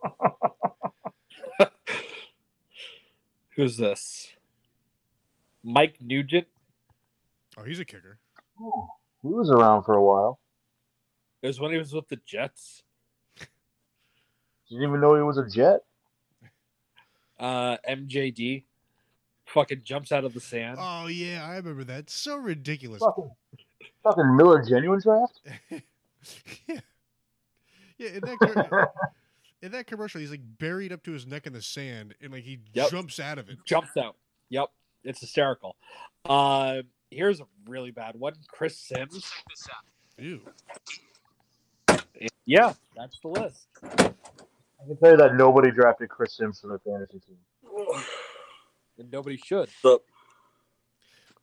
Who's 3.55 3.77
this? 3.77 4.33
Mike 5.63 5.97
Nugent. 5.99 6.47
Oh, 7.57 7.63
he's 7.63 7.79
a 7.79 7.85
kicker. 7.85 8.19
Oh, 8.61 8.87
he 9.21 9.29
was 9.29 9.49
around 9.49 9.83
for 9.83 9.95
a 9.95 10.03
while. 10.03 10.39
It 11.41 11.47
was 11.47 11.59
when 11.59 11.71
he 11.71 11.77
was 11.77 11.93
with 11.93 12.07
the 12.07 12.19
Jets. 12.25 12.83
Didn't 14.69 14.83
even 14.83 15.01
know 15.01 15.15
he 15.15 15.21
was 15.21 15.37
a 15.37 15.47
Jet. 15.49 15.81
Uh, 17.39 17.77
MJD 17.87 18.63
fucking 19.45 19.81
jumps 19.83 20.11
out 20.11 20.23
of 20.25 20.33
the 20.33 20.39
sand. 20.39 20.77
Oh 20.79 21.07
yeah, 21.07 21.45
I 21.47 21.55
remember 21.57 21.83
that. 21.85 22.09
So 22.09 22.37
ridiculous. 22.37 22.99
Fucking, 23.01 23.31
fucking 24.03 24.35
Miller 24.35 24.63
genuine 24.63 24.99
draft. 25.01 25.39
yeah, 26.67 26.79
yeah. 27.97 28.09
In 28.09 28.21
that, 28.21 28.37
co- 28.39 28.85
in 29.61 29.71
that 29.71 29.87
commercial, 29.87 30.19
he's 30.21 30.31
like 30.31 30.41
buried 30.59 30.91
up 30.91 31.03
to 31.03 31.11
his 31.11 31.25
neck 31.27 31.47
in 31.47 31.53
the 31.53 31.61
sand, 31.61 32.15
and 32.21 32.31
like 32.33 32.43
he 32.43 32.59
Yep. 32.73 32.89
jumps 32.91 33.19
out 33.19 33.37
of 33.37 33.49
it. 33.49 33.57
Jumps 33.65 33.95
out. 33.97 34.15
Yep, 34.49 34.69
it's 35.03 35.19
hysterical. 35.21 35.75
Uh, 36.25 36.81
here's 37.11 37.39
a 37.39 37.45
really 37.67 37.91
bad 37.91 38.15
one. 38.19 38.33
Chris 38.47 38.77
Simms. 38.77 39.31
Ew. 40.17 40.41
Yeah, 42.45 42.73
that's 42.95 43.19
the 43.21 43.27
list. 43.27 43.67
I 43.83 43.87
can 44.87 44.97
tell 44.97 45.11
you 45.11 45.17
that 45.17 45.35
nobody 45.35 45.71
drafted 45.71 46.09
Chris 46.09 46.35
Simms 46.37 46.59
for 46.59 46.67
their 46.67 46.79
fantasy 46.79 47.19
team. 47.25 47.37
And 48.97 49.11
nobody 49.11 49.37
should. 49.37 49.69
So 49.81 50.01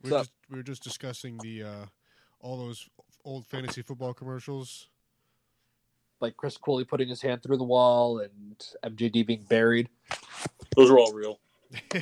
We 0.02 0.10
So- 0.10 0.16
were, 0.16 0.20
just, 0.22 0.32
we 0.50 0.56
were 0.56 0.62
just 0.62 0.82
discussing 0.82 1.38
the 1.38 1.62
uh, 1.64 1.86
all 2.40 2.56
those 2.58 2.88
old 3.24 3.46
fantasy 3.46 3.82
football 3.82 4.14
commercials. 4.14 4.88
Like 6.20 6.36
Chris 6.36 6.56
Cooley 6.56 6.84
putting 6.84 7.08
his 7.08 7.20
hand 7.20 7.42
through 7.42 7.56
the 7.56 7.64
wall 7.64 8.20
and 8.20 8.64
MJD 8.84 9.26
being 9.26 9.42
buried. 9.42 9.88
those 10.76 10.88
are 10.90 10.96
all 10.98 11.12
real, 11.12 11.40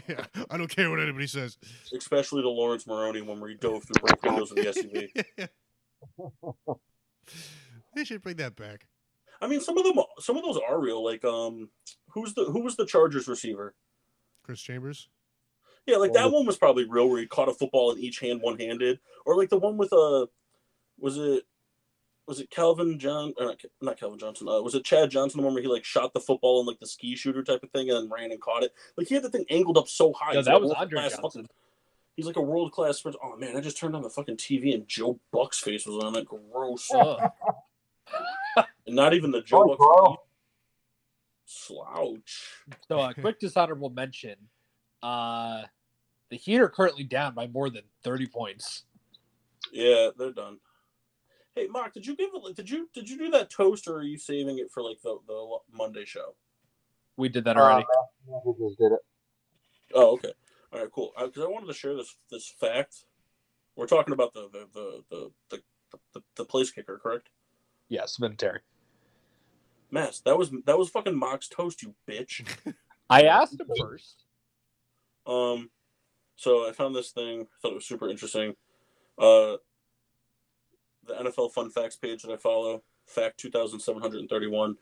I 0.51 0.59
don't 0.59 0.69
care 0.69 0.91
what 0.91 1.01
anybody 1.01 1.27
says. 1.27 1.57
especially 1.97 2.43
the 2.43 2.49
Lawrence 2.49 2.87
Maroney 2.87 3.23
one 3.23 3.41
where 3.41 3.49
he 3.49 3.57
dove 3.57 3.83
through 3.85 4.01
broke 4.03 4.23
windows 4.23 4.51
of 4.51 4.57
the 4.57 4.65
SUV. 5.39 5.49
they 7.95 8.05
should 8.05 8.23
bring 8.23 8.37
that 8.37 8.57
back. 8.57 8.87
I 9.41 9.47
mean, 9.47 9.61
some 9.61 9.79
of 9.79 9.85
them, 9.85 9.95
some 10.19 10.37
of 10.37 10.43
those 10.43 10.59
are 10.69 10.79
real. 10.79 11.03
Like, 11.03 11.25
um, 11.25 11.71
who's 12.11 12.35
the 12.35 12.45
who 12.45 12.61
was 12.63 12.77
the 12.77 12.85
Chargers 12.87 13.27
receiver? 13.27 13.75
Chris 14.43 14.61
Chambers. 14.61 15.09
Yeah, 15.87 15.97
like 15.97 16.13
that 16.13 16.31
one 16.31 16.47
was 16.47 16.57
probably 16.59 16.85
real, 16.85 17.09
where 17.09 17.21
he 17.21 17.27
caught 17.27 17.49
a 17.49 17.55
football 17.55 17.91
in 17.93 17.99
each 17.99 18.21
hand, 18.21 18.41
one 18.43 18.59
handed, 18.59 19.01
or 19.27 19.37
like 19.37 19.49
the 19.49 19.59
one 19.59 19.77
with 19.77 19.93
a, 19.93 20.29
was 20.99 21.17
it 21.19 21.45
was 22.27 22.39
it 22.39 22.51
Calvin 22.51 22.99
John 22.99 23.35
or 23.39 23.47
not, 23.47 23.61
not 23.81 23.99
Calvin 23.99 24.19
Johnson? 24.19 24.47
Uh, 24.49 24.61
was 24.63 24.75
it 24.77 24.85
Chad 24.85 25.11
Johnson 25.11 25.41
the 25.41 25.45
one 25.45 25.55
where 25.55 25.63
he 25.63 25.69
like 25.69 25.85
shot 25.85 26.13
the 26.15 26.21
football 26.21 26.61
in 26.61 26.67
like 26.67 26.79
the 26.79 26.87
skeet 26.87 27.19
shooter 27.19 27.43
type 27.43 27.63
of 27.65 27.71
thing 27.71 27.91
and 27.91 27.99
then 27.99 28.09
ran 28.11 28.31
and 28.31 28.41
caught 28.41 28.63
it? 28.63 28.73
Like 28.97 29.09
he 29.09 29.15
had 29.15 29.25
the 29.25 29.31
thing 29.31 29.47
angled 29.51 29.79
up 29.79 29.89
so 29.89 30.13
high. 30.13 30.33
No, 30.35 30.39
He's 30.39 30.47
that 30.47 30.53
like 30.53 30.59
a 30.59 30.63
was 30.63 30.69
world 30.69 30.79
Andre 30.81 30.99
class 31.01 31.11
Johnson. 31.13 31.43
fucking- 31.43 31.49
He's 32.17 32.27
like 32.27 32.37
a 32.37 32.43
world 32.43 32.71
class. 32.73 33.03
Oh 33.07 33.37
man, 33.37 33.57
I 33.57 33.61
just 33.61 33.79
turned 33.79 33.97
on 33.97 34.03
the 34.03 34.11
fucking 34.11 34.37
TV 34.37 34.75
and 34.75 34.87
Joe 34.87 35.19
Buck's 35.33 35.59
face 35.59 35.87
was 35.87 36.05
on 36.05 36.15
it. 36.17 36.27
Gross. 36.27 36.89
Ugh. 36.95 37.31
And 38.87 38.97
not 38.97 39.15
even 39.15 39.31
the 39.31 39.41
Joe 39.41 39.77
Oh, 39.79 40.07
Buck 40.09 40.21
slouch. 41.45 42.65
So, 42.89 43.01
a 43.01 43.15
quick 43.15 43.39
dishonorable 43.41 43.91
mention. 43.91 44.37
Uh, 45.03 45.63
the 46.31 46.37
Heat 46.37 46.61
are 46.61 46.69
currently 46.69 47.05
down 47.05 47.35
by 47.35 47.47
more 47.47 47.71
than 47.71 47.83
30 48.05 48.27
points. 48.27 48.85
Yeah, 49.73 50.11
they're 50.17 50.33
done. 50.33 50.59
Hey, 51.55 51.67
Mark, 51.67 51.93
did 51.95 52.07
you 52.07 52.17
give 52.17 52.31
it? 52.33 52.57
Did 52.57 52.71
you 52.71 52.89
did 52.95 53.11
you 53.11 53.19
do 53.19 53.31
that 53.31 53.51
toast, 53.51 53.89
or 53.89 53.97
are 53.97 54.03
you 54.03 54.17
saving 54.17 54.59
it 54.59 54.71
for 54.71 54.83
like 54.83 55.01
the 55.03 55.19
the 55.27 55.59
Monday 55.73 56.05
show? 56.05 56.35
We 57.17 57.29
did 57.29 57.45
that 57.45 57.57
Uh, 57.57 57.61
already. 57.61 57.87
Matthew 58.29 58.55
just 58.69 58.79
did 58.79 58.93
it. 58.93 59.01
Oh, 59.95 60.13
okay. 60.13 60.33
All 60.73 60.81
right, 60.81 60.91
cool. 60.93 61.13
Because 61.21 61.43
I 61.43 61.49
wanted 61.49 61.67
to 61.67 61.75
share 61.75 61.97
this 61.97 62.17
this 62.31 62.49
fact. 62.61 63.05
We're 63.77 63.87
talking 63.87 64.15
about 64.15 64.33
the 64.33 64.49
the 64.53 64.69
the 64.73 65.05
the 65.11 65.31
the, 65.51 65.99
the, 66.15 66.23
the 66.37 66.45
place 66.45 66.71
kicker, 66.71 66.99
correct? 67.03 67.29
yes, 67.89 68.17
Vinatieri. 68.19 68.61
Mass, 69.91 70.21
that 70.21 70.39
was 70.39 70.51
that 70.67 70.79
was 70.79 70.89
fucking 70.89 71.19
Mock's 71.19 71.49
toast, 71.49 71.83
you 71.83 71.95
bitch. 72.09 72.47
I 73.11 73.25
asked 73.25 73.59
him 73.59 73.69
first. 73.81 74.25
Um, 75.27 75.71
so 76.37 76.69
I 76.69 76.73
found 76.73 76.95
this 76.95 77.11
thing. 77.11 77.47
Thought 77.61 77.73
it 77.73 77.75
was 77.75 77.87
super 77.87 78.09
interesting. 78.09 78.55
Uh, 79.19 79.57
the 81.07 81.15
NFL 81.15 81.53
fun 81.53 81.71
facts 81.71 81.97
page 81.97 82.23
that 82.23 82.33
I 82.33 82.37
follow, 82.37 82.83
fact 83.07 83.39
two 83.39 83.51
thousand 83.51 83.81
seven 83.81 84.01
hundred 84.01 84.21
and 84.21 84.29
thirty-one. 84.29 84.77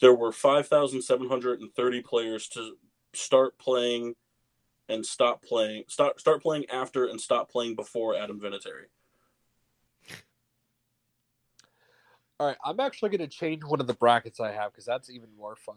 There 0.00 0.14
were 0.14 0.32
five 0.32 0.66
thousand 0.68 1.02
seven 1.02 1.28
hundred 1.28 1.60
and 1.60 1.72
thirty 1.74 2.02
players 2.02 2.48
to 2.48 2.76
start 3.14 3.58
playing 3.58 4.14
and 4.88 5.04
stop 5.04 5.42
playing. 5.42 5.84
Start 5.88 6.20
start 6.20 6.42
playing 6.42 6.66
after 6.70 7.06
and 7.06 7.20
stop 7.20 7.50
playing 7.50 7.74
before 7.74 8.16
Adam 8.16 8.40
Vinatieri. 8.40 8.86
All 12.38 12.46
right, 12.48 12.56
I'm 12.64 12.80
actually 12.80 13.08
going 13.10 13.20
to 13.20 13.34
change 13.34 13.64
one 13.64 13.80
of 13.80 13.86
the 13.86 13.94
brackets 13.94 14.40
I 14.40 14.52
have 14.52 14.70
because 14.70 14.84
that's 14.84 15.08
even 15.08 15.30
more 15.38 15.56
fun. 15.56 15.76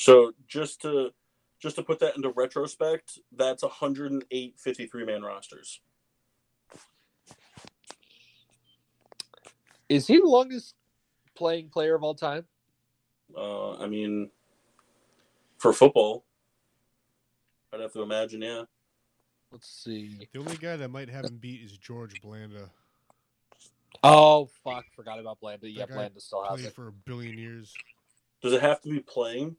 So 0.00 0.32
just 0.48 0.80
to 0.80 1.10
just 1.58 1.76
to 1.76 1.82
put 1.82 1.98
that 1.98 2.16
into 2.16 2.30
retrospect, 2.30 3.18
that's 3.36 3.62
108 3.62 4.54
53 4.58 5.04
man 5.04 5.20
rosters. 5.20 5.80
Is 9.90 10.06
he 10.06 10.16
the 10.16 10.24
longest 10.24 10.74
playing 11.36 11.68
player 11.68 11.94
of 11.94 12.02
all 12.02 12.14
time? 12.14 12.46
Uh, 13.36 13.76
I 13.76 13.88
mean, 13.88 14.30
for 15.58 15.74
football, 15.74 16.24
I'd 17.70 17.80
have 17.80 17.92
to 17.92 18.00
imagine, 18.00 18.40
yeah. 18.40 18.62
Let's 19.52 19.68
see. 19.68 20.26
The 20.32 20.38
only 20.38 20.56
guy 20.56 20.76
that 20.76 20.88
might 20.88 21.10
have 21.10 21.26
him 21.26 21.36
beat 21.36 21.60
is 21.62 21.76
George 21.76 22.22
Blanda. 22.22 22.70
Oh 24.02 24.48
fuck, 24.64 24.86
forgot 24.96 25.20
about 25.20 25.40
Blanda. 25.40 25.68
Yeah, 25.68 25.80
That 25.80 25.88
guy 25.90 25.94
Blanda 25.96 26.20
still 26.20 26.42
has 26.44 26.52
Played 26.52 26.68
it. 26.68 26.74
for 26.74 26.88
a 26.88 26.92
billion 26.92 27.36
years. 27.36 27.74
Does 28.40 28.54
it 28.54 28.62
have 28.62 28.80
to 28.80 28.88
be 28.88 29.00
playing? 29.00 29.56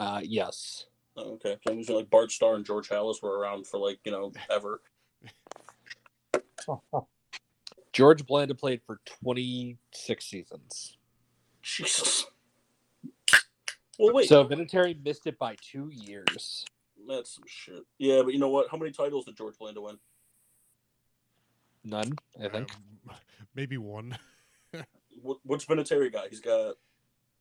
Uh, 0.00 0.20
yes. 0.24 0.86
Oh, 1.14 1.32
okay, 1.34 1.58
so 1.62 1.72
I'm 1.72 1.76
using 1.78 1.94
like 1.94 2.08
Bart 2.08 2.32
Starr 2.32 2.54
and 2.54 2.64
George 2.64 2.88
Halas 2.88 3.22
were 3.22 3.38
around 3.38 3.66
for 3.66 3.78
like 3.78 3.98
you 4.04 4.12
know 4.12 4.32
ever. 4.50 4.80
George 7.92 8.24
Blanda 8.24 8.54
played 8.54 8.80
for 8.86 9.00
26 9.22 10.24
seasons. 10.24 10.96
Jesus. 11.60 12.26
Well, 13.98 14.14
wait, 14.14 14.28
So 14.28 14.42
Vinatieri 14.42 15.04
missed 15.04 15.26
it 15.26 15.38
by 15.38 15.56
two 15.60 15.90
years. 15.92 16.64
that's 17.06 17.34
some 17.34 17.44
shit. 17.46 17.82
Yeah, 17.98 18.22
but 18.22 18.32
you 18.32 18.38
know 18.38 18.48
what? 18.48 18.68
How 18.70 18.78
many 18.78 18.92
titles 18.92 19.26
did 19.26 19.36
George 19.36 19.58
Blanda 19.58 19.82
win? 19.82 19.98
None, 21.84 22.12
I 22.42 22.48
think. 22.48 22.70
Um, 22.74 23.16
maybe 23.54 23.76
one. 23.76 24.16
What, 25.22 25.38
what's 25.42 25.66
Vinatieri 25.66 26.10
got? 26.10 26.28
He's 26.28 26.40
got 26.40 26.76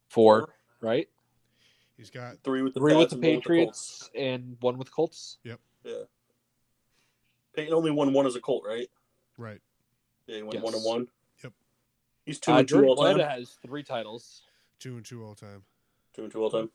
Four, 0.10 0.54
right? 0.82 1.08
He's 2.00 2.10
got 2.10 2.38
three 2.46 2.62
with 2.62 2.74
the 2.74 2.80
Three 2.80 2.96
with 2.96 3.10
the 3.10 3.16
and 3.18 3.24
one 3.26 3.34
Colts. 3.34 3.44
Patriots 3.44 4.10
and 4.16 4.58
one 4.62 4.78
with 4.78 4.90
Colts. 4.90 5.38
Yep. 5.44 5.60
Yeah. 5.84 5.94
Peyton 7.54 7.74
only 7.74 7.92
won 7.92 8.14
one 8.14 8.26
as 8.26 8.38
a 8.38 8.40
Colt, 8.42 8.64
right? 8.66 8.88
right. 9.38 9.60
Yeah, 10.26 10.38
he 10.38 10.42
went 10.44 10.54
Yes. 10.54 10.64
one 10.64 10.74
and 10.76 10.84
one. 10.86 11.08
Yep. 11.44 11.54
He's 12.26 12.40
two 12.40 12.54
Uh, 12.54 12.60
and 12.60 12.68
two 12.70 12.76
George 12.76 12.88
all 12.88 12.96
time. 12.96 13.16
Blanda 13.16 13.30
has 13.30 13.58
three 13.66 13.84
titles. 13.84 14.44
Two 14.80 14.96
and 14.96 15.06
two 15.06 15.26
all 15.26 15.36
time. 15.36 15.66
Two 16.14 16.24
and 16.24 16.32
two 16.32 16.42
all 16.42 16.50
time. 16.50 16.70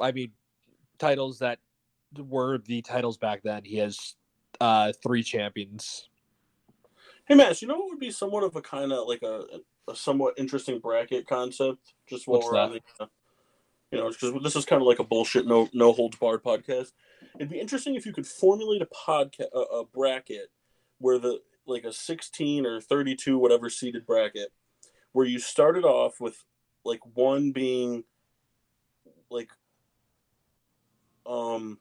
I 0.00 0.10
mean, 0.10 0.32
titles 0.98 1.38
that 1.38 1.60
were 2.16 2.58
the 2.58 2.82
titles 2.82 3.18
back 3.18 3.42
then. 3.44 3.64
He 3.64 3.76
has 3.76 4.16
uh, 4.60 4.92
three 5.00 5.22
champions. 5.22 6.08
Hey, 7.26 7.36
Matt, 7.36 7.62
you 7.62 7.68
know 7.68 7.76
what 7.76 7.90
would 7.90 8.00
be 8.00 8.10
somewhat 8.10 8.42
of 8.42 8.56
a 8.56 8.62
kind 8.62 8.92
of 8.92 9.06
like 9.06 9.22
a, 9.22 9.44
a 9.88 9.96
somewhat 9.96 10.34
interesting 10.36 10.78
bracket 10.78 11.26
concept? 11.26 11.94
Just 12.06 12.26
while 12.26 12.40
What's 12.40 12.52
we're 12.52 12.58
on 12.58 12.72
the, 12.72 12.80
uh, 13.00 13.06
you 13.90 13.98
know, 13.98 14.10
because 14.10 14.34
this 14.42 14.56
is 14.56 14.64
kind 14.64 14.82
of 14.82 14.86
like 14.86 14.98
a 14.98 15.04
bullshit 15.04 15.46
no 15.46 15.68
no 15.72 15.92
holds 15.92 16.16
barred 16.16 16.42
podcast. 16.42 16.92
It'd 17.36 17.50
be 17.50 17.60
interesting 17.60 17.94
if 17.94 18.06
you 18.06 18.12
could 18.12 18.26
formulate 18.26 18.82
a 18.82 18.86
podcast 18.86 19.52
a, 19.54 19.58
a 19.58 19.84
bracket 19.84 20.50
where 20.98 21.18
the 21.18 21.40
like 21.66 21.84
a 21.84 21.92
sixteen 21.92 22.66
or 22.66 22.80
thirty 22.80 23.14
two 23.14 23.38
whatever 23.38 23.70
seated 23.70 24.06
bracket 24.06 24.52
where 25.12 25.26
you 25.26 25.38
started 25.38 25.84
off 25.84 26.20
with 26.20 26.44
like 26.84 27.00
one 27.14 27.52
being 27.52 28.04
like 29.30 29.50
um 31.26 31.78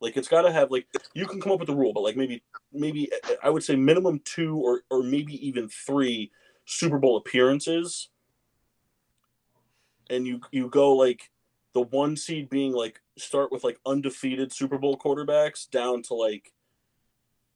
like 0.00 0.16
it's 0.16 0.28
got 0.28 0.42
to 0.42 0.52
have 0.52 0.70
like 0.70 0.86
you 1.14 1.26
can 1.26 1.40
come 1.40 1.52
up 1.52 1.58
with 1.58 1.68
the 1.68 1.74
rule 1.74 1.92
but 1.92 2.02
like 2.02 2.16
maybe 2.16 2.42
maybe 2.72 3.10
i 3.42 3.48
would 3.48 3.62
say 3.62 3.76
minimum 3.76 4.20
two 4.24 4.56
or 4.56 4.82
or 4.90 5.02
maybe 5.02 5.34
even 5.46 5.68
three 5.68 6.30
super 6.64 6.98
bowl 6.98 7.16
appearances 7.16 8.08
and 10.10 10.26
you 10.26 10.40
you 10.50 10.68
go 10.68 10.92
like 10.94 11.30
the 11.74 11.80
one 11.82 12.16
seed 12.16 12.48
being 12.48 12.72
like 12.72 13.00
start 13.18 13.50
with 13.52 13.64
like 13.64 13.78
undefeated 13.86 14.52
super 14.52 14.78
bowl 14.78 14.96
quarterbacks 14.96 15.68
down 15.70 16.02
to 16.02 16.14
like 16.14 16.52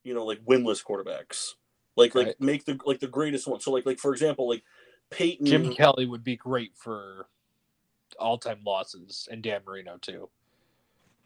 you 0.04 0.14
know 0.14 0.24
like 0.24 0.44
winless 0.44 0.84
quarterbacks 0.84 1.52
like 1.96 2.14
like 2.14 2.26
Right. 2.26 2.40
make 2.40 2.64
the 2.64 2.78
like 2.84 3.00
the 3.00 3.06
greatest 3.06 3.46
one 3.46 3.60
so 3.60 3.70
like 3.72 3.86
like 3.86 3.98
for 3.98 4.12
example 4.12 4.48
like 4.48 4.62
peyton 5.10 5.46
Jim 5.46 5.72
Kelly 5.72 6.06
would 6.06 6.24
be 6.24 6.36
great 6.36 6.72
for 6.76 7.28
all-time 8.18 8.60
losses, 8.64 9.28
and 9.30 9.42
Dan 9.42 9.60
Marino 9.66 9.98
too. 10.00 10.30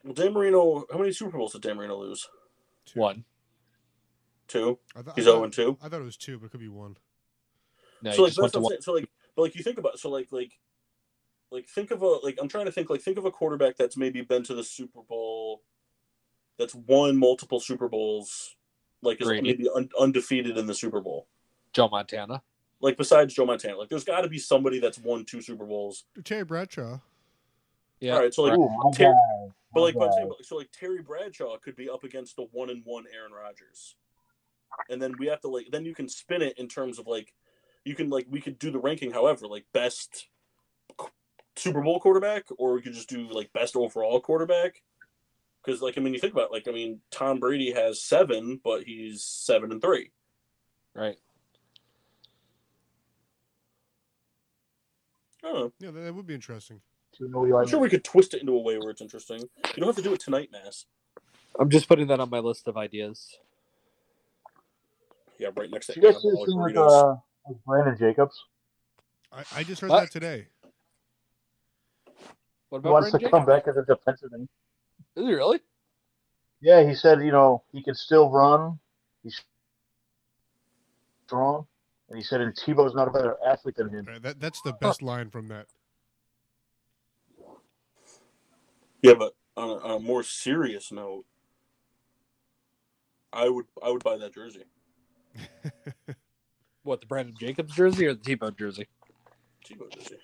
Well, 0.02 0.14
Dan 0.14 0.32
Marino, 0.32 0.86
how 0.90 0.98
many 0.98 1.12
Super 1.12 1.36
Bowls 1.36 1.52
did 1.52 1.60
Dan 1.62 1.76
Marino 1.76 1.96
lose? 1.98 2.26
Two. 2.86 2.98
One. 2.98 3.24
Two. 4.48 4.78
I 4.96 5.02
th- 5.02 5.14
He's 5.14 5.28
oh 5.28 5.30
I 5.30 5.34
zero 5.34 5.44
and 5.44 5.52
two. 5.52 5.78
I 5.80 5.88
thought 5.88 6.00
it 6.00 6.04
was 6.04 6.16
two, 6.16 6.38
but 6.38 6.46
it 6.46 6.50
could 6.50 6.60
be 6.60 6.68
one. 6.68 6.96
No, 8.02 8.10
so 8.12 8.22
like 8.22 8.28
just 8.32 8.40
that's 8.42 8.56
what 8.56 8.74
I'm 8.74 8.82
So 8.82 8.92
like, 8.92 9.08
but 9.36 9.42
like 9.42 9.56
you 9.56 9.62
think 9.62 9.78
about 9.78 9.98
so 9.98 10.10
like 10.10 10.28
like 10.32 10.52
like 11.50 11.68
think 11.68 11.90
of 11.90 12.02
a 12.02 12.06
like 12.06 12.38
I'm 12.40 12.48
trying 12.48 12.66
to 12.66 12.72
think 12.72 12.90
like 12.90 13.00
think 13.02 13.18
of 13.18 13.24
a 13.24 13.30
quarterback 13.30 13.76
that's 13.76 13.96
maybe 13.96 14.22
been 14.22 14.42
to 14.44 14.54
the 14.54 14.64
Super 14.64 15.02
Bowl, 15.02 15.62
that's 16.58 16.74
won 16.74 17.16
multiple 17.16 17.60
Super 17.60 17.88
Bowls, 17.88 18.56
like 19.02 19.20
is 19.20 19.26
Brady. 19.26 19.42
maybe 19.48 19.68
un- 19.74 19.90
undefeated 19.98 20.56
in 20.56 20.66
the 20.66 20.74
Super 20.74 21.00
Bowl. 21.00 21.26
Joe 21.72 21.88
Montana. 21.88 22.42
Like 22.80 22.96
besides 22.96 23.34
Joe 23.34 23.44
Montana, 23.46 23.76
like 23.76 23.88
there's 23.90 24.04
got 24.04 24.22
to 24.22 24.28
be 24.28 24.38
somebody 24.38 24.78
that's 24.80 24.98
won 24.98 25.24
two 25.24 25.42
Super 25.42 25.66
Bowls. 25.66 26.04
Terry 26.24 26.44
Bradshaw. 26.44 27.00
Yeah. 28.00 28.14
All 28.14 28.20
right, 28.20 28.32
so 28.32 28.42
like, 28.44 28.56
Ooh, 28.58 28.90
Terry- 28.94 29.12
guy. 29.12 29.52
but 29.74 29.80
like, 29.82 29.94
but 29.94 30.14
saying, 30.14 30.28
but- 30.28 30.46
so 30.46 30.56
like 30.56 30.70
Terry 30.72 31.02
Bradshaw 31.02 31.58
could 31.58 31.76
be 31.76 31.90
up 31.90 32.04
against 32.04 32.38
a 32.38 32.42
one 32.52 32.70
and 32.70 32.82
one 32.86 33.04
Aaron 33.14 33.32
Rodgers, 33.32 33.96
and 34.88 35.02
then 35.02 35.14
we 35.18 35.26
have 35.26 35.40
to 35.42 35.48
like 35.48 35.66
then 35.70 35.84
you 35.84 35.94
can 35.94 36.08
spin 36.08 36.40
it 36.40 36.56
in 36.58 36.66
terms 36.68 36.98
of 36.98 37.06
like 37.06 37.34
you 37.84 37.94
can 37.94 38.10
like 38.10 38.26
we 38.30 38.40
could 38.40 38.58
do 38.58 38.70
the 38.70 38.78
ranking 38.78 39.10
however 39.10 39.46
like 39.46 39.64
best 39.72 40.28
Super 41.56 41.82
Bowl 41.82 42.00
quarterback 42.00 42.44
or 42.58 42.74
we 42.74 42.82
could 42.82 42.94
just 42.94 43.08
do 43.08 43.28
like 43.30 43.52
best 43.52 43.76
overall 43.76 44.20
quarterback 44.20 44.82
because 45.64 45.82
like 45.82 45.98
I 45.98 46.00
mean 46.00 46.14
you 46.14 46.20
think 46.20 46.32
about 46.32 46.46
it, 46.46 46.52
like 46.52 46.68
I 46.68 46.72
mean 46.72 47.00
Tom 47.10 47.38
Brady 47.40 47.72
has 47.72 48.00
seven 48.02 48.60
but 48.62 48.84
he's 48.84 49.22
seven 49.22 49.72
and 49.72 49.80
three 49.82 50.10
Right. 50.94 51.16
I 55.42 55.46
don't 55.48 55.54
know 55.54 55.72
Yeah, 55.78 55.90
that, 55.92 56.00
that 56.00 56.14
would 56.14 56.26
be 56.26 56.34
interesting. 56.34 56.80
Do 57.18 57.24
you 57.24 57.30
know 57.30 57.46
Eli 57.46 57.62
I'm 57.62 57.68
sure 57.68 57.80
we 57.80 57.88
could 57.88 58.04
twist 58.04 58.34
it 58.34 58.40
into 58.40 58.52
a 58.52 58.60
way 58.60 58.78
where 58.78 58.90
it's 58.90 59.00
interesting 59.02 59.38
you 59.40 59.76
don't 59.76 59.86
have 59.86 59.96
to 59.96 60.02
do 60.02 60.12
it 60.14 60.20
tonight 60.20 60.50
Mass 60.52 60.86
I'm 61.58 61.68
just 61.70 61.88
putting 61.88 62.06
that 62.08 62.20
on 62.20 62.30
my 62.30 62.38
list 62.38 62.68
of 62.68 62.76
ideas. 62.76 63.36
yeah 65.38 65.48
right 65.56 65.70
next 65.70 65.86
to 65.88 65.94
Did 65.94 66.04
you 66.04 66.12
guys 66.12 66.22
see 66.22 66.30
the 66.30 66.36
thing 66.46 66.62
with, 66.62 66.76
uh, 66.76 67.16
with 67.16 67.18
Brandon 67.66 67.96
Jacobs? 67.98 68.38
I, 69.32 69.44
I 69.56 69.62
just 69.64 69.80
heard 69.80 69.90
What? 69.90 70.00
that 70.00 70.10
today. 70.10 70.46
What 72.68 72.78
He 72.78 72.88
about 72.88 72.92
wants 72.92 73.10
to 73.12 73.18
Brandon 73.18 73.30
come 73.30 73.46
Jacobs? 73.46 73.66
back 73.66 73.68
as 73.68 73.76
a 73.76 73.84
defensive 73.84 74.30
end. 74.32 74.48
Is 75.16 75.24
he 75.26 75.32
really? 75.34 75.60
Yeah, 76.60 76.86
he 76.86 76.94
said, 76.94 77.22
you 77.22 77.32
know, 77.32 77.62
he 77.72 77.82
can 77.82 77.94
still 77.94 78.30
run. 78.30 78.78
He's 79.22 79.40
strong. 81.26 81.66
And 82.08 82.18
he 82.18 82.24
said, 82.24 82.40
and 82.40 82.54
Tebow's 82.54 82.94
not 82.94 83.08
a 83.08 83.10
better 83.10 83.36
athlete 83.46 83.76
than 83.76 83.88
him. 83.88 84.06
Uh, 84.12 84.18
That 84.18 84.40
that's 84.40 84.60
the 84.62 84.72
best 84.72 85.00
line 85.00 85.30
from 85.30 85.48
that. 85.48 85.66
Yeah, 89.02 89.14
but 89.14 89.34
on 89.56 89.68
a, 89.70 89.74
on 89.76 89.90
a 89.92 89.98
more 90.00 90.22
serious 90.22 90.92
note, 90.92 91.24
I 93.32 93.48
would 93.48 93.66
I 93.82 93.90
would 93.90 94.04
buy 94.04 94.18
that 94.18 94.34
jersey. 94.34 94.64
What 96.82 97.00
the 97.00 97.06
Brandon 97.06 97.34
Jacobs 97.38 97.74
jersey 97.74 98.06
or 98.06 98.14
the 98.14 98.20
Tebow 98.20 98.56
jersey? 98.56 98.88
Tebow 99.66 99.92
jersey. 99.94 100.16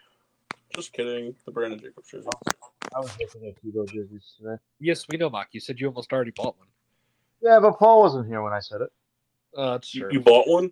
Just 0.75 0.93
kidding. 0.93 1.35
The 1.45 1.53
Brandon 1.53 1.79
Jacobs 1.79 2.09
jersey. 2.09 2.29
I 2.95 3.01
was 3.01 3.11
looking 3.21 3.47
at 3.49 3.63
Tebow 3.63 3.87
jerseys 3.93 4.35
today. 4.39 4.57
Yes, 4.81 5.07
we 5.09 5.19
know, 5.19 5.29
Mark. 5.29 5.49
You 5.53 5.61
said 5.61 5.79
you 5.79 5.87
almost 5.89 6.13
already 6.13 6.33
bought 6.35 6.57
one. 6.59 6.69
Yeah, 7.43 7.59
but 7.61 7.79
Paul 7.79 8.03
wasn't 8.03 8.27
here 8.27 8.43
when 8.43 8.53
I 8.55 8.61
said 8.61 8.81
it. 8.81 8.89
Uh, 9.57 9.73
that's 9.73 9.95
You, 9.95 10.03
true. 10.03 10.13
you 10.13 10.21
bought 10.21 10.49
one? 10.49 10.71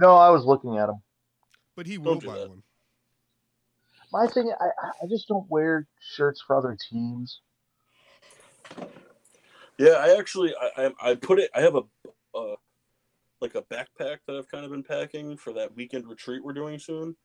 No, 0.00 0.16
I 0.16 0.30
was 0.30 0.44
looking 0.44 0.78
at 0.78 0.88
him. 0.88 1.02
but 1.76 1.86
he 1.86 1.98
will 1.98 2.16
do 2.16 2.28
buy 2.28 2.38
that. 2.38 2.48
one. 2.48 2.62
My 4.10 4.26
thing, 4.26 4.50
I, 4.60 4.64
I 5.02 5.06
just 5.08 5.28
don't 5.28 5.48
wear 5.50 5.86
shirts 6.00 6.42
for 6.46 6.56
other 6.56 6.76
teams. 6.90 7.40
Yeah, 9.78 9.92
I 9.92 10.16
actually 10.18 10.54
I 10.76 10.86
I, 11.00 11.10
I 11.10 11.14
put 11.14 11.38
it. 11.38 11.50
I 11.54 11.60
have 11.62 11.74
a 11.76 11.82
like 13.42 13.54
a 13.56 13.62
backpack 13.62 14.18
that 14.26 14.36
I've 14.36 14.48
kind 14.48 14.64
of 14.64 14.70
been 14.70 14.82
packing 14.82 15.36
for 15.36 15.52
that 15.52 15.74
weekend 15.74 16.06
retreat 16.06 16.42
we're 16.42 16.52
doing 16.52 16.78
soon. 16.78 17.16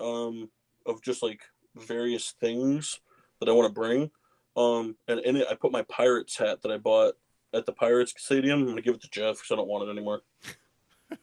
Um, 0.00 0.50
of 0.84 1.00
just 1.02 1.22
like 1.22 1.40
various 1.76 2.34
things 2.40 3.00
that 3.40 3.48
I 3.48 3.52
want 3.52 3.68
to 3.68 3.80
bring. 3.80 4.10
Um, 4.56 4.96
and 5.08 5.20
in 5.20 5.36
it 5.36 5.46
I 5.50 5.54
put 5.54 5.72
my 5.72 5.82
Pirates 5.82 6.36
hat 6.36 6.60
that 6.62 6.72
I 6.72 6.78
bought 6.78 7.14
at 7.54 7.66
the 7.66 7.72
Pirates 7.72 8.12
Stadium. 8.16 8.60
I'm 8.60 8.66
gonna 8.66 8.82
give 8.82 8.94
it 8.94 9.02
to 9.02 9.10
Jeff 9.10 9.36
because 9.36 9.50
I 9.52 9.56
don't 9.56 9.68
want 9.68 9.88
it 9.88 9.92
anymore. 9.92 10.22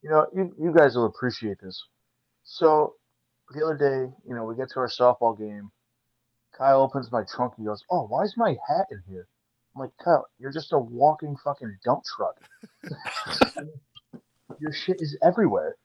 You 0.00 0.10
know, 0.10 0.26
you, 0.32 0.54
you 0.62 0.72
guys 0.72 0.94
will 0.94 1.06
appreciate 1.06 1.60
this. 1.60 1.84
So 2.44 2.94
the 3.52 3.64
other 3.64 3.76
day, 3.76 4.12
you 4.28 4.34
know, 4.34 4.44
we 4.44 4.54
get 4.54 4.70
to 4.70 4.78
our 4.78 4.88
softball 4.88 5.36
game. 5.36 5.72
Kyle 6.56 6.82
opens 6.82 7.10
my 7.10 7.24
trunk. 7.24 7.54
He 7.58 7.64
goes, 7.64 7.82
"Oh, 7.90 8.06
why 8.06 8.22
is 8.22 8.36
my 8.36 8.56
hat 8.68 8.86
in 8.92 9.02
here?" 9.08 9.26
I'm 9.78 9.84
like, 9.84 9.96
"Kyle, 10.02 10.26
you're 10.38 10.52
just 10.52 10.72
a 10.72 10.78
walking 10.78 11.36
fucking 11.36 11.78
dump 11.84 12.02
truck. 12.04 12.40
Your 14.58 14.72
shit 14.72 15.00
is 15.00 15.16
everywhere." 15.22 15.76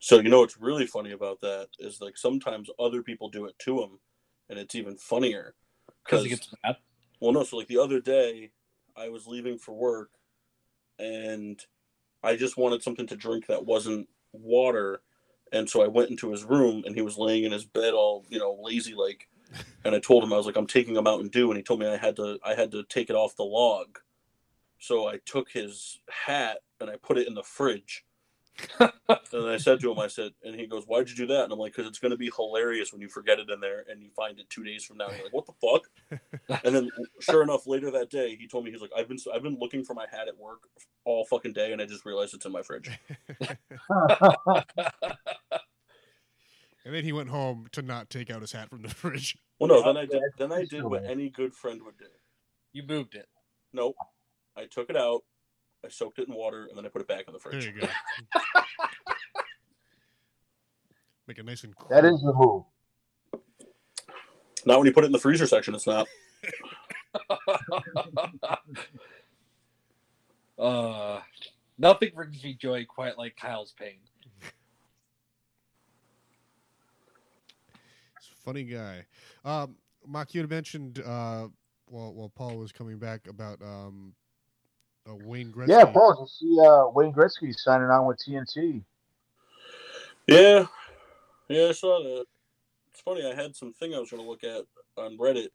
So 0.00 0.20
you 0.20 0.28
know 0.28 0.40
what's 0.40 0.60
really 0.60 0.86
funny 0.86 1.12
about 1.12 1.40
that 1.40 1.68
is 1.78 2.00
like 2.00 2.16
sometimes 2.16 2.68
other 2.78 3.02
people 3.02 3.30
do 3.30 3.46
it 3.46 3.58
to 3.60 3.82
him, 3.82 3.98
and 4.48 4.58
it's 4.58 4.74
even 4.74 4.96
funnier. 4.96 5.54
Because 6.04 6.24
he 6.24 6.30
gets 6.30 6.52
mad. 6.62 6.76
well, 7.20 7.32
no. 7.32 7.42
So 7.42 7.56
like 7.56 7.68
the 7.68 7.78
other 7.78 8.00
day, 8.00 8.50
I 8.96 9.08
was 9.08 9.26
leaving 9.26 9.58
for 9.58 9.72
work, 9.72 10.10
and 10.98 11.60
I 12.22 12.36
just 12.36 12.56
wanted 12.56 12.82
something 12.82 13.06
to 13.06 13.16
drink 13.16 13.46
that 13.46 13.64
wasn't 13.64 14.08
water, 14.32 15.00
and 15.52 15.68
so 15.68 15.82
I 15.82 15.88
went 15.88 16.10
into 16.10 16.30
his 16.30 16.44
room, 16.44 16.84
and 16.86 16.94
he 16.94 17.02
was 17.02 17.18
laying 17.18 17.44
in 17.44 17.52
his 17.52 17.64
bed 17.64 17.94
all 17.94 18.24
you 18.28 18.38
know 18.38 18.58
lazy 18.62 18.94
like, 18.94 19.28
and 19.84 19.94
I 19.94 20.00
told 20.00 20.24
him 20.24 20.32
I 20.32 20.36
was 20.36 20.46
like 20.46 20.56
I'm 20.56 20.66
taking 20.66 20.96
a 20.96 21.02
Mountain 21.02 21.28
Dew, 21.28 21.50
and 21.50 21.56
he 21.56 21.62
told 21.62 21.80
me 21.80 21.86
I 21.86 21.96
had 21.96 22.16
to 22.16 22.38
I 22.44 22.54
had 22.54 22.72
to 22.72 22.82
take 22.84 23.10
it 23.10 23.16
off 23.16 23.36
the 23.36 23.44
log, 23.44 23.98
so 24.78 25.08
I 25.08 25.18
took 25.24 25.50
his 25.50 26.00
hat 26.08 26.58
and 26.80 26.90
I 26.90 26.96
put 26.96 27.18
it 27.18 27.28
in 27.28 27.34
the 27.34 27.42
fridge. 27.42 28.04
And 29.32 29.48
I 29.48 29.56
said 29.56 29.80
to 29.80 29.90
him, 29.90 29.98
I 29.98 30.08
said, 30.08 30.32
and 30.42 30.54
he 30.54 30.66
goes, 30.66 30.84
"Why'd 30.84 31.08
you 31.08 31.14
do 31.14 31.26
that?" 31.28 31.44
And 31.44 31.52
I'm 31.52 31.58
like, 31.58 31.72
"Because 31.72 31.88
it's 31.88 31.98
going 31.98 32.10
to 32.10 32.16
be 32.16 32.30
hilarious 32.34 32.92
when 32.92 33.00
you 33.00 33.08
forget 33.08 33.38
it 33.38 33.50
in 33.50 33.60
there 33.60 33.84
and 33.90 34.02
you 34.02 34.10
find 34.10 34.38
it 34.38 34.50
two 34.50 34.64
days 34.64 34.84
from 34.84 34.98
now." 34.98 35.06
And 35.06 35.16
you're 35.16 35.26
like, 35.26 35.32
"What 35.32 35.46
the 35.46 35.52
fuck?" 35.60 35.88
and 36.64 36.74
then, 36.74 36.90
sure 37.20 37.42
enough, 37.42 37.66
later 37.66 37.90
that 37.90 38.10
day, 38.10 38.36
he 38.36 38.46
told 38.46 38.64
me 38.64 38.70
he's 38.70 38.80
like, 38.80 38.90
"I've 38.96 39.08
been 39.08 39.18
I've 39.34 39.42
been 39.42 39.58
looking 39.58 39.84
for 39.84 39.94
my 39.94 40.06
hat 40.10 40.28
at 40.28 40.38
work 40.38 40.60
all 41.04 41.24
fucking 41.24 41.52
day, 41.52 41.72
and 41.72 41.80
I 41.80 41.86
just 41.86 42.04
realized 42.04 42.34
it's 42.34 42.46
in 42.46 42.52
my 42.52 42.62
fridge." 42.62 42.90
And 46.88 46.96
then 46.96 47.04
he 47.04 47.12
went 47.12 47.28
home 47.28 47.68
to 47.72 47.82
not 47.82 48.08
take 48.08 48.30
out 48.30 48.40
his 48.40 48.52
hat 48.52 48.70
from 48.70 48.80
the 48.80 48.88
fridge. 48.94 49.36
Well, 49.60 49.68
no, 49.68 49.82
then 49.82 49.98
I 49.98 50.06
did 50.06 50.22
then 50.38 50.50
I 50.50 50.64
did 50.64 50.84
what 50.84 51.04
any 51.04 51.28
good 51.28 51.52
friend 51.52 51.82
would 51.84 51.98
do. 51.98 52.06
You 52.72 52.82
moved 52.82 53.14
it. 53.14 53.28
Nope, 53.74 53.94
I 54.56 54.64
took 54.64 54.88
it 54.88 54.96
out, 54.96 55.22
I 55.84 55.90
soaked 55.90 56.18
it 56.18 56.28
in 56.28 56.34
water, 56.34 56.64
and 56.64 56.78
then 56.78 56.86
I 56.86 56.88
put 56.88 57.02
it 57.02 57.08
back 57.08 57.24
in 57.26 57.34
the 57.34 57.38
fridge. 57.38 57.64
There 57.64 57.74
fridge. 57.74 57.82
you 57.82 57.88
go. 58.34 58.40
Make 61.26 61.36
it 61.36 61.44
nice 61.44 61.62
and 61.62 61.76
cool. 61.76 61.90
That 61.90 62.06
is 62.06 62.22
the 62.22 62.32
move. 62.32 62.64
Not 64.64 64.78
when 64.78 64.86
you 64.86 64.94
put 64.94 65.04
it 65.04 65.08
in 65.08 65.12
the 65.12 65.18
freezer 65.18 65.46
section. 65.46 65.74
It's 65.74 65.86
not. 65.86 66.08
uh, 70.58 71.20
nothing 71.76 72.12
brings 72.14 72.42
me 72.42 72.54
joy 72.54 72.86
quite 72.86 73.18
like 73.18 73.36
Kyle's 73.36 73.74
pain. 73.78 73.98
He's 78.18 78.30
a 78.30 78.34
funny 78.48 78.64
guy. 78.64 79.04
Um, 79.44 79.76
Mark, 80.06 80.32
you 80.32 80.40
had 80.40 80.48
mentioned 80.48 81.00
uh, 81.00 81.48
while 81.86 82.14
while 82.14 82.32
Paul 82.34 82.56
was 82.56 82.72
coming 82.72 82.98
back 82.98 83.26
about 83.28 83.60
um, 83.62 84.14
uh, 85.06 85.14
Wayne 85.24 85.52
Gretzky. 85.52 85.68
Yeah, 85.68 85.84
Paul, 85.84 86.16
you 86.18 86.26
see 86.26 86.66
uh, 86.66 86.88
Wayne 86.94 87.12
Gretzky 87.12 87.54
signing 87.54 87.88
on 87.88 88.06
with 88.06 88.18
TNT? 88.26 88.82
Yeah, 90.26 90.64
yeah, 91.48 91.66
I 91.66 91.72
saw 91.72 92.02
that. 92.02 92.24
It's 92.90 93.00
funny. 93.02 93.24
I 93.30 93.34
had 93.34 93.54
some 93.54 93.72
thing 93.74 93.94
I 93.94 93.98
was 93.98 94.10
going 94.10 94.22
to 94.22 94.28
look 94.28 94.44
at 94.44 94.64
on 94.96 95.18
Reddit 95.18 95.48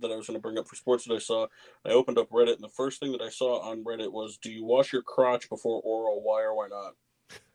that 0.00 0.12
I 0.12 0.16
was 0.16 0.28
going 0.28 0.36
to 0.36 0.42
bring 0.42 0.56
up 0.56 0.68
for 0.68 0.76
sports 0.76 1.04
that 1.06 1.14
I 1.14 1.18
saw. 1.18 1.48
I 1.84 1.90
opened 1.90 2.18
up 2.18 2.30
Reddit, 2.30 2.54
and 2.54 2.62
the 2.62 2.68
first 2.68 3.00
thing 3.00 3.10
that 3.12 3.22
I 3.22 3.28
saw 3.28 3.60
on 3.60 3.82
Reddit 3.82 4.12
was, 4.12 4.38
"Do 4.38 4.52
you 4.52 4.64
wash 4.64 4.92
your 4.92 5.02
crotch 5.02 5.48
before 5.48 5.80
oral? 5.82 6.22
Why 6.22 6.42
or 6.42 6.54
why 6.54 6.68
not?" 6.68 6.94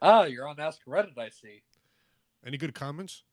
Ah, 0.02 0.24
you're 0.24 0.48
on 0.48 0.60
Ask 0.60 0.82
Reddit, 0.86 1.18
I 1.18 1.30
see. 1.30 1.62
Any 2.46 2.58
good 2.58 2.74
comments? 2.74 3.24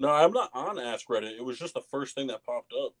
No, 0.00 0.10
I'm 0.10 0.32
not 0.32 0.50
on 0.54 0.78
Ask 0.78 1.08
Reddit. 1.08 1.36
It 1.36 1.44
was 1.44 1.58
just 1.58 1.74
the 1.74 1.80
first 1.80 2.14
thing 2.14 2.28
that 2.28 2.44
popped 2.44 2.72
up. 2.72 2.92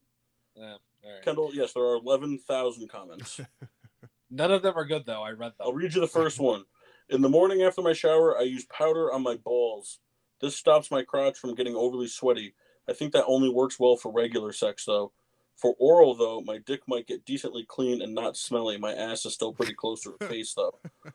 Yeah, 0.56 0.76
all 1.04 1.12
right. 1.12 1.22
Kendall, 1.24 1.50
yes, 1.54 1.72
there 1.72 1.84
are 1.84 1.96
eleven 1.96 2.38
thousand 2.38 2.88
comments. 2.88 3.40
None 4.30 4.50
of 4.50 4.62
them 4.62 4.74
are 4.76 4.84
good 4.84 5.06
though. 5.06 5.22
I 5.22 5.30
read 5.30 5.52
them. 5.52 5.60
I'll 5.60 5.72
read 5.72 5.94
you 5.94 6.00
the 6.00 6.06
first 6.08 6.38
one. 6.40 6.64
In 7.08 7.22
the 7.22 7.28
morning 7.28 7.62
after 7.62 7.80
my 7.82 7.92
shower, 7.92 8.36
I 8.36 8.42
use 8.42 8.66
powder 8.66 9.12
on 9.12 9.22
my 9.22 9.36
balls. 9.36 10.00
This 10.40 10.56
stops 10.56 10.90
my 10.90 11.02
crotch 11.02 11.38
from 11.38 11.54
getting 11.54 11.74
overly 11.74 12.08
sweaty. 12.08 12.54
I 12.88 12.92
think 12.92 13.12
that 13.12 13.24
only 13.26 13.48
works 13.48 13.78
well 13.78 13.96
for 13.96 14.12
regular 14.12 14.52
sex, 14.52 14.84
though. 14.84 15.12
For 15.56 15.74
oral, 15.78 16.14
though, 16.14 16.40
my 16.40 16.58
dick 16.58 16.82
might 16.86 17.06
get 17.06 17.24
decently 17.24 17.64
clean 17.66 18.00
and 18.02 18.14
not 18.14 18.36
smelly. 18.36 18.76
My 18.78 18.92
ass 18.92 19.24
is 19.26 19.34
still 19.34 19.52
pretty 19.52 19.74
close 19.74 20.02
to 20.02 20.14
her 20.20 20.28
face, 20.28 20.54
though. 20.54 20.78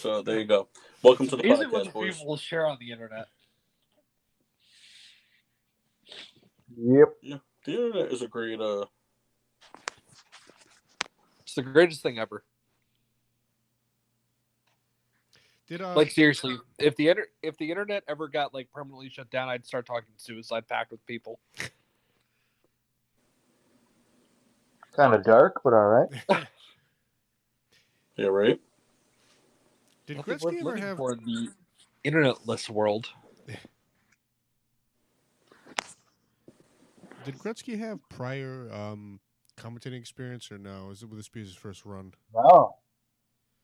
So 0.00 0.22
there 0.22 0.38
you 0.38 0.46
go. 0.46 0.68
Welcome 1.02 1.26
to 1.28 1.36
the 1.36 1.42
Amazing 1.44 1.70
what 1.70 1.82
podcast, 1.82 1.86
the 1.86 1.90
boys. 1.92 2.12
people 2.14 2.26
will 2.28 2.36
share 2.38 2.66
on 2.66 2.78
the 2.80 2.92
internet. 2.92 3.26
Yep. 6.76 7.08
Yeah, 7.22 7.36
The 7.64 7.72
internet 7.72 8.12
is 8.12 8.22
a 8.22 8.28
great. 8.28 8.60
uh 8.60 8.84
It's 11.42 11.54
the 11.54 11.62
greatest 11.62 12.02
thing 12.02 12.18
ever. 12.18 12.44
Did 15.68 15.80
uh, 15.80 15.94
Like 15.94 16.10
seriously, 16.10 16.58
if 16.78 16.96
the 16.96 17.08
inter- 17.08 17.28
if 17.42 17.56
the 17.56 17.70
internet 17.70 18.02
ever 18.08 18.28
got 18.28 18.52
like 18.52 18.70
permanently 18.72 19.08
shut 19.08 19.30
down, 19.30 19.48
I'd 19.48 19.64
start 19.64 19.86
talking 19.86 20.08
suicide 20.16 20.66
pact 20.68 20.90
with 20.90 21.04
people. 21.06 21.38
Kind 24.96 25.14
of 25.14 25.24
dark, 25.24 25.60
but 25.64 25.72
all 25.72 25.86
right. 25.88 26.08
Yeah, 28.16 28.26
right. 28.26 28.60
did 30.04 30.18
Nothing 30.18 30.34
Gretzky 30.34 30.42
worth 30.42 30.54
ever 30.60 30.76
have? 30.76 30.96
for 30.98 31.12
in 31.14 31.24
the 31.24 31.48
internetless 32.04 32.68
world. 32.68 33.08
Did 37.24 37.38
Gretzky 37.38 37.78
have 37.78 38.00
prior 38.08 38.70
um, 38.72 39.20
commentating 39.56 39.98
experience 39.98 40.50
or 40.50 40.58
no? 40.58 40.90
Is 40.90 41.02
it 41.02 41.08
will 41.08 41.16
this 41.16 41.28
be 41.28 41.40
his 41.40 41.54
first 41.54 41.84
run? 41.84 42.12
No. 42.34 42.76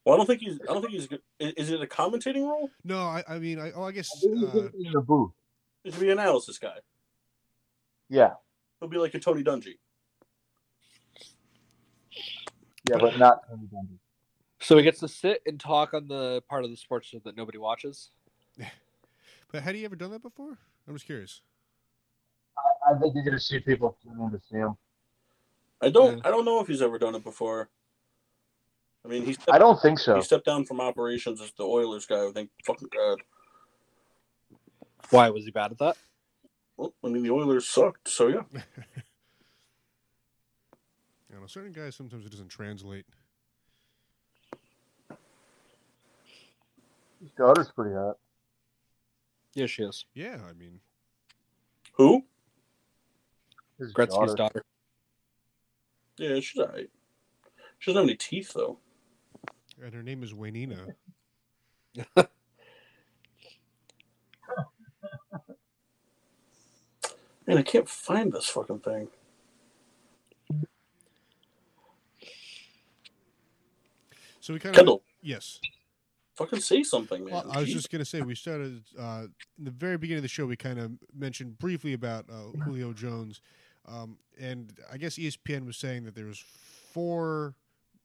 Well, 0.05 0.15
I 0.15 0.17
don't 0.17 0.27
think 0.27 0.41
he's. 0.41 0.59
I 0.69 0.73
don't 0.73 0.81
think 0.81 0.93
he's. 0.93 1.09
Is 1.41 1.71
it 1.71 1.83
a 1.83 1.87
commentating 1.87 2.43
role? 2.49 2.71
No, 2.85 2.99
I, 3.01 3.25
I 3.29 3.39
mean, 3.39 3.59
I, 3.59 3.73
oh, 3.73 3.85
I 3.85 3.93
guess. 3.93 4.09
I 4.15 4.29
he's 4.35 4.43
Uh, 4.45 4.47
gonna 4.47 4.71
in 4.79 4.93
the 4.93 5.01
booth. 5.01 5.33
He 5.85 5.91
should 5.91 6.01
be 6.01 6.11
an 6.11 6.19
analysis 6.19 6.59
guy. 6.59 6.77
Yeah. 8.09 8.33
He'll 8.81 8.89
be 8.89 8.97
like 8.99 9.15
a 9.15 9.19
Tony 9.19 9.43
Dungy. 9.43 9.75
Yeah, 12.89 12.97
but 12.99 13.19
not 13.19 13.47
Tony 13.49 13.67
Dungy. 13.73 13.99
So 14.61 14.77
he 14.77 14.83
gets 14.83 15.01
to 15.01 15.09
sit 15.09 15.43
and 15.47 15.59
talk 15.61 15.95
on 15.95 16.09
the 16.09 16.43
part 16.49 16.65
of 16.65 16.71
the 16.71 16.77
sports 16.77 17.09
show 17.09 17.19
that 17.25 17.37
nobody 17.37 17.59
watches. 17.59 18.11
but 19.53 19.63
had 19.63 19.75
he 19.75 19.85
ever 19.85 19.97
done 19.97 20.11
that 20.13 20.23
before? 20.23 20.59
I'm 20.87 20.95
just 20.95 21.07
curious. 21.07 21.43
I, 22.89 22.95
I 22.95 22.99
think 22.99 23.15
you're 23.15 23.25
gonna 23.25 23.41
see 23.41 23.59
people 23.61 23.97
tune 24.03 24.21
in 24.21 24.31
to 24.31 24.41
see 24.51 24.57
him. 24.57 24.77
I 25.81 25.91
don't. 25.91 26.17
Yeah. 26.19 26.23
I 26.25 26.31
don't 26.31 26.45
know 26.45 26.61
if 26.61 26.67
he's 26.67 26.83
ever 26.83 26.99
done 26.99 27.15
it 27.15 27.25
before. 27.25 27.69
I 29.05 29.09
mean, 29.09 29.25
he 29.25 29.35
stepped, 29.35 29.51
I 29.51 29.59
don't 29.59 29.81
think 29.81 29.99
so. 29.99 30.17
he 30.17 30.23
stepped 30.23 30.45
down 30.45 30.65
from 30.65 30.81
operations 30.81 31.41
as 31.41 31.53
the 31.53 31.65
Oilers 31.65 32.07
guy. 32.07 32.27
I 32.27 32.31
think. 32.33 32.51
Fucking 32.65 32.89
god. 32.95 33.21
Why 35.11 35.31
was 35.31 35.45
he 35.45 35.51
bad 35.51 35.73
at 35.73 35.79
that? 35.79 35.97
Well, 36.77 36.93
I 37.05 37.09
mean, 37.09 37.23
the 37.23 37.31
Oilers 37.31 37.69
sucked. 37.69 38.09
So 38.09 38.29
yeah. 38.29 38.43
I 38.55 38.61
don't 41.33 41.41
know. 41.41 41.47
Certain 41.47 41.73
guys 41.73 41.97
sometimes 41.97 42.27
it 42.27 42.31
doesn't 42.31 42.49
translate. 42.49 43.07
His 47.21 47.31
daughter's 47.37 47.71
pretty 47.71 47.95
hot. 47.95 48.17
Yeah, 49.55 49.67
she 49.67 49.83
is. 49.83 50.05
Yeah, 50.15 50.39
I 50.49 50.53
mean, 50.53 50.79
Who? 51.95 52.25
His 53.79 53.93
Gretzky's 53.93 54.35
daughter. 54.35 54.35
daughter. 54.35 54.65
Yeah, 56.19 56.41
she's 56.41 56.61
alright. 56.61 56.91
She 57.79 57.91
doesn't 57.91 58.03
have 58.03 58.09
any 58.09 58.17
teeth 58.17 58.53
though. 58.55 58.79
and 59.83 59.95
her 59.95 60.03
name 60.03 60.23
is 60.23 60.33
Waynina. 60.33 60.95
Man, 67.47 67.57
I 67.57 67.63
can't 67.63 67.89
find 67.89 68.31
this 68.33 68.47
fucking 68.47 68.81
thing. 68.81 69.09
So 74.41 74.53
we 74.53 74.61
kind 74.61 74.75
of 74.75 74.77
Kendall, 74.79 75.03
yes. 75.23 75.61
fucking 76.37 76.61
say 76.61 76.83
something, 76.83 77.25
man. 77.25 77.35
Well, 77.35 77.51
I 77.51 77.61
was 77.61 77.69
Jeez. 77.69 77.73
just 77.73 77.91
gonna 77.91 78.05
say 78.05 78.21
we 78.23 78.35
started 78.35 78.83
uh, 78.99 79.25
in 79.59 79.65
the 79.65 79.71
very 79.71 79.97
beginning 79.99 80.19
of 80.19 80.23
the 80.23 80.29
show. 80.29 80.47
We 80.47 80.57
kind 80.57 80.79
of 80.79 80.93
mentioned 81.15 81.59
briefly 81.59 81.93
about 81.93 82.27
uh, 82.31 82.57
Julio 82.65 82.93
Jones, 82.93 83.41
um, 83.89 84.19
and 84.39 84.73
I 84.93 84.97
guess 84.97 85.17
ESPN 85.17 85.67
was 85.67 85.77
saying 85.77 86.05
that 86.05 86.15
there 86.15 86.27
was 86.27 86.43
four 86.93 87.55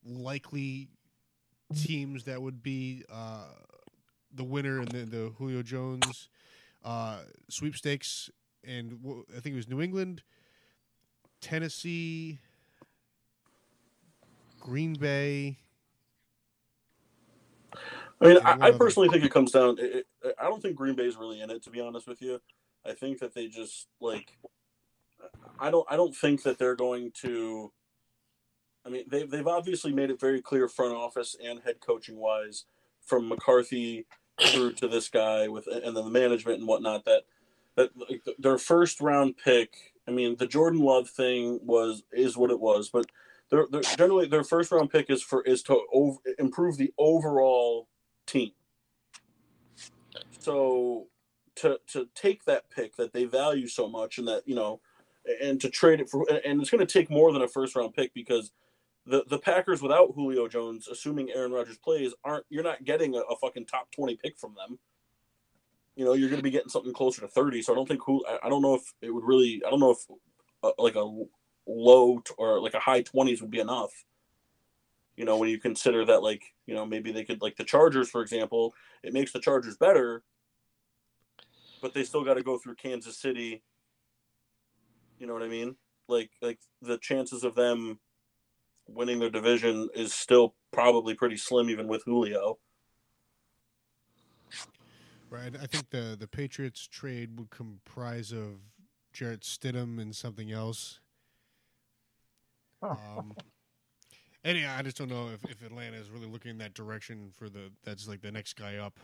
likely 0.04 0.88
teams 1.74 2.24
that 2.24 2.40
would 2.40 2.62
be 2.62 3.04
uh, 3.12 3.46
the 4.34 4.44
winner 4.44 4.80
in 4.80 4.86
the, 4.86 5.04
the 5.04 5.32
Julio 5.38 5.62
Jones 5.62 6.28
uh, 6.84 7.18
sweepstakes, 7.48 8.30
and 8.66 8.98
wh- 9.04 9.30
I 9.36 9.40
think 9.40 9.54
it 9.54 9.56
was 9.56 9.68
New 9.68 9.80
England, 9.80 10.22
Tennessee, 11.40 12.38
Green 14.60 14.94
Bay. 14.94 15.58
I 18.20 18.26
mean, 18.26 18.38
I, 18.44 18.68
I 18.68 18.70
personally 18.72 19.08
think 19.08 19.24
it 19.24 19.32
comes 19.32 19.50
down. 19.52 19.76
It, 19.78 20.06
it, 20.22 20.34
I 20.40 20.44
don't 20.44 20.62
think 20.62 20.76
Green 20.76 20.94
Bay's 20.94 21.16
really 21.16 21.40
in 21.40 21.50
it, 21.50 21.62
to 21.64 21.70
be 21.70 21.80
honest 21.80 22.06
with 22.06 22.22
you. 22.22 22.40
I 22.86 22.92
think 22.92 23.18
that 23.20 23.34
they 23.34 23.48
just 23.48 23.88
like. 24.00 24.36
I 25.58 25.70
don't. 25.70 25.86
I 25.90 25.96
don't 25.96 26.14
think 26.14 26.42
that 26.42 26.58
they're 26.58 26.76
going 26.76 27.12
to. 27.22 27.72
I 28.86 28.90
mean, 28.90 29.04
they've 29.08 29.30
they've 29.30 29.46
obviously 29.46 29.92
made 29.92 30.10
it 30.10 30.20
very 30.20 30.42
clear, 30.42 30.68
front 30.68 30.94
office 30.94 31.36
and 31.42 31.60
head 31.60 31.80
coaching 31.80 32.16
wise, 32.16 32.64
from 33.04 33.28
McCarthy 33.28 34.06
through 34.48 34.72
to 34.72 34.88
this 34.88 35.08
guy 35.08 35.48
with 35.48 35.66
and 35.66 35.96
then 35.96 36.04
the 36.04 36.10
management 36.10 36.58
and 36.58 36.68
whatnot 36.68 37.04
that 37.04 37.22
that 37.76 37.90
their 38.38 38.58
first 38.58 39.00
round 39.00 39.36
pick. 39.36 39.92
I 40.06 40.10
mean, 40.10 40.36
the 40.36 40.46
Jordan 40.46 40.80
Love 40.80 41.08
thing 41.08 41.60
was 41.62 42.02
is 42.12 42.36
what 42.36 42.50
it 42.50 42.60
was, 42.60 42.90
but 42.90 43.06
they're, 43.50 43.66
they're 43.70 43.82
generally 43.82 44.26
their 44.26 44.44
first 44.44 44.72
round 44.72 44.90
pick 44.90 45.10
is 45.10 45.22
for 45.22 45.42
is 45.42 45.62
to 45.64 45.80
over, 45.92 46.18
improve 46.38 46.76
the 46.76 46.92
overall 46.98 47.88
team. 48.26 48.52
So 50.38 51.06
to 51.56 51.78
to 51.88 52.08
take 52.14 52.44
that 52.44 52.70
pick 52.70 52.96
that 52.96 53.12
they 53.12 53.24
value 53.24 53.68
so 53.68 53.88
much 53.88 54.18
and 54.18 54.28
that 54.28 54.42
you 54.46 54.54
know 54.54 54.80
and 55.42 55.60
to 55.60 55.70
trade 55.70 56.00
it 56.00 56.08
for 56.08 56.26
and 56.44 56.60
it's 56.60 56.70
going 56.70 56.84
to 56.84 56.92
take 56.92 57.10
more 57.10 57.32
than 57.32 57.42
a 57.42 57.48
first 57.48 57.74
round 57.76 57.94
pick 57.94 58.12
because 58.14 58.50
the 59.06 59.24
the 59.28 59.38
Packers 59.38 59.82
without 59.82 60.12
Julio 60.14 60.48
Jones, 60.48 60.88
assuming 60.88 61.30
Aaron 61.30 61.52
Rodgers 61.52 61.78
plays, 61.78 62.14
aren't 62.24 62.46
you're 62.48 62.64
not 62.64 62.84
getting 62.84 63.14
a, 63.14 63.18
a 63.18 63.36
fucking 63.36 63.66
top 63.66 63.90
twenty 63.90 64.16
pick 64.16 64.38
from 64.38 64.54
them. 64.54 64.78
You 65.96 66.04
know, 66.04 66.14
you're 66.14 66.28
going 66.28 66.40
to 66.40 66.44
be 66.44 66.50
getting 66.50 66.70
something 66.70 66.92
closer 66.92 67.20
to 67.20 67.28
thirty. 67.28 67.62
So 67.62 67.72
I 67.72 67.76
don't 67.76 67.86
think 67.86 68.00
who 68.04 68.24
I, 68.42 68.48
don't 68.48 68.62
know 68.62 68.74
if 68.74 68.82
it 69.02 69.10
would 69.10 69.24
really. 69.24 69.62
I 69.66 69.70
don't 69.70 69.80
know 69.80 69.90
if 69.90 69.98
uh, 70.62 70.72
like 70.78 70.96
a 70.96 71.24
low 71.66 72.18
t- 72.18 72.34
or 72.38 72.60
like 72.60 72.74
a 72.74 72.80
high 72.80 73.02
twenties 73.02 73.42
would 73.42 73.50
be 73.50 73.60
enough. 73.60 73.92
You 75.16 75.24
know, 75.24 75.36
when 75.36 75.50
you 75.50 75.60
consider 75.60 76.04
that, 76.06 76.22
like 76.22 76.42
you 76.66 76.74
know, 76.74 76.86
maybe 76.86 77.12
they 77.12 77.24
could 77.24 77.42
like 77.42 77.56
the 77.56 77.64
Chargers, 77.64 78.08
for 78.08 78.22
example, 78.22 78.74
it 79.02 79.12
makes 79.12 79.32
the 79.32 79.38
Chargers 79.38 79.76
better, 79.76 80.22
but 81.82 81.92
they 81.92 82.04
still 82.04 82.24
got 82.24 82.34
to 82.34 82.42
go 82.42 82.58
through 82.58 82.76
Kansas 82.76 83.18
City. 83.18 83.62
You 85.18 85.26
know 85.26 85.32
what 85.32 85.42
I 85.42 85.48
mean? 85.48 85.76
Like 86.08 86.30
like 86.42 86.58
the 86.82 86.98
chances 86.98 87.44
of 87.44 87.54
them 87.54 87.98
winning 88.86 89.18
their 89.18 89.30
division 89.30 89.88
is 89.94 90.12
still 90.12 90.54
probably 90.72 91.14
pretty 91.14 91.36
slim, 91.36 91.70
even 91.70 91.88
with 91.88 92.02
Julio. 92.04 92.58
Right. 95.30 95.54
I 95.60 95.66
think 95.66 95.90
the 95.90 96.16
the 96.18 96.28
Patriots 96.28 96.86
trade 96.86 97.38
would 97.38 97.50
comprise 97.50 98.32
of 98.32 98.60
Jarrett 99.12 99.40
Stidham 99.40 100.00
and 100.00 100.14
something 100.14 100.52
else. 100.52 101.00
Um, 102.82 103.34
and 104.44 104.58
yeah, 104.58 104.76
I 104.78 104.82
just 104.82 104.98
don't 104.98 105.08
know 105.08 105.30
if, 105.32 105.50
if 105.50 105.64
Atlanta 105.64 105.96
is 105.96 106.10
really 106.10 106.26
looking 106.26 106.50
in 106.50 106.58
that 106.58 106.74
direction 106.74 107.30
for 107.32 107.48
the 107.48 107.72
that's 107.82 108.06
like 108.06 108.20
the 108.20 108.30
next 108.30 108.54
guy 108.54 108.76
up. 108.76 109.00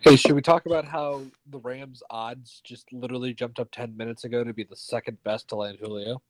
Hey, 0.00 0.16
should 0.16 0.34
we 0.34 0.42
talk 0.42 0.66
about 0.66 0.84
how 0.84 1.22
the 1.50 1.58
Rams 1.58 2.02
odds 2.10 2.60
just 2.64 2.92
literally 2.92 3.32
jumped 3.34 3.58
up 3.58 3.68
ten 3.70 3.96
minutes 3.96 4.24
ago 4.24 4.44
to 4.44 4.52
be 4.52 4.64
the 4.64 4.76
second 4.76 5.22
best 5.24 5.48
to 5.48 5.56
land 5.56 5.78
Julio? 5.80 6.20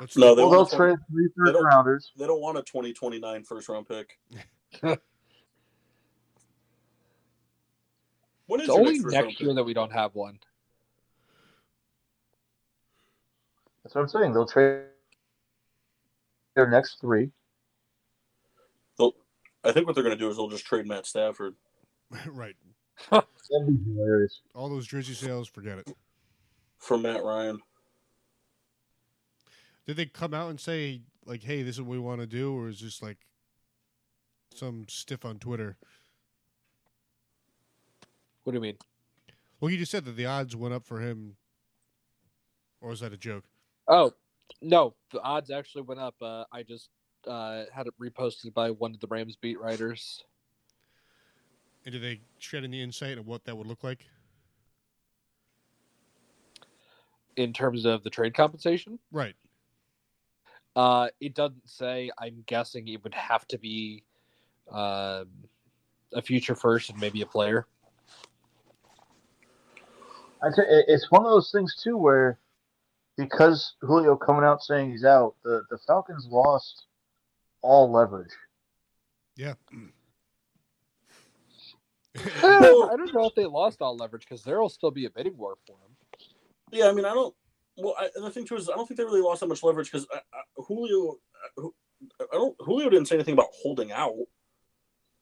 Let's 0.00 0.16
No, 0.16 0.34
they 0.34 0.42
Well, 0.42 0.50
they'll 0.50 0.58
want 0.60 0.72
a 0.72 0.76
20 0.76 0.90
trade 0.92 0.98
three 1.10 1.26
they 1.26 1.32
first 1.36 1.52
don't- 1.54 1.64
rounders. 1.64 2.12
They 2.16 2.26
don't 2.26 2.40
want 2.40 2.58
a 2.58 2.62
2029 2.62 3.44
first 3.44 3.68
round 3.68 3.86
pick. 3.86 4.18
when 8.46 8.60
is 8.60 8.68
It's 8.68 8.76
only 8.76 8.98
next 8.98 9.12
next 9.12 9.40
year 9.40 9.54
that 9.54 9.64
we 9.64 9.74
don't 9.74 9.92
have 9.92 10.14
one. 10.14 10.38
That's 13.82 13.94
what 13.94 14.02
I'm 14.02 14.08
saying. 14.08 14.32
They'll 14.32 14.46
trade 14.46 14.84
their 16.54 16.68
next 16.70 17.00
three. 17.00 17.30
They'll- 19.62 19.70
I 19.70 19.72
think 19.74 19.86
what 19.86 19.94
they're 19.94 20.04
going 20.04 20.16
to 20.16 20.22
do 20.22 20.30
is 20.30 20.36
they'll 20.36 20.48
just 20.48 20.64
trade 20.66 20.86
Matt 20.86 21.06
Stafford. 21.06 21.54
right. 22.26 22.56
That'd 23.10 23.26
be 23.66 23.92
hilarious. 23.92 24.40
All 24.54 24.68
those 24.68 24.86
jersey 24.86 25.14
sales, 25.14 25.48
forget 25.48 25.78
it. 25.78 25.94
for 26.78 26.98
Matt 26.98 27.22
Ryan. 27.24 27.60
Did 29.86 29.96
they 29.96 30.06
come 30.06 30.34
out 30.34 30.50
and 30.50 30.60
say 30.60 31.02
like, 31.24 31.42
"Hey, 31.42 31.62
this 31.62 31.76
is 31.76 31.82
what 31.82 31.90
we 31.90 31.98
want 31.98 32.20
to 32.20 32.26
do," 32.26 32.54
or 32.56 32.68
is 32.68 32.78
just 32.78 33.02
like 33.02 33.18
some 34.54 34.84
stiff 34.88 35.24
on 35.24 35.38
Twitter? 35.38 35.76
What 38.44 38.52
do 38.52 38.56
you 38.56 38.62
mean? 38.62 38.76
Well, 39.60 39.70
you 39.70 39.78
just 39.78 39.90
said 39.92 40.04
that 40.04 40.16
the 40.16 40.26
odds 40.26 40.54
went 40.56 40.74
up 40.74 40.86
for 40.86 41.00
him, 41.00 41.36
or 42.80 42.92
is 42.92 43.00
that 43.00 43.12
a 43.12 43.16
joke? 43.16 43.44
Oh, 43.88 44.12
no, 44.62 44.94
the 45.12 45.20
odds 45.22 45.50
actually 45.50 45.82
went 45.82 46.00
up. 46.00 46.14
Uh, 46.20 46.44
I 46.52 46.62
just 46.62 46.88
uh, 47.26 47.64
had 47.72 47.86
it 47.86 47.94
reposted 48.00 48.52
by 48.54 48.70
one 48.70 48.92
of 48.94 49.00
the 49.00 49.06
Rams 49.06 49.36
beat 49.36 49.60
writers. 49.60 50.24
And 51.84 51.92
did 51.92 52.02
they 52.02 52.20
shed 52.38 52.64
any 52.64 52.82
insight 52.82 53.18
on 53.18 53.24
what 53.24 53.44
that 53.44 53.56
would 53.56 53.66
look 53.66 53.82
like? 53.82 54.06
In 57.36 57.52
terms 57.52 57.86
of 57.86 58.02
the 58.02 58.10
trade 58.10 58.34
compensation, 58.34 58.98
Right. 59.10 59.34
uh, 60.76 61.08
it 61.20 61.34
doesn't 61.34 61.68
say. 61.68 62.10
I'm 62.18 62.42
guessing 62.46 62.88
it 62.88 63.02
would 63.02 63.14
have 63.14 63.46
to 63.48 63.58
be 63.58 64.04
um, 64.70 65.28
a 66.12 66.20
future 66.22 66.54
first 66.54 66.90
and 66.90 67.00
maybe 67.00 67.22
a 67.22 67.26
player. 67.26 67.66
I 70.42 70.48
tell 70.54 70.64
it's 70.68 71.10
one 71.10 71.24
of 71.24 71.30
those 71.30 71.50
things 71.50 71.80
too 71.82 71.96
where 71.96 72.38
because 73.16 73.74
Julio 73.80 74.16
coming 74.16 74.44
out 74.44 74.62
saying 74.62 74.90
he's 74.90 75.04
out, 75.04 75.34
the, 75.44 75.62
the 75.70 75.78
Falcons 75.86 76.26
lost 76.30 76.86
all 77.62 77.90
leverage. 77.90 78.32
Yeah. 79.36 79.54
I 82.16 82.60
don't 82.60 83.14
know 83.14 83.26
if 83.26 83.34
they 83.34 83.46
lost 83.46 83.80
all 83.80 83.96
leverage 83.96 84.22
because 84.28 84.42
there 84.42 84.60
will 84.60 84.68
still 84.68 84.90
be 84.90 85.06
a 85.06 85.10
bidding 85.10 85.36
war 85.36 85.56
for 85.66 85.72
him. 85.72 85.96
Yeah, 86.72 86.88
I 86.88 86.92
mean, 86.92 87.04
I 87.04 87.14
don't. 87.14 87.34
Well, 87.76 87.94
I, 87.98 88.08
and 88.14 88.24
the 88.24 88.30
thing 88.30 88.44
too 88.44 88.56
is, 88.56 88.68
I 88.68 88.74
don't 88.74 88.86
think 88.86 88.98
they 88.98 89.04
really 89.04 89.22
lost 89.22 89.40
that 89.40 89.46
much 89.46 89.62
leverage 89.62 89.90
because 89.90 90.06
Julio, 90.56 91.18
uh, 91.58 91.68
I 92.20 92.34
don't. 92.34 92.56
Julio 92.60 92.90
didn't 92.90 93.06
say 93.06 93.14
anything 93.14 93.34
about 93.34 93.48
holding 93.62 93.92
out. 93.92 94.14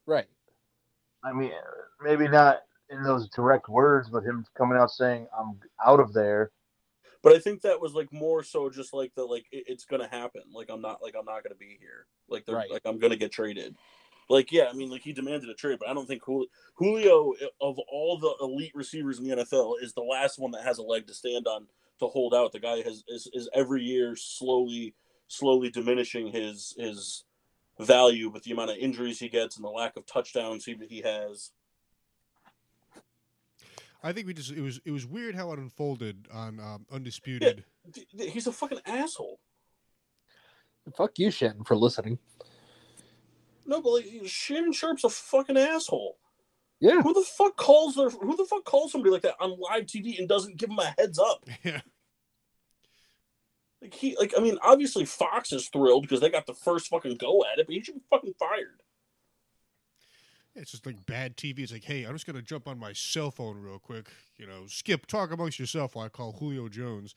Right. 0.06 0.26
I 1.24 1.32
mean, 1.32 1.52
maybe 2.02 2.28
not 2.28 2.62
in 2.90 3.02
those 3.02 3.28
direct 3.30 3.68
words, 3.68 4.08
but 4.08 4.24
him 4.24 4.44
coming 4.56 4.78
out 4.78 4.90
saying 4.90 5.26
I'm 5.38 5.58
out 5.84 6.00
of 6.00 6.12
there. 6.12 6.50
But 7.22 7.32
I 7.32 7.38
think 7.38 7.62
that 7.62 7.80
was 7.80 7.94
like 7.94 8.12
more 8.12 8.42
so 8.44 8.70
just 8.70 8.94
like 8.94 9.12
the 9.14 9.24
like 9.24 9.46
it, 9.50 9.64
it's 9.66 9.84
gonna 9.84 10.08
happen. 10.08 10.42
Like 10.52 10.68
I'm 10.70 10.80
not 10.80 11.02
like 11.02 11.14
I'm 11.18 11.24
not 11.24 11.42
gonna 11.42 11.56
be 11.56 11.76
here. 11.80 12.06
Like 12.28 12.46
they're 12.46 12.56
Right. 12.56 12.70
like 12.70 12.82
I'm 12.84 12.98
gonna 12.98 13.16
get 13.16 13.32
traded. 13.32 13.76
Like 14.30 14.52
yeah, 14.52 14.66
I 14.70 14.72
mean 14.74 14.90
like 14.90 15.02
he 15.02 15.12
demanded 15.12 15.48
a 15.48 15.54
trade, 15.54 15.78
but 15.80 15.88
I 15.88 15.94
don't 15.94 16.06
think 16.06 16.22
Julio, 16.24 16.46
Julio 16.76 17.32
of 17.60 17.78
all 17.90 18.18
the 18.18 18.34
elite 18.44 18.72
receivers 18.74 19.18
in 19.18 19.24
the 19.28 19.36
NFL 19.36 19.74
is 19.82 19.94
the 19.94 20.02
last 20.02 20.38
one 20.38 20.52
that 20.52 20.62
has 20.64 20.78
a 20.78 20.82
leg 20.82 21.06
to 21.08 21.14
stand 21.14 21.46
on 21.46 21.66
to 22.00 22.06
hold 22.06 22.34
out. 22.34 22.52
The 22.52 22.60
guy 22.60 22.76
has 22.82 23.02
is, 23.08 23.28
is 23.32 23.48
every 23.54 23.82
year 23.82 24.14
slowly 24.16 24.94
slowly 25.28 25.70
diminishing 25.70 26.28
his 26.28 26.74
his 26.78 27.24
value 27.80 28.28
with 28.28 28.42
the 28.44 28.52
amount 28.52 28.70
of 28.70 28.76
injuries 28.76 29.18
he 29.18 29.28
gets 29.28 29.56
and 29.56 29.64
the 29.64 29.68
lack 29.70 29.96
of 29.96 30.06
touchdowns 30.06 30.64
he, 30.64 30.76
he 30.88 31.00
has. 31.00 31.52
I 34.02 34.12
think 34.12 34.26
we 34.26 34.34
just 34.34 34.52
it 34.52 34.60
was 34.60 34.80
it 34.84 34.90
was 34.90 35.06
weird 35.06 35.34
how 35.34 35.52
it 35.52 35.58
unfolded 35.58 36.28
on 36.32 36.60
um, 36.60 36.86
Undisputed. 36.92 37.64
D- 37.90 38.06
d- 38.16 38.30
He's 38.30 38.46
a 38.46 38.52
fucking 38.52 38.80
asshole. 38.86 39.40
Fuck 40.96 41.18
you, 41.18 41.30
Shannon, 41.30 41.64
for 41.64 41.76
listening. 41.76 42.18
No, 43.66 43.82
but 43.82 43.90
like 43.90 44.06
Shannon 44.24 44.72
Sharpe's 44.72 45.04
a 45.04 45.10
fucking 45.10 45.58
asshole. 45.58 46.16
Yeah. 46.80 47.02
Who 47.02 47.12
the 47.12 47.22
fuck 47.22 47.56
calls 47.56 47.96
their 47.96 48.08
Who 48.08 48.36
the 48.36 48.46
fuck 48.46 48.64
calls 48.64 48.92
somebody 48.92 49.10
like 49.12 49.22
that 49.22 49.34
on 49.40 49.58
live 49.58 49.84
TV 49.86 50.18
and 50.18 50.28
doesn't 50.28 50.56
give 50.56 50.68
them 50.70 50.78
a 50.78 50.94
heads 50.98 51.18
up? 51.18 51.44
Yeah. 51.64 51.80
Like 53.80 53.94
he, 53.94 54.16
like 54.18 54.34
I 54.36 54.40
mean, 54.40 54.58
obviously 54.60 55.04
Fox 55.04 55.52
is 55.52 55.68
thrilled 55.68 56.02
because 56.02 56.20
they 56.20 56.30
got 56.30 56.46
the 56.46 56.54
first 56.54 56.88
fucking 56.88 57.16
go 57.16 57.44
at 57.44 57.60
it, 57.60 57.66
but 57.66 57.74
he 57.74 57.80
should 57.80 57.94
be 57.94 58.00
fucking 58.10 58.34
fired. 58.36 58.80
It's 60.58 60.72
just 60.72 60.86
like 60.86 61.04
bad 61.06 61.36
TV. 61.36 61.60
It's 61.60 61.72
like, 61.72 61.84
hey, 61.84 62.04
I'm 62.04 62.12
just 62.12 62.26
gonna 62.26 62.42
jump 62.42 62.68
on 62.68 62.78
my 62.78 62.92
cell 62.92 63.30
phone 63.30 63.60
real 63.60 63.78
quick. 63.78 64.08
You 64.36 64.46
know, 64.46 64.66
skip, 64.66 65.06
talk 65.06 65.30
amongst 65.32 65.58
yourself 65.58 65.94
while 65.94 66.06
I 66.06 66.08
call 66.08 66.32
Julio 66.32 66.68
Jones. 66.68 67.14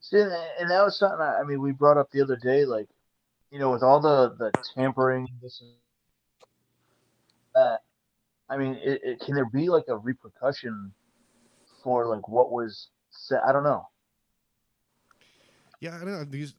See, 0.00 0.20
and 0.20 0.70
that 0.70 0.84
was 0.84 0.98
something 0.98 1.20
I, 1.20 1.40
I 1.40 1.44
mean 1.44 1.60
we 1.60 1.72
brought 1.72 1.96
up 1.96 2.10
the 2.12 2.22
other 2.22 2.36
day, 2.36 2.64
like 2.64 2.88
you 3.50 3.58
know, 3.58 3.70
with 3.70 3.82
all 3.82 4.00
the 4.00 4.34
the 4.38 4.52
tampering, 4.74 5.28
this 5.42 5.60
and 5.60 5.70
that. 7.54 7.80
I 8.48 8.56
mean, 8.56 8.78
it, 8.82 9.00
it, 9.02 9.20
can 9.20 9.34
there 9.34 9.48
be 9.52 9.68
like 9.68 9.86
a 9.88 9.96
repercussion 9.96 10.92
for 11.82 12.06
like 12.06 12.28
what 12.28 12.52
was 12.52 12.88
said? 13.10 13.40
I 13.46 13.52
don't 13.52 13.64
know. 13.64 13.88
Yeah, 15.80 15.96
I 15.96 15.98
don't 15.98 16.12
know. 16.12 16.24
These, 16.24 16.54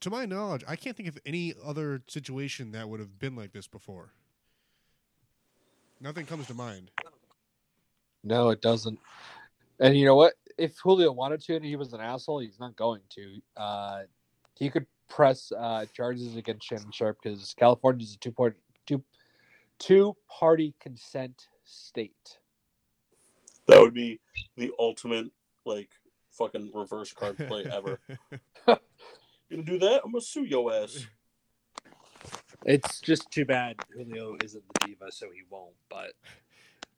to 0.00 0.10
my 0.10 0.24
knowledge, 0.24 0.62
I 0.68 0.76
can't 0.76 0.96
think 0.96 1.08
of 1.08 1.18
any 1.26 1.54
other 1.64 2.02
situation 2.06 2.72
that 2.72 2.88
would 2.88 3.00
have 3.00 3.18
been 3.18 3.34
like 3.36 3.52
this 3.52 3.66
before. 3.66 4.12
Nothing 6.00 6.26
comes 6.26 6.46
to 6.48 6.54
mind. 6.54 6.90
No, 8.22 8.50
it 8.50 8.60
doesn't. 8.60 8.98
And 9.80 9.96
you 9.96 10.04
know 10.04 10.16
what? 10.16 10.34
If 10.58 10.76
Julio 10.82 11.12
wanted 11.12 11.40
to 11.42 11.56
and 11.56 11.64
he 11.64 11.76
was 11.76 11.92
an 11.92 12.00
asshole, 12.00 12.40
he's 12.40 12.58
not 12.58 12.76
going 12.76 13.02
to. 13.10 13.40
Uh, 13.56 14.02
he 14.54 14.70
could 14.70 14.86
press 15.08 15.52
uh, 15.56 15.86
charges 15.94 16.36
against 16.36 16.66
Shannon 16.66 16.90
Sharpe 16.90 17.18
because 17.22 17.54
California 17.58 18.04
is 18.04 18.14
a 18.14 18.18
two 18.18 18.32
part 18.32 18.56
two 18.86 19.02
two 19.78 20.16
party 20.28 20.74
consent 20.80 21.48
state. 21.64 22.38
That 23.68 23.80
would 23.80 23.94
be 23.94 24.20
the 24.56 24.72
ultimate 24.78 25.26
like 25.64 25.90
fucking 26.30 26.70
reverse 26.74 27.12
card 27.12 27.36
play 27.36 27.64
ever. 27.70 28.00
You 29.48 29.58
gonna 29.58 29.66
do 29.66 29.78
that? 29.78 30.02
I'm 30.04 30.10
gonna 30.10 30.22
sue 30.22 30.44
your 30.44 30.72
ass. 30.72 31.06
It's 32.66 33.00
just 33.00 33.30
too 33.30 33.44
bad 33.44 33.76
Julio 33.94 34.36
isn't 34.44 34.62
the 34.80 34.86
diva, 34.88 35.10
so 35.10 35.26
he 35.32 35.42
won't. 35.48 35.72
But 35.88 36.12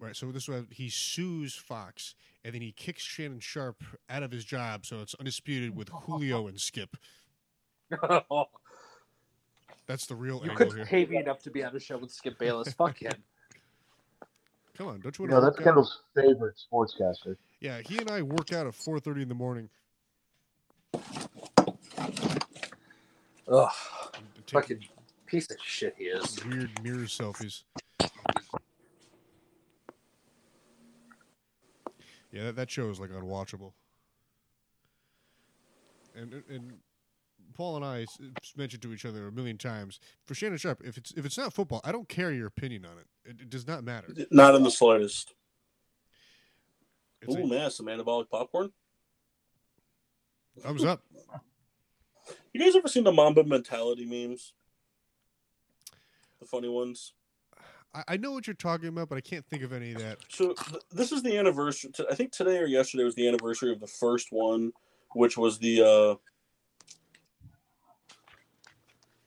Right. 0.00 0.16
So 0.16 0.30
this 0.32 0.48
way, 0.48 0.64
he 0.70 0.88
sues 0.88 1.54
Fox, 1.54 2.14
and 2.44 2.54
then 2.54 2.62
he 2.62 2.72
kicks 2.72 3.02
Shannon 3.02 3.40
Sharpe 3.40 3.82
out 4.08 4.22
of 4.22 4.30
his 4.30 4.44
job. 4.44 4.86
So 4.86 5.00
it's 5.00 5.14
undisputed 5.14 5.76
with 5.76 5.88
Julio 5.90 6.46
and 6.48 6.58
Skip. 6.60 6.96
That's 9.86 10.06
the 10.06 10.14
real 10.16 10.36
you 10.44 10.50
angle 10.50 10.66
could 10.66 10.76
here. 10.76 10.86
pay 10.86 11.04
me 11.06 11.16
enough 11.16 11.42
to 11.42 11.50
be 11.50 11.64
on 11.64 11.72
the 11.72 11.80
show 11.80 11.98
with 11.98 12.10
Skip 12.12 12.38
Bayless. 12.38 12.72
Fuck 12.74 12.98
him. 13.02 13.12
Come 14.76 14.86
on, 14.86 15.00
don't 15.00 15.18
you 15.18 15.24
You 15.24 15.30
want 15.32 15.42
know, 15.44 15.50
to? 15.50 15.54
that's 15.56 15.64
Kendall's 15.64 16.02
favorite 16.14 16.54
sportscaster. 16.72 17.36
Yeah, 17.60 17.80
he 17.80 17.98
and 17.98 18.10
I 18.10 18.22
work 18.22 18.52
out 18.52 18.66
at 18.66 18.74
4:30 18.74 19.22
in 19.22 19.28
the 19.28 19.34
morning. 19.34 19.68
Ugh, 23.50 23.72
and 24.14 24.24
take 24.46 24.50
fucking 24.52 24.84
piece 25.28 25.50
of 25.50 25.56
shit 25.62 25.94
he 25.96 26.04
is. 26.04 26.44
weird 26.44 26.82
mirror 26.82 27.04
selfies. 27.06 27.62
Yeah, 32.32 32.44
that, 32.44 32.56
that 32.56 32.70
show 32.70 32.90
is 32.90 33.00
like 33.00 33.10
unwatchable. 33.10 33.72
And 36.14 36.42
and 36.50 36.72
Paul 37.54 37.76
and 37.76 37.84
I 37.84 38.02
s- 38.02 38.18
mentioned 38.56 38.82
to 38.82 38.92
each 38.92 39.04
other 39.04 39.28
a 39.28 39.32
million 39.32 39.56
times 39.56 40.00
for 40.26 40.34
Shannon 40.34 40.58
Sharpe. 40.58 40.82
If 40.84 40.96
it's 40.98 41.12
if 41.16 41.24
it's 41.24 41.38
not 41.38 41.52
football, 41.52 41.80
I 41.84 41.92
don't 41.92 42.08
care 42.08 42.32
your 42.32 42.46
opinion 42.46 42.84
on 42.84 42.98
it. 42.98 43.06
It, 43.30 43.40
it 43.42 43.50
does 43.50 43.66
not 43.66 43.84
matter. 43.84 44.12
Not 44.30 44.54
in 44.54 44.62
the 44.62 44.70
slightest. 44.70 45.34
It's 47.22 47.34
Ooh, 47.34 47.40
like, 47.40 47.50
man, 47.50 47.70
some 47.70 47.86
anabolic 47.86 48.28
popcorn. 48.30 48.70
thumbs 50.60 50.84
up. 50.84 51.02
You 52.52 52.60
guys 52.60 52.76
ever 52.76 52.88
seen 52.88 53.04
the 53.04 53.12
Mamba 53.12 53.44
mentality 53.44 54.04
memes? 54.04 54.52
The 56.40 56.46
funny 56.46 56.68
ones. 56.68 57.12
I, 57.94 58.02
I 58.08 58.16
know 58.16 58.32
what 58.32 58.46
you're 58.46 58.54
talking 58.54 58.88
about, 58.88 59.08
but 59.08 59.18
I 59.18 59.20
can't 59.20 59.44
think 59.46 59.62
of 59.62 59.72
any 59.72 59.92
of 59.92 59.98
that. 59.98 60.18
So 60.28 60.54
th- 60.54 60.82
this 60.90 61.12
is 61.12 61.22
the 61.22 61.36
anniversary. 61.36 61.90
I 62.10 62.14
think 62.14 62.32
today 62.32 62.58
or 62.58 62.66
yesterday 62.66 63.04
was 63.04 63.14
the 63.14 63.26
anniversary 63.26 63.72
of 63.72 63.80
the 63.80 63.86
first 63.86 64.28
one, 64.30 64.72
which 65.14 65.36
was 65.36 65.58
the 65.58 65.82
uh, 65.82 66.14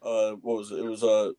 uh, 0.06 0.36
what 0.36 0.58
was 0.58 0.72
it? 0.72 0.80
It 0.80 0.86
was 0.86 1.04
uh, 1.04 1.32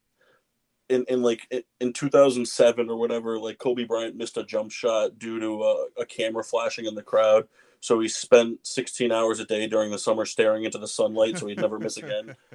in 0.89 1.05
in 1.09 1.23
like 1.23 1.47
in- 1.51 1.63
in 1.81 1.93
2007 1.93 2.91
or 2.91 2.97
whatever. 2.97 3.39
Like 3.39 3.59
Kobe 3.59 3.85
Bryant 3.85 4.17
missed 4.17 4.37
a 4.37 4.45
jump 4.45 4.71
shot 4.71 5.19
due 5.19 5.41
to 5.41 5.63
uh, 5.63 5.85
a 5.99 6.07
camera 6.07 6.45
flashing 6.45 6.87
in 6.87 6.95
the 6.95 7.03
crowd. 7.03 7.49
So 7.81 7.99
he 7.99 8.07
spent 8.07 8.65
16 8.65 9.11
hours 9.11 9.41
a 9.41 9.45
day 9.45 9.67
during 9.67 9.91
the 9.91 9.99
summer 9.99 10.25
staring 10.25 10.63
into 10.65 10.79
the 10.79 10.87
sunlight, 10.87 11.39
so 11.39 11.49
he'd 11.49 11.61
never 11.61 11.81
miss 11.81 11.97
again. 11.97 12.37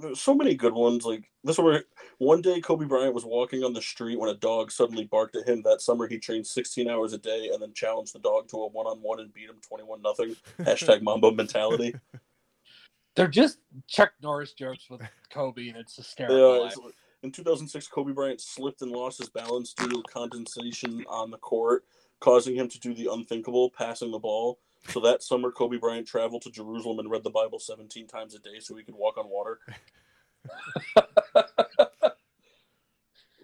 There's 0.00 0.20
so 0.20 0.34
many 0.34 0.54
good 0.54 0.72
ones. 0.72 1.04
Like 1.04 1.30
this 1.44 1.58
one, 1.58 1.66
where 1.66 1.84
one 2.18 2.40
day 2.42 2.60
Kobe 2.60 2.86
Bryant 2.86 3.14
was 3.14 3.24
walking 3.24 3.64
on 3.64 3.72
the 3.72 3.82
street 3.82 4.18
when 4.18 4.30
a 4.30 4.34
dog 4.34 4.70
suddenly 4.70 5.04
barked 5.04 5.36
at 5.36 5.48
him. 5.48 5.62
That 5.62 5.80
summer, 5.80 6.06
he 6.06 6.18
trained 6.18 6.46
16 6.46 6.88
hours 6.88 7.12
a 7.12 7.18
day 7.18 7.50
and 7.52 7.60
then 7.62 7.72
challenged 7.74 8.14
the 8.14 8.18
dog 8.20 8.48
to 8.48 8.56
a 8.58 8.68
one-on-one 8.68 9.20
and 9.20 9.32
beat 9.32 9.48
him 9.48 9.56
21 9.66 10.02
nothing. 10.02 10.36
Hashtag 10.60 11.02
Mamba 11.02 11.32
mentality. 11.32 11.94
They're 13.16 13.26
just 13.28 13.58
Chuck 13.88 14.12
Norris 14.22 14.52
jokes 14.52 14.88
with 14.88 15.00
Kobe, 15.30 15.68
and 15.68 15.76
it's 15.76 15.98
Yeah, 15.98 16.02
hysterical. 16.02 16.64
it's- 16.66 16.92
in 17.24 17.32
2006, 17.32 17.88
Kobe 17.88 18.12
Bryant 18.12 18.40
slipped 18.40 18.80
and 18.82 18.92
lost 18.92 19.18
his 19.18 19.28
balance 19.28 19.74
due 19.74 19.88
to 19.88 20.02
condensation 20.04 21.04
on 21.08 21.32
the 21.32 21.38
court, 21.38 21.82
causing 22.20 22.54
him 22.54 22.68
to 22.68 22.78
do 22.78 22.94
the 22.94 23.08
unthinkable, 23.12 23.70
passing 23.70 24.12
the 24.12 24.20
ball. 24.20 24.60
So 24.86 25.00
that 25.00 25.22
summer, 25.22 25.50
Kobe 25.50 25.76
Bryant 25.76 26.06
traveled 26.06 26.42
to 26.42 26.50
Jerusalem 26.50 26.98
and 26.98 27.10
read 27.10 27.24
the 27.24 27.30
Bible 27.30 27.58
17 27.58 28.06
times 28.06 28.34
a 28.34 28.38
day 28.38 28.60
so 28.60 28.76
he 28.76 28.84
could 28.84 28.94
walk 28.94 29.18
on 29.18 29.28
water. 29.28 29.58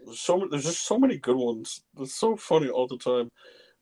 There's 0.05 0.20
so 0.20 0.47
there's 0.51 0.64
just 0.64 0.87
so 0.87 0.99
many 0.99 1.18
good 1.18 1.37
ones. 1.37 1.82
It's 1.99 2.14
so 2.14 2.37
funny 2.37 2.68
all 2.68 2.87
the 2.87 2.99
time. 2.99 3.30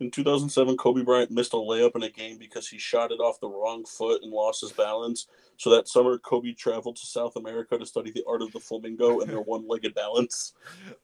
In 0.00 0.10
2007, 0.10 0.76
Kobe 0.78 1.02
Bryant 1.02 1.30
missed 1.30 1.52
a 1.52 1.56
layup 1.56 1.94
in 1.94 2.02
a 2.02 2.10
game 2.10 2.36
because 2.36 2.66
he 2.66 2.78
shot 2.78 3.12
it 3.12 3.20
off 3.20 3.38
the 3.38 3.48
wrong 3.48 3.84
foot 3.84 4.22
and 4.22 4.32
lost 4.32 4.62
his 4.62 4.72
balance. 4.72 5.28
So 5.58 5.70
that 5.70 5.86
summer, 5.86 6.18
Kobe 6.18 6.54
traveled 6.54 6.96
to 6.96 7.06
South 7.06 7.36
America 7.36 7.78
to 7.78 7.86
study 7.86 8.10
the 8.10 8.24
art 8.26 8.42
of 8.42 8.50
the 8.50 8.58
flamingo 8.58 9.20
and 9.20 9.30
their 9.30 9.40
one-legged 9.42 9.94
balance. 9.94 10.54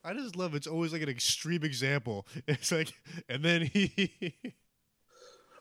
I 0.03 0.15
just 0.15 0.35
love 0.35 0.57
it's 0.57 0.67
always 0.67 0.93
like 0.93 1.03
an 1.03 1.09
extreme 1.09 1.63
example. 1.63 2.27
It's 2.49 2.73
like, 2.73 2.93
and 3.29 3.45
then 3.45 3.63
he. 3.63 4.35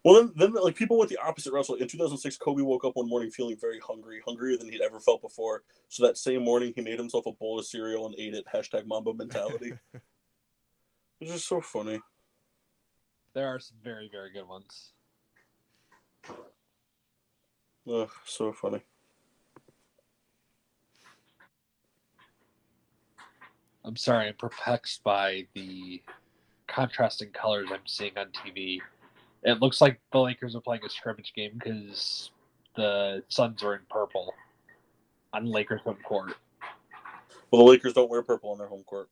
Well, 0.07 0.15
then, 0.15 0.31
then 0.37 0.63
like 0.63 0.77
people 0.77 0.97
went 0.97 1.09
the 1.09 1.17
opposite 1.17 1.51
route. 1.51 1.65
So 1.65 1.75
in 1.75 1.85
2006, 1.85 2.37
Kobe 2.37 2.61
woke 2.61 2.85
up 2.85 2.95
one 2.95 3.09
morning 3.09 3.29
feeling 3.29 3.57
very 3.59 3.77
hungry, 3.85 4.21
hungrier 4.25 4.55
than 4.55 4.69
he'd 4.69 4.79
ever 4.79 5.01
felt 5.01 5.21
before. 5.21 5.63
So 5.89 6.07
that 6.07 6.17
same 6.17 6.45
morning, 6.45 6.71
he 6.73 6.81
made 6.81 6.97
himself 6.97 7.25
a 7.25 7.33
bowl 7.33 7.59
of 7.59 7.65
cereal 7.65 8.05
and 8.05 8.15
ate 8.17 8.33
it. 8.33 8.45
Hashtag 8.47 8.85
Mamba 8.85 9.13
mentality. 9.13 9.73
it's 11.19 11.29
just 11.33 11.45
so 11.45 11.59
funny. 11.59 11.99
There 13.33 13.49
are 13.49 13.59
some 13.59 13.75
very, 13.83 14.07
very 14.09 14.31
good 14.31 14.47
ones. 14.47 14.93
Ugh, 17.91 18.09
so 18.25 18.53
funny. 18.53 18.79
I'm 23.83 23.97
sorry, 23.97 24.29
I'm 24.29 24.35
perplexed 24.35 25.03
by 25.03 25.47
the 25.53 26.01
contrasting 26.67 27.31
colors 27.31 27.67
I'm 27.73 27.85
seeing 27.85 28.17
on 28.17 28.27
TV. 28.27 28.79
It 29.47 29.61
looks 29.61 29.79
like 29.79 30.01
the 30.11 30.19
Lakers 30.19 30.57
are 30.57 30.61
playing 30.61 30.81
a 30.85 30.89
scrimmage 30.89 31.31
game 31.33 31.51
because 31.57 32.31
the 32.75 33.23
Suns 33.29 33.63
are 33.63 33.75
in 33.75 33.81
purple 33.89 34.33
on 35.31 35.45
Lakers 35.45 35.79
home 35.85 35.97
court. 36.03 36.33
Well, 37.49 37.63
the 37.63 37.71
Lakers 37.71 37.93
don't 37.93 38.09
wear 38.09 38.21
purple 38.23 38.51
on 38.51 38.57
their 38.57 38.67
home 38.67 38.83
court. 38.83 39.07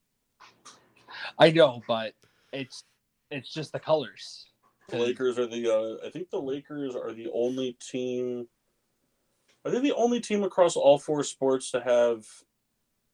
I 1.40 1.52
know, 1.52 1.82
but 1.88 2.16
it's 2.52 2.84
it's 3.32 3.54
just 3.54 3.72
the 3.72 3.80
colors. 3.80 4.48
The 4.90 4.98
Lakers 4.98 5.40
are 5.40 5.48
the. 5.48 5.74
Uh, 5.74 6.06
I 6.06 6.10
think 6.10 6.30
the 6.30 6.42
Lakers 6.42 6.98
are 6.98 7.14
the 7.14 7.30
only 7.34 7.78
team. 7.90 8.46
Are 9.64 9.72
they 9.72 9.80
the 9.80 9.96
only 9.96 10.20
team 10.20 10.44
across 10.44 10.76
all 10.76 11.00
four 11.00 11.24
sports 11.24 11.72
to 11.72 11.80
have 11.80 12.26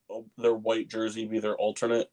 uh, 0.10 0.22
their 0.40 0.56
white 0.56 0.88
jersey 0.88 1.26
be 1.26 1.38
their 1.38 1.56
alternate? 1.56 2.10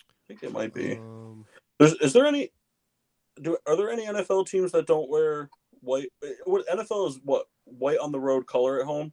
I 0.00 0.22
think 0.26 0.40
they 0.40 0.48
might 0.48 0.72
be. 0.72 0.94
Um, 0.94 1.44
There's, 1.78 1.92
is 1.96 2.14
there 2.14 2.24
any? 2.24 2.52
Do 3.40 3.56
are 3.66 3.76
there 3.76 3.90
any 3.90 4.06
NFL 4.06 4.48
teams 4.48 4.72
that 4.72 4.86
don't 4.86 5.08
wear 5.08 5.48
white? 5.80 6.08
What 6.44 6.66
NFL 6.68 7.08
is 7.08 7.20
what 7.24 7.46
white 7.64 7.98
on 7.98 8.12
the 8.12 8.20
road, 8.20 8.46
color 8.46 8.80
at 8.80 8.86
home? 8.86 9.12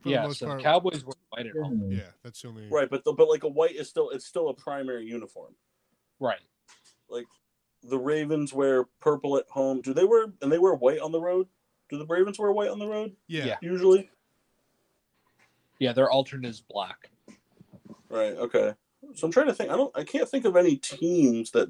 for 0.00 0.08
the 0.08 0.14
yeah, 0.14 0.28
so 0.30 0.46
part, 0.46 0.58
the 0.58 0.64
Cowboys 0.64 1.04
were 1.04 1.14
white 1.30 1.46
at 1.46 1.52
home. 1.62 1.88
yeah, 1.90 1.98
mm. 1.98 2.12
that's 2.24 2.42
the 2.42 2.48
only. 2.48 2.68
Right, 2.68 2.88
but 2.88 3.04
the, 3.04 3.12
but 3.12 3.28
like 3.28 3.44
a 3.44 3.48
white 3.48 3.76
is 3.76 3.88
still 3.88 4.10
it's 4.10 4.26
still 4.26 4.48
a 4.48 4.54
primary 4.54 5.04
uniform. 5.04 5.54
Right. 6.18 6.40
Like 7.08 7.26
the 7.82 7.98
Ravens 7.98 8.52
wear 8.52 8.84
purple 9.00 9.36
at 9.36 9.44
home. 9.48 9.80
Do 9.80 9.92
they 9.94 10.04
wear 10.04 10.26
and 10.42 10.50
they 10.50 10.58
wear 10.58 10.74
white 10.74 11.00
on 11.00 11.12
the 11.12 11.20
road? 11.20 11.48
Do 11.88 11.98
the 11.98 12.06
Ravens 12.06 12.38
wear 12.38 12.52
white 12.52 12.70
on 12.70 12.78
the 12.78 12.86
road 12.86 13.14
Yeah. 13.26 13.46
Yeah. 13.46 13.56
usually? 13.60 14.10
Yeah, 15.78 15.92
their 15.92 16.10
alternate 16.10 16.48
is 16.48 16.60
black. 16.60 17.10
Right. 18.08 18.34
Okay. 18.34 18.74
So 19.14 19.26
I'm 19.26 19.32
trying 19.32 19.46
to 19.46 19.54
think. 19.54 19.70
I 19.70 19.76
don't. 19.76 19.96
I 19.96 20.04
can't 20.04 20.28
think 20.28 20.44
of 20.44 20.56
any 20.56 20.76
teams 20.76 21.50
that 21.52 21.68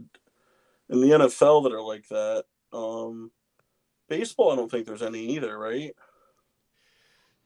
in 0.91 1.01
the 1.01 1.09
NFL 1.09 1.63
that 1.63 1.73
are 1.73 1.81
like 1.81 2.07
that. 2.09 2.45
Um, 2.73 3.31
baseball. 4.09 4.53
I 4.53 4.57
don't 4.57 4.71
think 4.71 4.87
there's 4.87 5.03
any 5.03 5.21
either. 5.31 5.59
Right. 5.59 5.95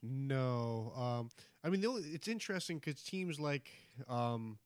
No. 0.03 0.93
Um, 0.97 1.31
I 1.63 1.71
mean, 1.71 1.81
the 1.81 1.89
only, 1.89 2.03
it's 2.03 2.29
interesting 2.29 2.79
because 2.79 3.03
teams 3.03 3.39
like, 3.39 3.71
um, 4.09 4.59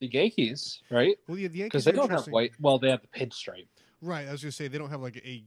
The 0.00 0.08
Yankees, 0.08 0.82
right? 0.90 1.16
well, 1.28 1.38
yeah, 1.38 1.48
the 1.48 1.58
Yankees 1.58 1.84
Because 1.84 1.84
they 1.84 1.92
don't 1.92 2.10
have 2.10 2.26
white. 2.26 2.52
Well, 2.60 2.78
they 2.78 2.90
have 2.90 3.02
the 3.02 3.08
pinstripe. 3.08 3.68
Right. 4.02 4.26
I 4.26 4.32
was 4.32 4.42
gonna 4.42 4.52
say 4.52 4.68
they 4.68 4.78
don't 4.78 4.90
have 4.90 5.02
like 5.02 5.16
a 5.18 5.44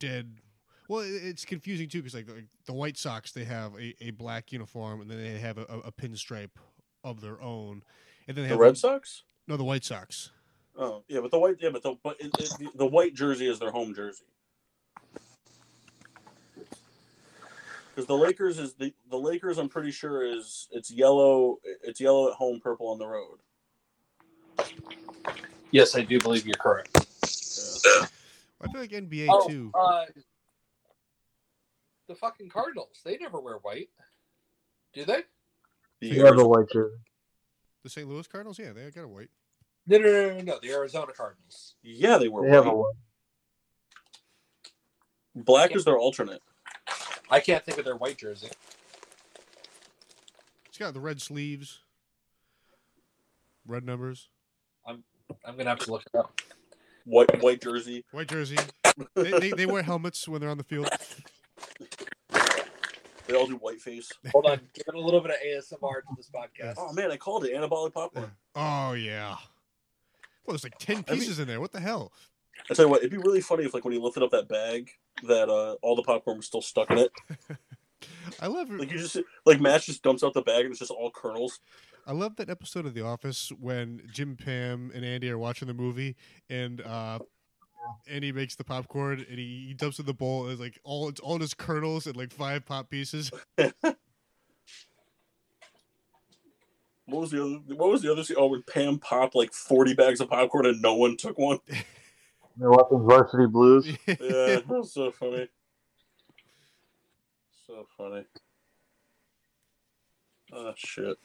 dead. 0.00 0.38
Well, 0.88 1.02
it's 1.04 1.44
confusing 1.44 1.88
too 1.88 1.98
because 1.98 2.14
like, 2.14 2.28
like 2.28 2.46
the 2.66 2.72
White 2.72 2.96
Sox, 2.96 3.32
they 3.32 3.44
have 3.44 3.74
a, 3.74 3.94
a 4.00 4.10
black 4.12 4.52
uniform 4.52 5.00
and 5.00 5.10
then 5.10 5.20
they 5.20 5.38
have 5.40 5.58
a, 5.58 5.62
a, 5.68 5.78
a 5.88 5.92
pinstripe 5.92 6.50
of 7.02 7.20
their 7.20 7.40
own, 7.42 7.82
and 8.28 8.36
then 8.36 8.44
they 8.44 8.48
The 8.50 8.54
have 8.54 8.58
Red 8.58 8.78
Sox. 8.78 9.24
No, 9.48 9.56
the 9.56 9.64
White 9.64 9.84
Sox. 9.84 10.30
Oh 10.78 11.02
yeah, 11.08 11.20
but 11.20 11.30
the 11.30 11.38
white. 11.38 11.56
Yeah, 11.60 11.70
but 11.70 11.82
the 11.82 11.96
but 12.02 12.20
it, 12.20 12.26
it, 12.38 12.50
the, 12.58 12.70
the 12.76 12.86
white 12.86 13.14
jersey 13.14 13.48
is 13.48 13.58
their 13.58 13.70
home 13.70 13.94
jersey. 13.94 14.24
Because 17.94 18.06
the 18.06 18.16
Lakers 18.16 18.58
is 18.58 18.74
the 18.74 18.92
the 19.10 19.16
Lakers. 19.16 19.56
I'm 19.58 19.68
pretty 19.70 19.90
sure 19.90 20.24
is 20.26 20.68
it's 20.70 20.90
yellow. 20.90 21.58
It's 21.82 22.00
yellow 22.00 22.28
at 22.28 22.34
home, 22.34 22.60
purple 22.62 22.88
on 22.88 22.98
the 22.98 23.06
road. 23.06 23.38
Yes, 25.70 25.96
I 25.96 26.02
do 26.02 26.20
believe 26.20 26.46
you're 26.46 26.54
correct. 26.56 26.90
Yeah. 26.94 28.06
I 28.60 28.68
feel 28.68 28.80
like 28.80 28.90
NBA 28.90 29.28
Oh, 29.30 29.48
too. 29.48 29.70
uh, 29.74 30.04
the 32.06 32.14
fucking 32.14 32.48
Cardinals. 32.48 33.00
They 33.04 33.16
never 33.16 33.40
wear 33.40 33.56
white. 33.56 33.88
Do 34.92 35.04
they? 35.04 35.22
The 36.00 36.08
You 36.08 36.24
have 36.26 36.38
a 36.38 36.46
white 36.46 36.70
jersey. 36.70 36.96
The 37.82 37.90
St. 37.90 38.08
Louis 38.08 38.26
Cardinals, 38.26 38.58
yeah, 38.58 38.72
they 38.72 38.90
got 38.90 39.04
a 39.04 39.08
white. 39.08 39.30
No, 39.86 39.98
no, 39.98 40.04
no, 40.04 40.34
no, 40.34 40.40
no. 40.40 40.58
The 40.60 40.70
Arizona 40.72 41.12
Cardinals. 41.12 41.74
yeah, 41.82 42.18
they 42.18 42.28
were 42.28 42.42
They 42.46 42.50
have 42.54 42.66
a 42.66 42.70
white. 42.70 42.76
white. 42.76 42.94
Black 45.44 45.76
is 45.76 45.84
their 45.84 45.98
alternate. 45.98 46.42
I 47.30 47.40
can't 47.40 47.64
think 47.64 47.78
of 47.78 47.84
their 47.84 47.96
white 47.96 48.18
jersey. 48.18 48.48
It's 50.66 50.78
got 50.78 50.94
the 50.94 51.00
red 51.00 51.20
sleeves, 51.20 51.80
red 53.66 53.84
numbers, 53.84 54.28
I'm 55.44 55.56
gonna 55.56 55.70
have 55.70 55.78
to 55.80 55.90
look 55.90 56.02
it 56.12 56.18
up. 56.18 56.40
White 57.04 57.42
white 57.42 57.60
jersey. 57.60 58.04
white 58.10 58.28
jersey. 58.28 58.56
they, 59.14 59.38
they, 59.38 59.50
they 59.52 59.66
wear 59.66 59.82
helmets 59.82 60.26
when 60.28 60.40
they're 60.40 60.50
on 60.50 60.58
the 60.58 60.64
field. 60.64 60.88
They 63.26 63.34
all 63.34 63.46
do 63.46 63.56
white 63.56 63.80
face. 63.80 64.12
Hold 64.32 64.46
on, 64.46 64.60
give 64.74 64.84
it 64.88 64.94
a 64.94 65.00
little 65.00 65.20
bit 65.20 65.30
of 65.32 65.36
ASMR 65.44 66.02
to 66.02 66.14
this 66.16 66.30
podcast. 66.34 66.74
Oh 66.78 66.92
man, 66.92 67.10
I 67.10 67.16
called 67.16 67.44
it 67.44 67.54
anabolic 67.54 67.92
popcorn. 67.92 68.30
Oh 68.54 68.92
yeah. 68.92 69.36
Well, 70.46 70.54
there's 70.54 70.64
like 70.64 70.78
ten 70.78 71.04
I 71.08 71.12
mean- 71.12 71.20
pieces 71.20 71.38
in 71.38 71.48
there. 71.48 71.60
What 71.60 71.72
the 71.72 71.80
hell? 71.80 72.12
I 72.70 72.74
tell 72.74 72.86
you 72.86 72.90
what, 72.90 73.00
it'd 73.00 73.10
be 73.10 73.18
really 73.18 73.42
funny 73.42 73.64
if 73.64 73.74
like 73.74 73.84
when 73.84 73.92
he 73.92 74.00
lifted 74.00 74.22
up 74.22 74.30
that 74.30 74.48
bag, 74.48 74.90
that 75.24 75.48
uh, 75.48 75.74
all 75.82 75.94
the 75.94 76.02
popcorn 76.02 76.38
was 76.38 76.46
still 76.46 76.62
stuck 76.62 76.90
in 76.90 76.98
it. 76.98 77.12
I 78.40 78.46
love 78.46 78.70
it. 78.70 78.78
Like 78.80 78.90
you 78.90 78.98
just 78.98 79.18
like 79.44 79.60
Matt 79.60 79.82
just 79.82 80.02
dumps 80.02 80.24
out 80.24 80.34
the 80.34 80.42
bag 80.42 80.64
and 80.64 80.70
it's 80.70 80.78
just 80.80 80.90
all 80.90 81.10
kernels. 81.10 81.60
I 82.06 82.12
love 82.12 82.36
that 82.36 82.48
episode 82.48 82.86
of 82.86 82.94
The 82.94 83.02
Office 83.02 83.52
when 83.60 84.00
Jim, 84.12 84.36
Pam, 84.36 84.90
and 84.94 85.04
Andy 85.04 85.28
are 85.28 85.38
watching 85.38 85.66
the 85.68 85.74
movie, 85.74 86.14
and 86.48 86.80
uh, 86.80 87.18
Andy 88.08 88.32
makes 88.32 88.54
the 88.54 88.64
popcorn 88.64 89.24
and 89.28 89.38
he, 89.38 89.66
he 89.68 89.74
dumps 89.74 89.98
it 89.98 90.02
in 90.02 90.06
the 90.06 90.14
bowl. 90.14 90.44
And 90.44 90.52
it's 90.52 90.60
like 90.60 90.78
all 90.84 91.08
it's 91.08 91.20
all 91.20 91.38
just 91.38 91.58
kernels 91.58 92.06
and 92.06 92.16
like 92.16 92.32
five 92.32 92.64
pop 92.64 92.90
pieces. 92.90 93.30
What 97.06 97.20
was 97.20 97.30
the 97.30 97.40
other? 97.42 97.54
What 97.74 97.90
was 97.90 98.02
the 98.02 98.10
other? 98.12 98.24
scene? 98.24 98.36
Oh, 98.38 98.46
when 98.48 98.62
Pam 98.62 98.98
popped 98.98 99.34
like 99.34 99.52
forty 99.52 99.94
bags 99.94 100.20
of 100.20 100.28
popcorn 100.28 100.66
and 100.66 100.82
no 100.82 100.94
one 100.94 101.16
took 101.16 101.38
one. 101.38 101.58
The 102.58 102.70
Weapons 102.70 103.04
Varsity 103.06 103.46
Blues. 103.48 103.86
Yeah, 104.06 104.14
that 104.18 104.64
was 104.66 104.94
so 104.94 105.10
funny. 105.10 105.46
So 107.66 107.86
funny. 107.98 108.24
Oh 110.54 110.72
shit. 110.74 111.18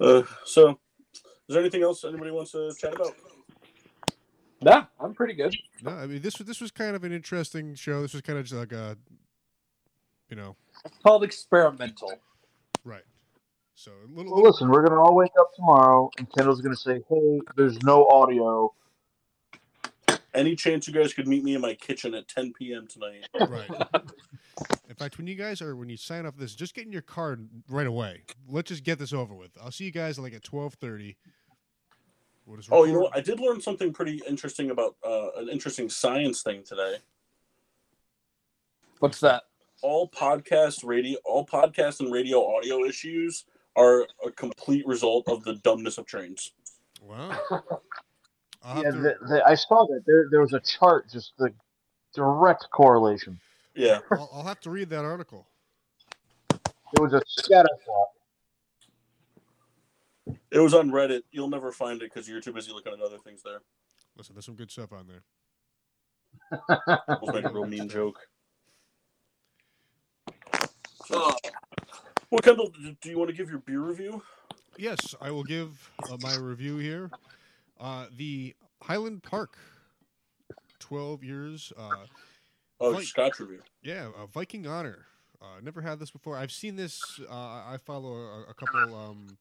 Uh, 0.00 0.22
so, 0.46 0.78
is 1.12 1.20
there 1.48 1.60
anything 1.60 1.82
else 1.82 2.02
anybody 2.04 2.30
wants 2.30 2.52
to 2.52 2.72
chat 2.78 2.94
about? 2.94 3.14
Nah, 4.62 4.84
I'm 4.98 5.12
pretty 5.12 5.34
good. 5.34 5.54
no, 5.82 5.90
I 5.90 6.06
mean 6.06 6.22
this 6.22 6.38
was 6.38 6.46
this 6.48 6.62
was 6.62 6.70
kind 6.70 6.96
of 6.96 7.04
an 7.04 7.12
interesting 7.12 7.74
show. 7.74 8.00
This 8.00 8.14
was 8.14 8.22
kind 8.22 8.38
of 8.38 8.46
just 8.46 8.58
like 8.58 8.72
a, 8.72 8.96
you 10.30 10.36
know, 10.36 10.56
It's 10.86 10.96
called 11.02 11.24
experimental. 11.24 12.12
right. 12.84 13.02
So 13.74 13.90
a 13.90 14.06
little, 14.06 14.32
Well, 14.32 14.36
little 14.36 14.42
listen, 14.50 14.70
we're 14.70 14.86
gonna 14.86 15.00
all 15.00 15.14
wake 15.14 15.32
up 15.38 15.52
tomorrow, 15.54 16.10
and 16.18 16.30
Kendall's 16.32 16.60
gonna 16.60 16.76
say, 16.76 17.02
"Hey, 17.08 17.40
there's 17.56 17.82
no 17.82 18.06
audio." 18.06 18.72
Any 20.32 20.56
chance 20.56 20.88
you 20.88 20.94
guys 20.94 21.12
could 21.12 21.28
meet 21.28 21.44
me 21.44 21.54
in 21.54 21.60
my 21.60 21.74
kitchen 21.74 22.12
at 22.14 22.26
10 22.26 22.54
p.m. 22.54 22.88
tonight? 22.88 23.28
right. 23.48 23.70
In 24.88 24.96
fact, 24.96 25.16
when 25.16 25.28
you 25.28 25.36
guys 25.36 25.62
are 25.62 25.76
when 25.76 25.88
you 25.88 25.96
sign 25.96 26.26
off 26.26 26.36
this, 26.36 26.54
just 26.54 26.74
get 26.74 26.86
in 26.86 26.92
your 26.92 27.02
car 27.02 27.38
right 27.68 27.86
away. 27.86 28.22
Let's 28.48 28.68
just 28.68 28.84
get 28.84 28.98
this 28.98 29.12
over 29.12 29.34
with. 29.34 29.50
I'll 29.62 29.70
see 29.70 29.84
you 29.84 29.92
guys 29.92 30.18
like 30.18 30.34
at 30.34 30.44
twelve 30.44 30.74
thirty. 30.74 31.16
We'll 32.46 32.60
Oh, 32.70 32.84
you 32.84 32.92
know 32.92 33.00
what? 33.00 33.16
I 33.16 33.20
did 33.20 33.40
learn 33.40 33.60
something 33.60 33.92
pretty 33.92 34.22
interesting 34.28 34.70
about 34.70 34.96
uh, 35.04 35.30
an 35.36 35.48
interesting 35.48 35.88
science 35.88 36.42
thing 36.42 36.62
today. 36.62 36.96
What's 38.98 39.18
that? 39.20 39.44
All 39.82 40.08
podcast 40.08 40.84
radio, 40.84 41.18
all 41.24 41.46
podcast 41.46 42.00
and 42.00 42.12
radio 42.12 42.56
audio 42.56 42.84
issues 42.84 43.44
are 43.76 44.06
a 44.24 44.30
complete 44.30 44.86
result 44.86 45.28
of 45.28 45.44
the 45.44 45.54
dumbness 45.56 45.98
of 45.98 46.06
trains. 46.06 46.52
Wow. 47.02 47.38
Yeah, 48.76 48.92
to- 48.92 48.92
the, 48.92 49.14
the, 49.28 49.44
I 49.46 49.56
saw 49.56 49.84
that 49.88 50.04
there 50.06 50.26
there 50.30 50.40
was 50.40 50.54
a 50.54 50.60
chart, 50.60 51.10
just 51.12 51.34
the 51.38 51.50
direct 52.14 52.66
correlation. 52.72 53.38
Yeah, 53.74 53.98
I'll, 54.10 54.30
I'll 54.32 54.42
have 54.44 54.58
to 54.60 54.70
read 54.70 54.88
that 54.88 55.04
article. 55.04 55.46
It 56.50 56.98
was 56.98 57.12
a 57.12 57.20
scatter 57.26 57.68
plot. 57.84 58.08
it 60.50 60.60
was 60.60 60.72
on 60.72 60.90
Reddit. 60.90 61.24
You'll 61.30 61.50
never 61.50 61.72
find 61.72 62.00
it 62.00 62.10
because 62.10 62.26
you're 62.26 62.40
too 62.40 62.54
busy 62.54 62.72
looking 62.72 62.94
at 62.94 63.00
other 63.00 63.18
things 63.18 63.42
there. 63.42 63.60
Listen, 64.16 64.34
there's 64.34 64.46
some 64.46 64.54
good 64.54 64.70
stuff 64.70 64.94
on 64.94 65.08
there. 65.08 65.24
Almost 67.20 67.34
made 67.34 67.44
a 67.44 67.50
real 67.50 67.66
mean 67.66 67.86
joke. 67.88 68.18
So, 71.06 71.34
well, 72.30 72.40
Kendall, 72.40 72.70
do- 73.00 73.10
you 73.10 73.18
want 73.18 73.30
to 73.30 73.36
give 73.36 73.50
your 73.50 73.60
beer 73.60 73.80
review? 73.80 74.22
Yes, 74.76 75.14
I 75.20 75.30
will 75.30 75.44
give 75.44 75.90
uh, 76.10 76.16
my 76.20 76.34
review 76.36 76.78
here. 76.78 77.10
Uh, 77.78 78.06
the 78.16 78.54
Highland 78.82 79.22
Park, 79.22 79.56
12 80.80 81.22
years. 81.24 81.72
Uh, 81.76 82.06
Oh, 82.80 82.90
Like- 82.90 83.04
Scotch 83.06 83.38
review. 83.38 83.62
yeah, 83.82 84.08
uh, 84.18 84.26
Viking 84.26 84.66
Honor. 84.66 85.06
Uh, 85.40 85.60
never 85.62 85.80
had 85.80 85.98
this 86.00 86.10
before. 86.10 86.36
I've 86.36 86.50
seen 86.50 86.74
this. 86.74 87.00
Uh, 87.30 87.32
I 87.32 87.78
follow 87.84 88.14
a, 88.14 88.42
a 88.50 88.54
couple 88.54 88.94
um, 88.96 89.36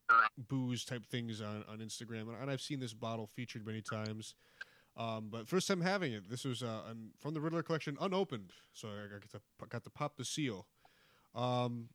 booze 0.50 0.86
type 0.86 1.06
things 1.08 1.42
on, 1.42 1.64
on 1.68 1.80
Instagram, 1.80 2.24
and, 2.30 2.36
and 2.42 2.52
I've 2.52 2.62
seen 2.62 2.80
this 2.80 2.94
bottle 2.94 3.26
featured 3.36 3.66
many 3.66 3.82
times. 3.82 4.36
Um, 4.98 5.30
but 5.32 5.48
first 5.48 5.68
time 5.68 5.82
having 5.82 6.14
it. 6.14 6.30
This 6.30 6.44
was 6.46 6.62
uh, 6.62 6.82
un- 6.90 7.10
from 7.20 7.34
the 7.34 7.42
Riddler 7.42 7.64
collection, 7.64 7.98
unopened. 8.00 8.52
So 8.74 8.90
I 8.90 9.12
got 9.12 9.28
to 9.32 9.42
got 9.68 9.84
to 9.86 9.90
pop 9.90 10.16
the 10.18 10.26
seal. 10.26 10.68
Um, 11.34 11.88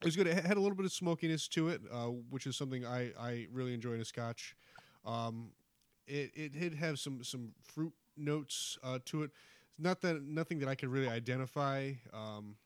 it 0.00 0.04
was 0.04 0.16
good. 0.16 0.26
It 0.26 0.44
had 0.44 0.56
a 0.56 0.60
little 0.60 0.76
bit 0.76 0.86
of 0.86 0.92
smokiness 0.92 1.48
to 1.48 1.68
it, 1.68 1.80
uh, 1.92 2.06
which 2.30 2.46
is 2.46 2.56
something 2.56 2.86
I, 2.86 3.12
I 3.18 3.46
really 3.52 3.74
enjoy 3.74 3.94
in 3.94 4.00
a 4.00 4.04
Scotch. 4.04 4.56
Um, 5.04 5.50
it 6.06 6.30
it 6.34 6.52
did 6.52 6.74
have 6.74 6.98
some 6.98 7.22
some 7.24 7.52
fruit 7.62 7.92
notes 8.16 8.78
uh, 8.82 8.98
to 9.06 9.24
it. 9.24 9.30
Not 9.78 10.00
that 10.02 10.22
nothing 10.22 10.58
that 10.60 10.68
I 10.68 10.74
could 10.74 10.88
really 10.88 11.08
identify. 11.08 11.92
Um, 12.12 12.56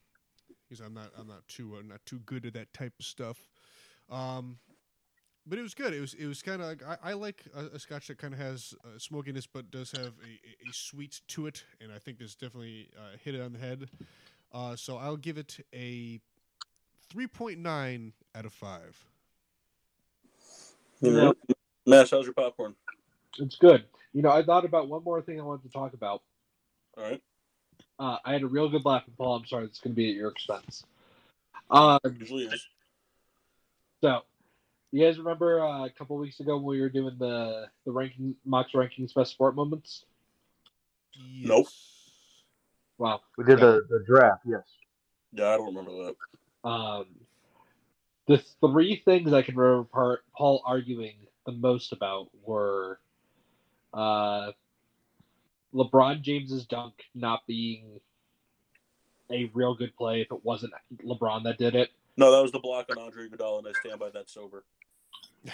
because 0.72 0.84
I'm 0.84 0.94
not 0.94 1.10
I'm 1.18 1.28
not 1.28 1.46
too 1.48 1.76
uh, 1.78 1.82
not 1.82 2.04
too 2.06 2.20
good 2.20 2.46
at 2.46 2.54
that 2.54 2.72
type 2.72 2.94
of 2.98 3.04
stuff. 3.04 3.36
Um, 4.10 4.58
but 5.46 5.58
it 5.58 5.62
was 5.62 5.74
good. 5.74 5.92
It 5.92 6.00
was 6.00 6.14
it 6.14 6.26
was 6.26 6.40
kind 6.40 6.62
of 6.62 6.68
like 6.68 6.82
I, 6.82 7.10
I 7.10 7.12
like 7.12 7.42
a, 7.54 7.76
a 7.76 7.78
Scotch 7.78 8.08
that 8.08 8.16
kind 8.16 8.32
of 8.32 8.40
has 8.40 8.74
uh, 8.84 8.98
smokiness, 8.98 9.46
but 9.46 9.70
does 9.70 9.90
have 9.92 10.14
a, 10.24 10.68
a, 10.68 10.72
sweet 10.72 11.20
to 11.28 11.46
it, 11.46 11.64
and 11.80 11.92
I 11.92 11.98
think 11.98 12.18
this 12.18 12.34
definitely 12.34 12.88
uh, 12.96 13.18
hit 13.22 13.34
it 13.34 13.42
on 13.42 13.52
the 13.52 13.58
head. 13.58 13.88
Uh, 14.52 14.76
so 14.76 14.96
I'll 14.96 15.16
give 15.16 15.36
it 15.36 15.58
a 15.74 16.20
three 17.12 17.26
point 17.26 17.58
nine 17.58 18.12
out 18.34 18.46
of 18.46 18.52
five. 18.52 19.04
Yeah. 21.00 21.32
Mash, 21.86 22.10
how's 22.10 22.24
your 22.24 22.32
popcorn? 22.32 22.74
It's 23.38 23.56
good. 23.56 23.84
You 24.14 24.22
know, 24.22 24.30
I 24.30 24.42
thought 24.42 24.64
about 24.64 24.88
one 24.88 25.04
more 25.04 25.20
thing 25.20 25.38
I 25.38 25.42
wanted 25.42 25.64
to 25.64 25.68
talk 25.68 25.92
about. 25.94 26.22
All 26.96 27.04
right. 27.04 27.20
Uh, 27.98 28.16
I 28.24 28.32
had 28.32 28.42
a 28.42 28.46
real 28.46 28.68
good 28.68 28.84
laugh, 28.84 29.02
and 29.06 29.16
Paul, 29.16 29.36
I'm 29.36 29.46
sorry, 29.46 29.64
it's 29.64 29.80
going 29.80 29.92
to 29.92 29.96
be 29.96 30.10
at 30.10 30.16
your 30.16 30.30
expense. 30.30 30.84
Um, 31.70 31.98
Usually 32.18 32.44
is. 32.44 32.66
so, 34.00 34.22
you 34.90 35.04
guys 35.04 35.18
remember 35.18 35.64
uh, 35.64 35.86
a 35.86 35.90
couple 35.90 36.16
weeks 36.16 36.40
ago 36.40 36.56
when 36.56 36.66
we 36.66 36.80
were 36.80 36.88
doing 36.88 37.16
the 37.18 37.66
the 37.84 37.92
ranking 37.92 38.34
Mox 38.44 38.72
rankings 38.72 39.14
best 39.14 39.32
sport 39.32 39.54
moments? 39.54 40.04
Nope. 41.42 41.68
Wow. 42.98 43.20
We 43.36 43.44
did 43.44 43.60
the, 43.60 43.84
the 43.88 44.02
draft, 44.06 44.42
yes. 44.46 44.62
Yeah, 45.32 45.48
I 45.48 45.56
don't 45.56 45.66
remember 45.66 45.92
that. 46.04 46.14
Um, 46.64 47.06
the 48.26 48.42
three 48.60 48.96
things 48.96 49.32
I 49.32 49.42
can 49.42 49.56
remember 49.56 49.84
part, 49.84 50.24
Paul 50.36 50.62
arguing 50.64 51.14
the 51.44 51.52
most 51.52 51.92
about 51.92 52.28
were 52.44 53.00
uh, 53.92 54.52
LeBron 55.74 56.22
James's 56.22 56.66
dunk 56.66 56.94
not 57.14 57.46
being 57.46 58.00
a 59.30 59.50
real 59.54 59.74
good 59.74 59.96
play 59.96 60.20
if 60.20 60.30
it 60.30 60.44
wasn't 60.44 60.72
LeBron 61.04 61.44
that 61.44 61.58
did 61.58 61.74
it. 61.74 61.90
No, 62.16 62.30
that 62.30 62.42
was 62.42 62.52
the 62.52 62.58
block 62.58 62.90
on 62.90 62.98
Andre 62.98 63.28
Iguodala, 63.28 63.58
and 63.58 63.68
I 63.68 63.72
stand 63.72 63.98
by 63.98 64.10
that 64.10 64.30
sober. 64.30 64.64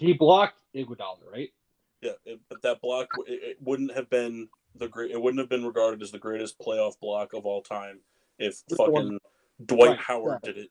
He 0.00 0.12
blocked 0.12 0.54
Iguodala, 0.76 1.28
right? 1.32 1.52
Yeah, 2.00 2.12
it, 2.24 2.38
but 2.48 2.62
that 2.62 2.80
block 2.80 3.08
it, 3.26 3.42
it 3.42 3.56
wouldn't 3.60 3.92
have 3.96 4.08
been 4.08 4.48
the 4.76 4.86
great. 4.86 5.10
It 5.10 5.20
wouldn't 5.20 5.40
have 5.40 5.48
been 5.48 5.66
regarded 5.66 6.00
as 6.02 6.12
the 6.12 6.20
greatest 6.20 6.56
playoff 6.60 7.00
block 7.00 7.32
of 7.32 7.44
all 7.44 7.62
time 7.62 7.98
if 8.38 8.62
fucking 8.76 9.18
Dwight 9.64 9.90
Right, 9.90 9.98
Howard 9.98 10.32
right. 10.32 10.42
did 10.42 10.58
it. 10.58 10.70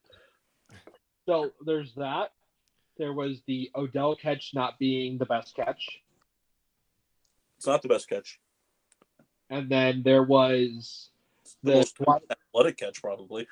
So 1.26 1.50
there's 1.64 1.94
that. 1.96 2.32
There 2.96 3.12
was 3.12 3.42
the 3.46 3.70
Odell 3.76 4.16
catch 4.16 4.52
not 4.54 4.78
being 4.78 5.18
the 5.18 5.26
best 5.26 5.54
catch, 5.54 6.00
It's 7.56 7.66
not 7.66 7.82
the 7.82 7.88
best 7.88 8.08
catch. 8.08 8.40
and 9.50 9.68
then 9.68 10.02
there 10.02 10.22
was 10.24 11.10
the 11.62 11.72
the 11.72 11.76
most 11.78 11.98
Kawhi, 11.98 12.18
athletic 12.30 12.76
catch, 12.78 13.00
probably. 13.00 13.46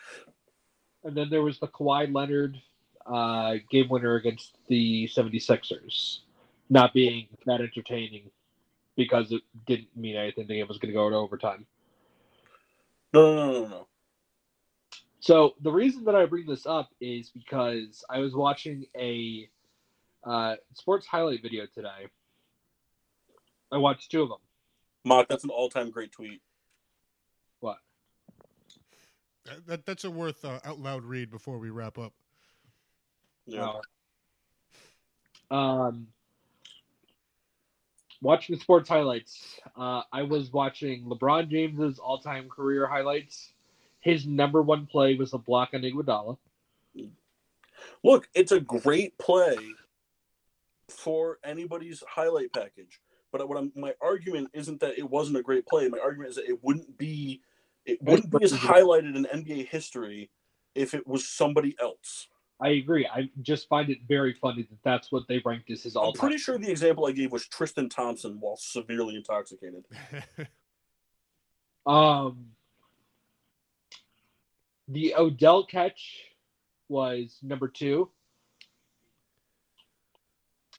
and 1.04 1.16
then 1.16 1.28
there 1.30 1.42
was 1.42 1.58
the 1.60 1.68
Kawhi 1.68 2.12
Leonard 2.12 2.60
uh, 3.06 3.56
game 3.70 3.88
winner 3.88 4.16
against 4.16 4.58
the 4.68 5.06
76ers 5.14 6.20
not 6.68 6.92
being 6.92 7.28
that 7.46 7.60
entertaining 7.60 8.30
because 8.96 9.30
it 9.30 9.42
didn't 9.66 9.94
mean 9.96 10.16
anything. 10.16 10.46
The 10.48 10.54
game 10.56 10.66
was 10.66 10.78
going 10.78 10.90
to 10.92 10.96
go 10.98 11.08
to 11.08 11.14
overtime. 11.14 11.66
No, 13.12 13.36
no, 13.36 13.52
no, 13.52 13.52
no, 13.62 13.68
no. 13.68 13.86
So 15.20 15.54
the 15.60 15.72
reason 15.72 16.04
that 16.04 16.14
I 16.14 16.26
bring 16.26 16.46
this 16.46 16.66
up 16.66 16.90
is 17.00 17.30
because 17.30 18.04
I 18.08 18.18
was 18.18 18.34
watching 18.34 18.86
a 18.96 19.48
uh, 20.24 20.56
sports 20.74 21.06
highlight 21.06 21.42
video 21.42 21.66
today. 21.74 22.08
I 23.72 23.78
watched 23.78 24.10
two 24.10 24.22
of 24.22 24.28
them. 24.28 24.38
Mock, 25.04 25.28
that's 25.28 25.44
an 25.44 25.50
all-time 25.50 25.90
great 25.90 26.12
tweet. 26.12 26.40
What? 27.60 27.78
That, 29.44 29.66
that 29.66 29.86
that's 29.86 30.04
a 30.04 30.10
worth 30.10 30.44
uh, 30.44 30.58
out 30.64 30.80
loud 30.80 31.04
read 31.04 31.30
before 31.30 31.58
we 31.58 31.70
wrap 31.70 31.98
up. 31.98 32.12
Yeah. 33.46 33.72
Uh, 35.50 35.54
um, 35.54 36.08
watching 38.20 38.56
the 38.56 38.60
sports 38.60 38.88
highlights, 38.88 39.60
uh, 39.76 40.02
I 40.12 40.22
was 40.22 40.52
watching 40.52 41.04
LeBron 41.04 41.48
James's 41.48 41.98
all-time 41.98 42.48
career 42.48 42.86
highlights. 42.86 43.52
His 44.06 44.24
number 44.24 44.62
one 44.62 44.86
play 44.86 45.16
was 45.16 45.32
a 45.32 45.38
block 45.38 45.70
on 45.74 45.80
Iguodala. 45.82 46.38
Look, 48.04 48.28
it's 48.36 48.52
a 48.52 48.60
great 48.60 49.18
play 49.18 49.56
for 50.88 51.40
anybody's 51.42 52.04
highlight 52.08 52.52
package. 52.52 53.00
But 53.32 53.48
what 53.48 53.58
I'm, 53.58 53.72
my 53.74 53.94
argument 54.00 54.50
isn't 54.52 54.78
that 54.78 54.96
it 54.96 55.10
wasn't 55.10 55.38
a 55.38 55.42
great 55.42 55.66
play. 55.66 55.88
My 55.88 55.98
argument 55.98 56.30
is 56.30 56.36
that 56.36 56.48
it 56.48 56.62
wouldn't 56.62 56.96
be 56.96 57.42
it 57.84 58.00
wouldn't 58.00 58.30
be 58.30 58.44
as 58.44 58.52
highlighted 58.52 59.16
in 59.16 59.42
NBA 59.42 59.66
history 59.70 60.30
if 60.76 60.94
it 60.94 61.04
was 61.04 61.28
somebody 61.28 61.74
else. 61.80 62.28
I 62.60 62.68
agree. 62.68 63.08
I 63.12 63.28
just 63.42 63.68
find 63.68 63.90
it 63.90 63.98
very 64.06 64.34
funny 64.34 64.68
that 64.70 64.78
that's 64.84 65.10
what 65.10 65.24
they 65.26 65.42
ranked 65.44 65.68
as 65.72 65.82
his 65.82 65.96
all. 65.96 66.10
I'm 66.10 66.12
pretty 66.12 66.38
sure 66.38 66.58
the 66.58 66.70
example 66.70 67.06
I 67.06 67.12
gave 67.12 67.32
was 67.32 67.48
Tristan 67.48 67.88
Thompson 67.88 68.38
while 68.38 68.56
severely 68.56 69.16
intoxicated. 69.16 69.84
Um, 71.86 72.46
the 74.88 75.14
Odell 75.14 75.64
catch 75.64 76.22
was 76.88 77.38
number 77.42 77.68
two 77.68 78.10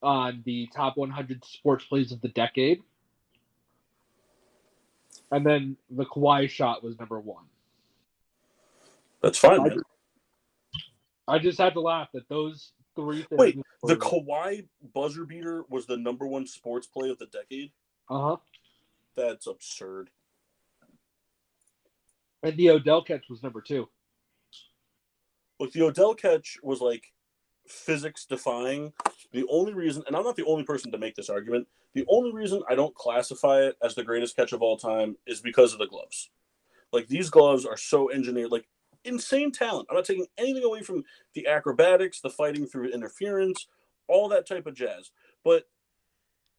on 0.02 0.42
the 0.46 0.68
top 0.76 0.98
100 0.98 1.44
sports 1.44 1.86
plays 1.86 2.12
of 2.12 2.22
the 2.22 2.30
decade. 2.30 2.84
And 5.32 5.46
then 5.46 5.76
the 5.90 6.06
Kawhi 6.06 6.50
shot 6.50 6.84
was 6.84 6.98
number 7.00 7.20
one. 7.20 7.46
That's 9.22 9.38
fine, 9.38 9.60
I 9.60 9.64
man. 9.70 9.82
I 11.28 11.40
just 11.40 11.58
had 11.58 11.74
to 11.74 11.82
laugh 11.82 12.10
that 12.14 12.30
those 12.30 12.72
three 12.96 13.24
things. 13.24 13.40
Wait, 13.40 13.58
The 13.84 13.98
Kawhi 13.98 14.68
buzzer 14.94 15.26
beater 15.26 15.66
was 15.70 15.86
the 15.86 15.98
number 15.98 16.26
one 16.26 16.48
sports 16.48 16.88
play 16.88 17.10
of 17.10 17.20
the 17.20 17.26
decade. 17.26 17.72
uh 18.10 18.22
huh. 18.22 18.38
That's 19.18 19.48
absurd. 19.48 20.12
And 22.44 22.56
the 22.56 22.70
Odell 22.70 23.04
catch 23.04 23.26
was 23.30 23.42
number 23.42 23.62
two. 23.62 23.90
Look, 25.60 25.72
the 25.74 25.84
Odell 25.84 26.16
catch 26.16 26.58
was 26.64 26.82
like 26.82 27.14
physics 27.68 28.26
defying. 28.26 28.94
The 29.34 29.46
only 29.50 29.74
reason, 29.74 30.04
and 30.08 30.16
I'm 30.16 30.24
not 30.24 30.36
the 30.36 30.46
only 30.46 30.64
person 30.64 30.92
to 30.92 30.98
make 30.98 31.16
this 31.16 31.30
argument, 31.30 31.68
the 31.94 32.06
only 32.10 32.32
reason 32.32 32.62
I 32.70 32.76
don't 32.76 32.96
classify 32.96 33.62
it 33.62 33.76
as 33.84 33.96
the 33.96 34.04
greatest 34.04 34.36
catch 34.36 34.54
of 34.54 34.62
all 34.62 34.78
time 34.78 35.18
is 35.28 35.42
because 35.42 35.74
of 35.74 35.80
the 35.80 35.88
gloves. 35.88 36.30
Like 36.92 37.08
these 37.08 37.30
gloves 37.30 37.66
are 37.66 37.78
so 37.78 38.12
engineered, 38.12 38.52
like 38.52 38.68
insane 39.04 39.52
talent. 39.52 39.88
I'm 39.90 39.96
not 39.96 40.06
taking 40.06 40.28
anything 40.38 40.64
away 40.64 40.82
from 40.82 41.04
the 41.34 41.48
acrobatics, 41.48 42.22
the 42.22 42.30
fighting 42.30 42.66
through 42.68 42.90
interference, 42.90 43.68
all 44.08 44.30
that 44.30 44.48
type 44.48 44.68
of 44.68 44.76
jazz. 44.76 45.12
But 45.44 45.66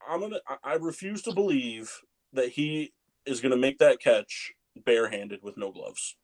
I'm 0.06 0.20
gonna, 0.20 0.40
I- 0.48 0.74
refuse 0.76 1.22
to 1.22 1.32
believe 1.34 1.92
that 2.32 2.50
he 2.50 2.92
is 3.26 3.40
gonna 3.40 3.56
make 3.56 3.78
that 3.78 4.00
catch 4.00 4.52
barehanded 4.84 5.40
with 5.42 5.56
no 5.56 5.72
gloves. 5.72 6.16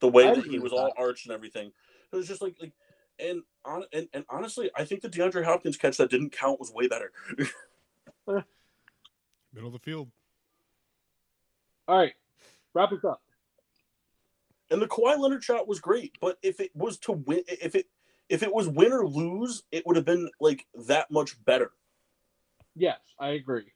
The 0.00 0.08
way 0.08 0.30
that 0.30 0.46
he 0.46 0.58
was 0.58 0.72
all 0.72 0.94
arched 0.98 1.26
and 1.26 1.34
everything. 1.34 1.72
It 2.12 2.16
was 2.16 2.28
just 2.28 2.42
like 2.42 2.56
like 2.60 2.72
and 3.18 3.42
on 3.64 3.84
and, 3.92 4.08
and 4.12 4.24
honestly, 4.28 4.70
I 4.76 4.84
think 4.84 5.02
the 5.02 5.08
DeAndre 5.08 5.44
Hopkins 5.44 5.76
catch 5.76 5.96
that 5.98 6.10
didn't 6.10 6.30
count 6.30 6.58
was 6.58 6.72
way 6.72 6.88
better. 6.88 7.12
Middle 9.52 9.68
of 9.68 9.72
the 9.72 9.78
field. 9.78 10.10
All 11.88 11.98
right, 11.98 12.14
wrap 12.74 12.92
it 12.92 13.04
up. 13.04 13.22
And 14.70 14.80
the 14.80 14.86
Kawhi 14.86 15.18
Leonard 15.18 15.42
shot 15.42 15.66
was 15.66 15.80
great, 15.80 16.16
but 16.20 16.38
if 16.42 16.60
it 16.60 16.70
was 16.74 16.98
to 17.00 17.12
win, 17.12 17.42
if 17.48 17.74
it 17.74 17.86
if 18.28 18.42
it 18.42 18.54
was 18.54 18.68
win 18.68 18.92
or 18.92 19.06
lose, 19.06 19.64
it 19.72 19.84
would 19.86 19.96
have 19.96 20.04
been 20.04 20.30
like 20.40 20.66
that 20.86 21.10
much 21.10 21.42
better. 21.44 21.72
Yes, 22.76 23.00
I 23.18 23.30
agree. 23.30 23.72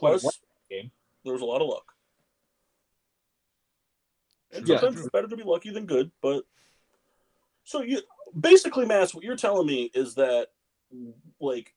Plus, 0.00 0.40
game. 0.70 0.90
there 1.24 1.34
was 1.34 1.42
a 1.42 1.44
lot 1.44 1.60
of 1.60 1.68
luck. 1.68 1.84
And 4.52 4.66
True. 4.66 4.76
sometimes 4.76 4.96
Yeah. 4.96 5.00
it's 5.02 5.10
better 5.10 5.28
to 5.28 5.36
be 5.36 5.42
lucky 5.42 5.70
than 5.70 5.86
good, 5.86 6.10
but 6.22 6.44
so 7.64 7.82
you 7.82 8.00
basically, 8.38 8.84
Mass, 8.86 9.14
what 9.14 9.22
you're 9.24 9.36
telling 9.36 9.66
me 9.66 9.90
is 9.94 10.14
that 10.16 10.48
like 11.40 11.74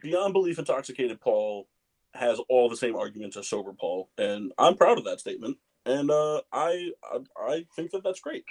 beyond 0.00 0.32
belief 0.32 0.58
intoxicated 0.58 1.20
Paul 1.20 1.66
has 2.14 2.38
all 2.48 2.68
the 2.68 2.76
same 2.76 2.96
arguments 2.96 3.36
as 3.36 3.48
sober 3.48 3.72
Paul, 3.72 4.08
and 4.18 4.52
I'm 4.58 4.76
proud 4.76 4.98
of 4.98 5.04
that 5.04 5.20
statement. 5.20 5.56
And 5.86 6.10
uh, 6.10 6.42
I, 6.52 6.90
I 7.02 7.18
I 7.40 7.66
think 7.74 7.90
that 7.92 8.04
that's 8.04 8.20
great. 8.20 8.44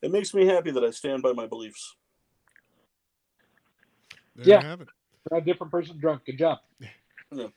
It 0.00 0.10
makes 0.10 0.32
me 0.32 0.46
happy 0.46 0.70
that 0.70 0.84
I 0.84 0.90
stand 0.90 1.22
by 1.22 1.32
my 1.32 1.46
beliefs. 1.46 1.96
There 4.36 4.48
Yeah. 4.48 4.60
you 4.62 4.66
have 4.68 4.80
it. 4.80 4.88
A 5.32 5.40
different 5.40 5.70
person 5.70 5.98
drunk. 5.98 6.24
Good 6.24 6.38
job. 6.38 6.58
Yeah. 7.32 7.48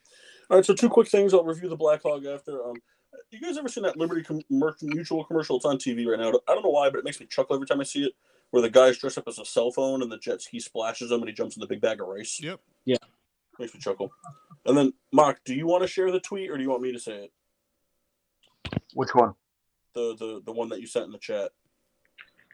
All 0.50 0.58
right, 0.58 0.66
so 0.66 0.74
two 0.74 0.90
quick 0.90 1.08
things. 1.08 1.34
I'll 1.36 1.44
review 1.44 1.70
the 1.70 1.76
Black 1.76 2.02
Hog 2.02 2.26
after. 2.26 2.66
Um, 2.66 2.78
you 3.32 3.42
guys 3.42 3.58
ever 3.58 3.68
seen 3.68 3.84
that 3.84 3.98
Liberty 3.98 4.24
com- 4.24 4.42
Mutual 4.50 5.24
commercial? 5.24 5.58
It's 5.58 5.66
on 5.66 5.78
TV 5.78 6.06
right 6.08 6.20
now. 6.20 6.30
I 6.48 6.54
don't 6.54 6.64
know 6.64 6.70
why, 6.70 6.90
but 6.90 7.00
it 7.00 7.06
makes 7.06 7.20
me 7.20 7.26
chuckle 7.26 7.56
every 7.56 7.68
time 7.68 7.80
I 7.80 7.84
see 7.84 8.06
it. 8.06 8.14
Where 8.52 8.62
the 8.62 8.70
guy's 8.70 8.98
dressed 8.98 9.18
up 9.18 9.28
as 9.28 9.40
a 9.40 9.46
cell 9.46 9.72
phone 9.72 10.02
and 10.02 10.10
the 10.10 10.18
jet 10.18 10.42
ski 10.42 10.62
splashes 10.62 11.12
him 11.12 11.20
and 11.20 11.28
he 11.28 11.36
jumps 11.36 11.58
in 11.58 11.60
the 11.60 11.68
big 11.68 11.82
bag 11.82 12.00
of 12.00 12.08
rice. 12.08 12.40
Yep. 12.42 12.62
Yeah. 12.86 12.96
Makes 13.60 13.74
me 13.74 13.82
chuckle. 13.82 14.12
And 14.66 14.78
then, 14.78 14.94
Mark, 15.12 15.42
do 15.44 15.54
you 15.54 15.68
want 15.68 15.84
to 15.84 15.88
share 15.88 16.12
the 16.12 16.22
tweet 16.22 16.50
or 16.50 16.56
do 16.56 16.64
you 16.64 16.70
want 16.70 16.82
me 16.82 16.94
to 16.94 17.00
say 17.00 17.26
it? 17.26 17.32
Which 18.94 19.14
one? 19.14 19.34
The 19.94 20.16
the 20.18 20.42
the 20.46 20.52
one 20.52 20.70
that 20.70 20.80
you 20.80 20.88
sent 20.88 21.06
in 21.06 21.12
the 21.12 21.18
chat. 21.18 21.52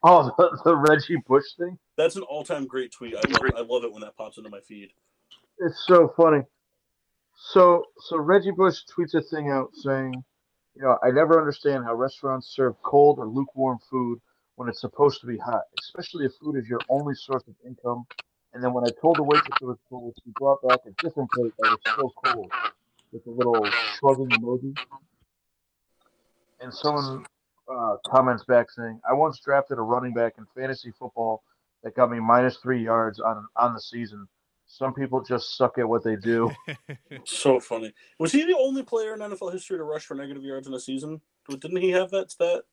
Oh, 0.04 0.34
the, 0.38 0.58
the 0.66 0.76
Reggie 0.76 1.22
Bush 1.28 1.46
thing. 1.58 1.78
That's 1.96 2.16
an 2.16 2.24
all 2.24 2.44
time 2.44 2.66
great 2.66 2.92
tweet. 2.92 3.16
I 3.16 3.22
love, 3.30 3.52
I 3.56 3.62
love 3.62 3.84
it 3.84 3.92
when 3.92 4.02
that 4.02 4.18
pops 4.18 4.38
into 4.38 4.50
my 4.50 4.62
feed. 4.62 4.90
It's 5.60 5.86
so 5.86 6.14
funny. 6.18 6.42
So 7.36 7.86
so 8.00 8.18
Reggie 8.18 8.52
Bush 8.52 8.80
tweets 8.96 9.14
a 9.14 9.22
thing 9.22 9.50
out 9.50 9.70
saying, 9.76 10.24
you 10.76 10.82
know, 10.82 10.98
I 11.04 11.12
never 11.12 11.40
understand 11.40 11.86
how 11.86 11.94
restaurants 11.94 12.48
serve 12.48 12.76
cold 12.84 13.20
or 13.20 13.28
lukewarm 13.28 13.80
food 13.90 14.20
when 14.56 14.70
it's 14.70 14.82
supposed 14.82 15.22
to 15.22 15.28
be 15.28 15.38
hot, 15.38 15.64
especially 15.80 16.26
if 16.26 16.32
food 16.42 16.56
is 16.56 16.68
your 16.68 16.80
only 16.90 17.16
source 17.16 17.44
of 17.48 17.56
income. 17.66 18.06
And 18.54 18.64
then 18.64 18.74
when 18.74 18.84
I 18.84 18.90
told 19.02 19.18
the 19.18 19.24
waitress 19.24 19.58
it 19.62 19.66
was 19.66 19.78
cold, 19.90 20.14
she 20.24 20.32
brought 20.40 20.62
back 20.68 20.80
a 20.86 20.92
different 21.04 21.32
plate 21.32 21.54
that 21.60 21.72
was 21.72 21.80
still 21.94 22.14
cold 22.26 22.52
with 23.12 23.26
a 23.26 23.32
little 23.32 23.66
shrugging 24.00 24.30
emoji. 24.30 24.78
And 26.60 26.74
someone 26.74 27.26
uh, 27.68 27.98
comments 28.08 28.44
back 28.46 28.70
saying, 28.72 29.00
I 29.10 29.14
once 29.14 29.40
drafted 29.44 29.78
a 29.78 29.82
running 29.82 30.14
back 30.14 30.36
in 30.38 30.46
fantasy 30.56 30.92
football 30.98 31.44
that 31.84 31.96
got 31.96 32.12
me 32.12 32.20
minus 32.20 32.58
three 32.58 32.84
yards 32.84 33.20
on 33.20 33.46
on 33.56 33.74
the 33.74 33.82
season. 33.82 34.28
Some 34.74 34.92
people 34.92 35.22
just 35.22 35.56
suck 35.56 35.78
at 35.78 35.88
what 35.88 36.04
they 36.04 36.16
do. 36.16 36.52
So 37.26 37.60
funny. 37.60 37.94
Was 38.18 38.32
he 38.32 38.44
the 38.44 38.58
only 38.58 38.82
player 38.82 39.14
in 39.14 39.20
NFL 39.20 39.54
history 39.54 39.78
to 39.78 39.84
rush 39.84 40.06
for 40.06 40.16
negative 40.16 40.44
yards 40.44 40.68
in 40.68 40.74
a 40.74 40.80
season? 40.80 41.22
Didn't 41.48 41.78
he 41.78 41.92
have 41.92 42.10
that 42.10 42.32
stat? 42.32 42.64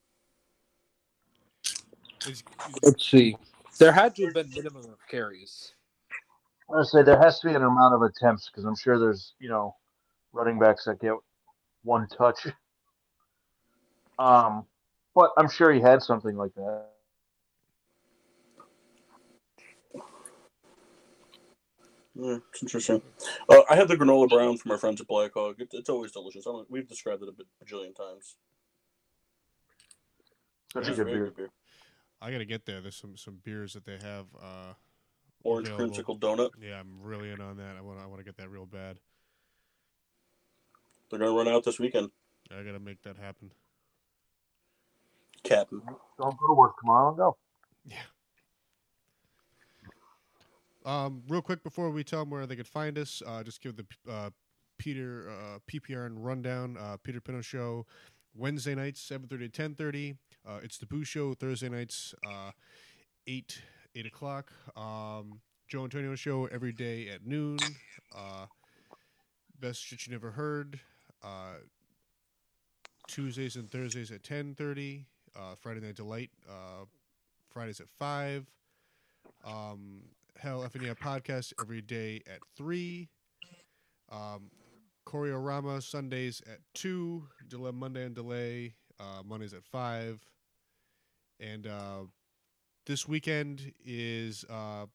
Let's 2.83 3.07
see. 3.07 3.37
There 3.79 3.93
had 3.93 4.15
to 4.17 4.25
have 4.25 4.35
been 4.35 4.49
minimum 4.51 4.85
of 4.85 4.99
carries. 5.11 5.75
I 6.73 6.79
would 6.79 6.87
say 6.87 7.03
there 7.03 7.21
has 7.21 7.39
to 7.41 7.49
be 7.49 7.55
an 7.55 7.63
amount 7.63 7.95
of 7.95 8.03
attempts 8.03 8.49
because 8.49 8.65
I'm 8.65 8.77
sure 8.77 8.99
there's 8.99 9.35
you 9.39 9.51
know 9.51 9.77
running 10.33 10.59
backs 10.59 10.87
that 10.87 11.01
get 11.01 11.13
one 11.85 12.09
touch. 12.09 12.47
Um, 14.19 14.65
but 15.15 15.33
I'm 15.37 15.51
sure 15.51 15.71
he 15.73 15.81
had 15.81 16.03
something 16.03 16.37
like 16.37 16.55
that. 16.55 16.87
Yeah, 22.23 22.39
it's 22.53 22.63
interesting. 22.63 23.01
Uh, 23.49 23.63
I 23.71 23.77
had 23.77 23.89
the 23.89 23.97
granola 23.97 24.29
brown 24.29 24.59
from 24.59 24.73
our 24.73 24.79
friends 24.79 25.01
at 25.01 25.07
Black 25.07 25.33
Hog. 25.35 25.57
It, 25.59 25.69
it's 25.73 25.89
always 25.89 26.13
delicious. 26.13 26.47
I 26.47 26.51
don't, 26.51 26.71
we've 26.71 26.87
described 26.89 27.23
it 27.23 27.29
a 27.29 27.33
bit, 27.33 27.47
bajillion 27.65 27.97
times. 27.97 28.37
Such 30.73 30.89
It's 30.89 30.99
a 30.99 31.05
good 31.05 31.07
beer. 31.13 31.25
good 31.25 31.37
beer. 31.37 31.51
I 32.21 32.31
gotta 32.31 32.45
get 32.45 32.67
there. 32.67 32.81
There's 32.83 32.97
some 32.97 33.17
some 33.17 33.39
beers 33.43 33.73
that 33.73 33.87
they 33.87 33.97
have. 34.03 34.27
Uh, 34.41 34.75
Orange 35.43 35.69
available. 35.69 35.95
creamsicle 35.97 36.21
donut. 36.21 36.51
Yeah, 36.61 36.79
I'm 36.79 37.01
really 37.03 37.31
in 37.31 37.41
on 37.41 37.57
that. 37.57 37.77
I 37.79 37.81
want 37.81 37.99
I 37.99 38.07
want 38.07 38.19
to 38.19 38.25
get 38.25 38.37
that 38.37 38.51
real 38.51 38.67
bad. 38.67 38.99
They're 41.09 41.19
gonna 41.19 41.33
run 41.33 41.49
out 41.49 41.65
this 41.65 41.79
weekend. 41.79 42.11
I 42.51 42.63
gotta 42.63 42.79
make 42.79 43.01
that 43.03 43.17
happen. 43.17 43.51
Captain. 45.43 45.81
Don't 46.19 46.37
go 46.39 46.47
to 46.49 46.53
work 46.55 46.79
tomorrow 46.79 47.09
and 47.09 47.17
go. 47.17 47.37
Um, 50.85 51.23
real 51.29 51.43
quick 51.43 51.63
before 51.63 51.91
we 51.91 52.05
tell 52.05 52.21
them 52.21 52.31
where 52.31 52.47
they 52.47 52.57
could 52.57 52.67
find 52.69 52.97
us, 52.99 53.23
uh, 53.27 53.43
just 53.43 53.61
give 53.61 53.77
the 53.77 53.87
uh, 54.11 54.31
Peter 54.79 55.31
uh, 55.31 55.59
PPR 55.71 56.07
and 56.07 56.25
rundown. 56.25 56.77
Uh, 56.79 56.97
Peter 57.03 57.21
Pino 57.21 57.41
show 57.43 57.87
Wednesday 58.35 58.75
nights 58.75 59.01
seven 59.01 59.29
thirty 59.29 59.49
to 59.49 59.53
ten 59.53 59.75
thirty. 59.75 60.17
Uh, 60.47 60.61
it's 60.63 60.79
the 60.79 60.87
Boo 60.87 61.05
show 61.05 61.35
Thursday 61.35 61.69
nights 61.69 62.15
uh, 62.27 62.51
eight 63.27 63.61
eight 63.95 64.07
o'clock. 64.07 64.53
Um, 64.77 65.41
Joe 65.69 65.85
Antonio 65.85 66.15
show 66.15 66.47
every 66.47 66.73
day 66.73 67.09
at 67.09 67.27
noon. 67.27 67.59
Uh, 68.17 68.47
best 69.61 69.83
shit 69.85 70.07
you 70.07 70.13
never 70.13 70.31
heard. 70.31 70.81
Uh, 71.23 71.59
Tuesdays 73.07 73.57
and 73.57 73.71
Thursdays 73.71 74.11
at 74.11 74.23
ten 74.23 74.55
thirty. 74.55 75.07
Friday 75.61 75.81
Night 75.81 75.97
Delight. 75.97 76.31
Fridays 77.53 77.81
at 77.81 77.89
five. 77.99 78.47
Um, 79.45 80.03
Hell 80.39 80.61
Effing 80.61 80.95
podcast 80.97 81.53
every 81.61 81.83
day 81.83 82.23
at 82.27 82.41
three. 82.57 83.09
Um, 84.11 84.51
Choreorama 85.07 85.83
Sundays 85.83 86.43
at 86.51 86.59
two. 86.75 87.27
Delay 87.49 87.73
Monday 87.73 88.05
and 88.05 88.15
Delay 88.15 88.75
uh, 88.99 89.23
Mondays 89.25 89.55
at 89.55 89.65
five. 89.65 90.21
And 91.39 91.67
uh, 91.67 92.03
this 92.87 93.09
weekend 93.09 93.73
is 93.85 94.45
uh, 94.51 94.87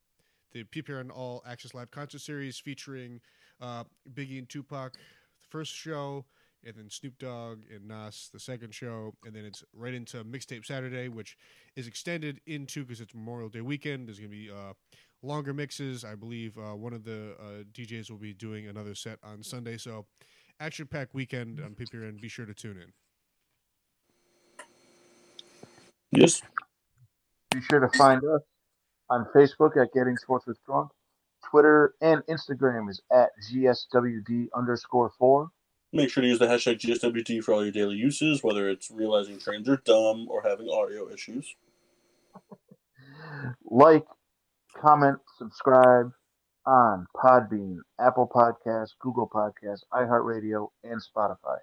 the 0.52 0.64
PPR 0.64 1.02
and 1.02 1.12
All 1.12 1.44
Access 1.48 1.74
Live 1.74 1.91
concert 1.91 2.22
series 2.22 2.60
featuring 2.60 3.20
uh, 3.62 3.84
Biggie 4.14 4.38
and 4.38 4.49
Tupac, 4.49 4.94
the 4.94 5.48
first 5.49 5.74
show, 5.74 6.26
and 6.64 6.76
then 6.76 6.90
Snoop 6.90 7.18
Dogg 7.20 7.60
and 7.74 7.88
Nas, 7.88 8.30
the 8.34 8.40
second 8.40 8.74
show, 8.74 9.14
and 9.26 9.36
then 9.36 9.45
it's 9.45 9.64
right 9.74 9.94
into 9.94 10.24
Mixtape 10.24 10.66
Saturday, 10.66 11.10
which 11.10 11.38
is 11.76 11.88
extended 11.88 12.41
into 12.48 12.84
because 12.84 13.02
it's 13.02 13.14
Memorial 13.14 13.49
Day 13.49 13.62
weekend. 13.62 14.07
There's 14.07 14.20
gonna 14.20 14.30
be 14.30 14.49
uh, 14.49 14.74
longer 15.26 15.54
mixes. 15.54 16.06
I 16.06 16.16
believe 16.16 16.58
uh, 16.58 16.76
one 16.76 16.94
of 16.94 17.04
the 17.04 17.36
uh, 17.40 17.64
DJs 17.74 18.10
will 18.10 18.18
be 18.18 18.34
doing 18.34 18.68
another 18.68 18.96
set 18.96 19.20
on 19.24 19.44
Sunday. 19.44 19.78
So, 19.78 20.06
action 20.60 20.88
packed 20.88 21.14
weekend 21.14 21.60
on 21.60 21.76
PPRN. 21.76 22.22
Be 22.22 22.30
sure 22.30 22.46
to 22.46 22.54
tune 22.54 22.78
in. 22.78 22.92
Yes. 26.12 26.42
Be 27.52 27.62
sure 27.62 27.80
to 27.80 27.90
find 27.98 28.24
us 28.24 28.42
on 29.10 29.26
Facebook 29.36 29.82
at 29.82 29.94
Getting 29.94 30.18
Sports 30.18 30.46
with 30.48 30.58
Drunk. 30.66 30.92
Twitter 31.50 31.94
and 32.02 32.22
Instagram 32.30 32.90
is 32.90 33.02
at 33.12 33.30
GSWD 33.52 34.48
underscore 34.56 35.12
four. 35.18 35.50
Make 35.94 36.10
sure 36.10 36.22
to 36.22 36.28
use 36.28 36.40
the 36.40 36.48
hashtag 36.48 36.80
GSWD 36.80 37.44
for 37.44 37.54
all 37.54 37.64
your 37.64 37.72
daily 37.72 37.96
uses, 37.96 38.44
whether 38.44 38.70
it's 38.70 38.92
realizing 38.92 39.40
trains 39.40 39.70
are 39.70 39.78
dumb 39.86 40.28
or 40.30 40.42
having 40.42 40.68
audio 40.70 41.10
issues. 41.12 41.56
Like, 43.66 44.06
comment, 44.80 45.18
subscribe 45.38 46.12
on 46.66 47.06
Podbean, 47.16 47.78
Apple 48.00 48.30
Podcasts, 48.34 48.92
Google 49.00 49.30
Podcasts, 49.30 49.84
iHeartRadio, 49.94 50.70
and 50.84 51.02
Spotify. 51.02 51.58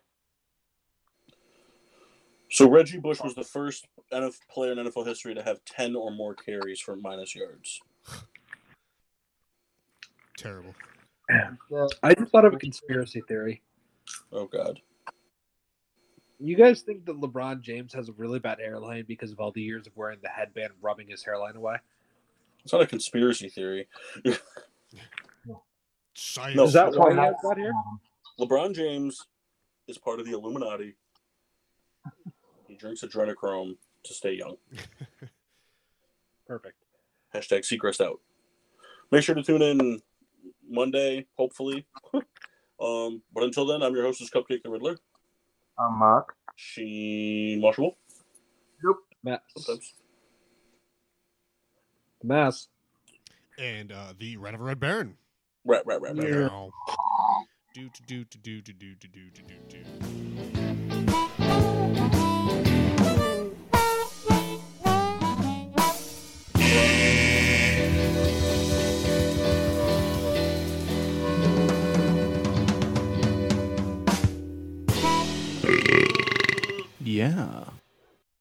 So 2.51 2.69
Reggie 2.69 2.99
Bush 2.99 3.21
was 3.23 3.35
the 3.35 3.45
first 3.45 3.87
NFL 4.13 4.35
player 4.51 4.73
in 4.73 4.79
NFL 4.79 5.07
history 5.07 5.35
to 5.35 5.43
have 5.43 5.65
ten 5.65 5.97
or 5.97 6.11
more 6.11 6.35
carries 6.35 6.81
for 6.81 6.97
minus 6.97 7.35
yards. 7.35 7.81
Terrible. 10.37 10.75
I 12.03 12.15
just 12.15 12.31
thought 12.31 12.45
of 12.45 12.53
a 12.53 12.59
conspiracy 12.59 13.23
theory. 13.27 13.63
Oh 14.33 14.47
God. 14.47 14.81
You 16.39 16.57
guys 16.57 16.83
think 16.83 17.07
that 17.07 17.21
LeBron 17.21 17.63
James 17.63 17.95
has 17.95 18.09
a 18.09 18.13
really 18.13 18.41
bad 18.41 18.59
hairline 18.59 19.05
because 19.07 19.33
of 19.33 19.41
all 19.41 19.53
the 19.53 19.63
years 19.63 19.87
of 19.87 19.97
wearing 19.97 20.19
the 20.23 20.29
headband 20.29 20.73
rubbing 20.83 21.09
his 21.09 21.25
hairline 21.25 21.57
away? 21.57 21.77
It's 22.65 22.73
not 22.73 22.83
a 22.83 22.87
conspiracy 22.87 23.49
theory. 23.49 23.89
Science. 26.15 26.57
No, 26.57 26.65
Is 26.65 26.73
that 26.75 26.93
why 26.93 26.97
why 26.99 27.11
he 27.11 27.17
not- 27.17 27.25
has 27.27 27.35
that? 27.43 27.73
LeBron 28.41 28.75
James 28.75 29.27
is 29.89 29.99
part 29.99 30.21
of 30.21 30.27
the 30.27 30.33
Illuminati. 30.33 30.95
He 32.69 32.77
drinks 32.77 33.03
adrenochrome 33.03 33.77
to 34.05 34.15
stay 34.15 34.33
young. 34.35 34.57
Perfect. 36.47 36.77
Hashtag 37.35 37.61
Seacrest 37.61 38.01
out. 38.05 38.21
Make 39.11 39.23
sure 39.23 39.35
to 39.35 39.43
tune 39.43 39.63
in 39.63 40.01
Monday, 40.69 41.27
hopefully. 41.37 41.87
um, 42.81 43.23
but 43.35 43.45
until 43.45 43.67
then, 43.67 43.83
I'm 43.83 43.95
your 43.95 44.05
hostess, 44.05 44.31
Cupcake 44.31 44.63
the 44.63 44.71
Riddler. 44.71 44.97
I'm 45.79 45.99
Mark. 45.99 46.35
She 46.57 47.59
Marshall. 47.61 47.97
Mass. 49.25 49.41
Sometimes 49.57 49.95
the 52.23 52.29
mass. 52.29 52.69
And 53.59 53.93
uh, 53.93 54.15
the 54.19 54.37
Rat 54.39 54.55
of 54.55 54.61
Red 54.61 54.81
Baron. 54.81 55.17
Right, 55.65 55.85
right, 55.87 56.01
right, 56.01 56.17
right. 56.17 56.29
Yeah. 56.29 56.69
Do 57.75 57.89
to 57.89 58.03
do 58.03 58.25
to 58.25 58.39
do 58.39 58.61
to 58.61 58.73
do 58.73 58.95
to 58.95 59.09
do 59.09 59.31
to 59.31 59.43
do 59.43 59.55
to. 59.69 59.79
Yeah. 77.05 77.72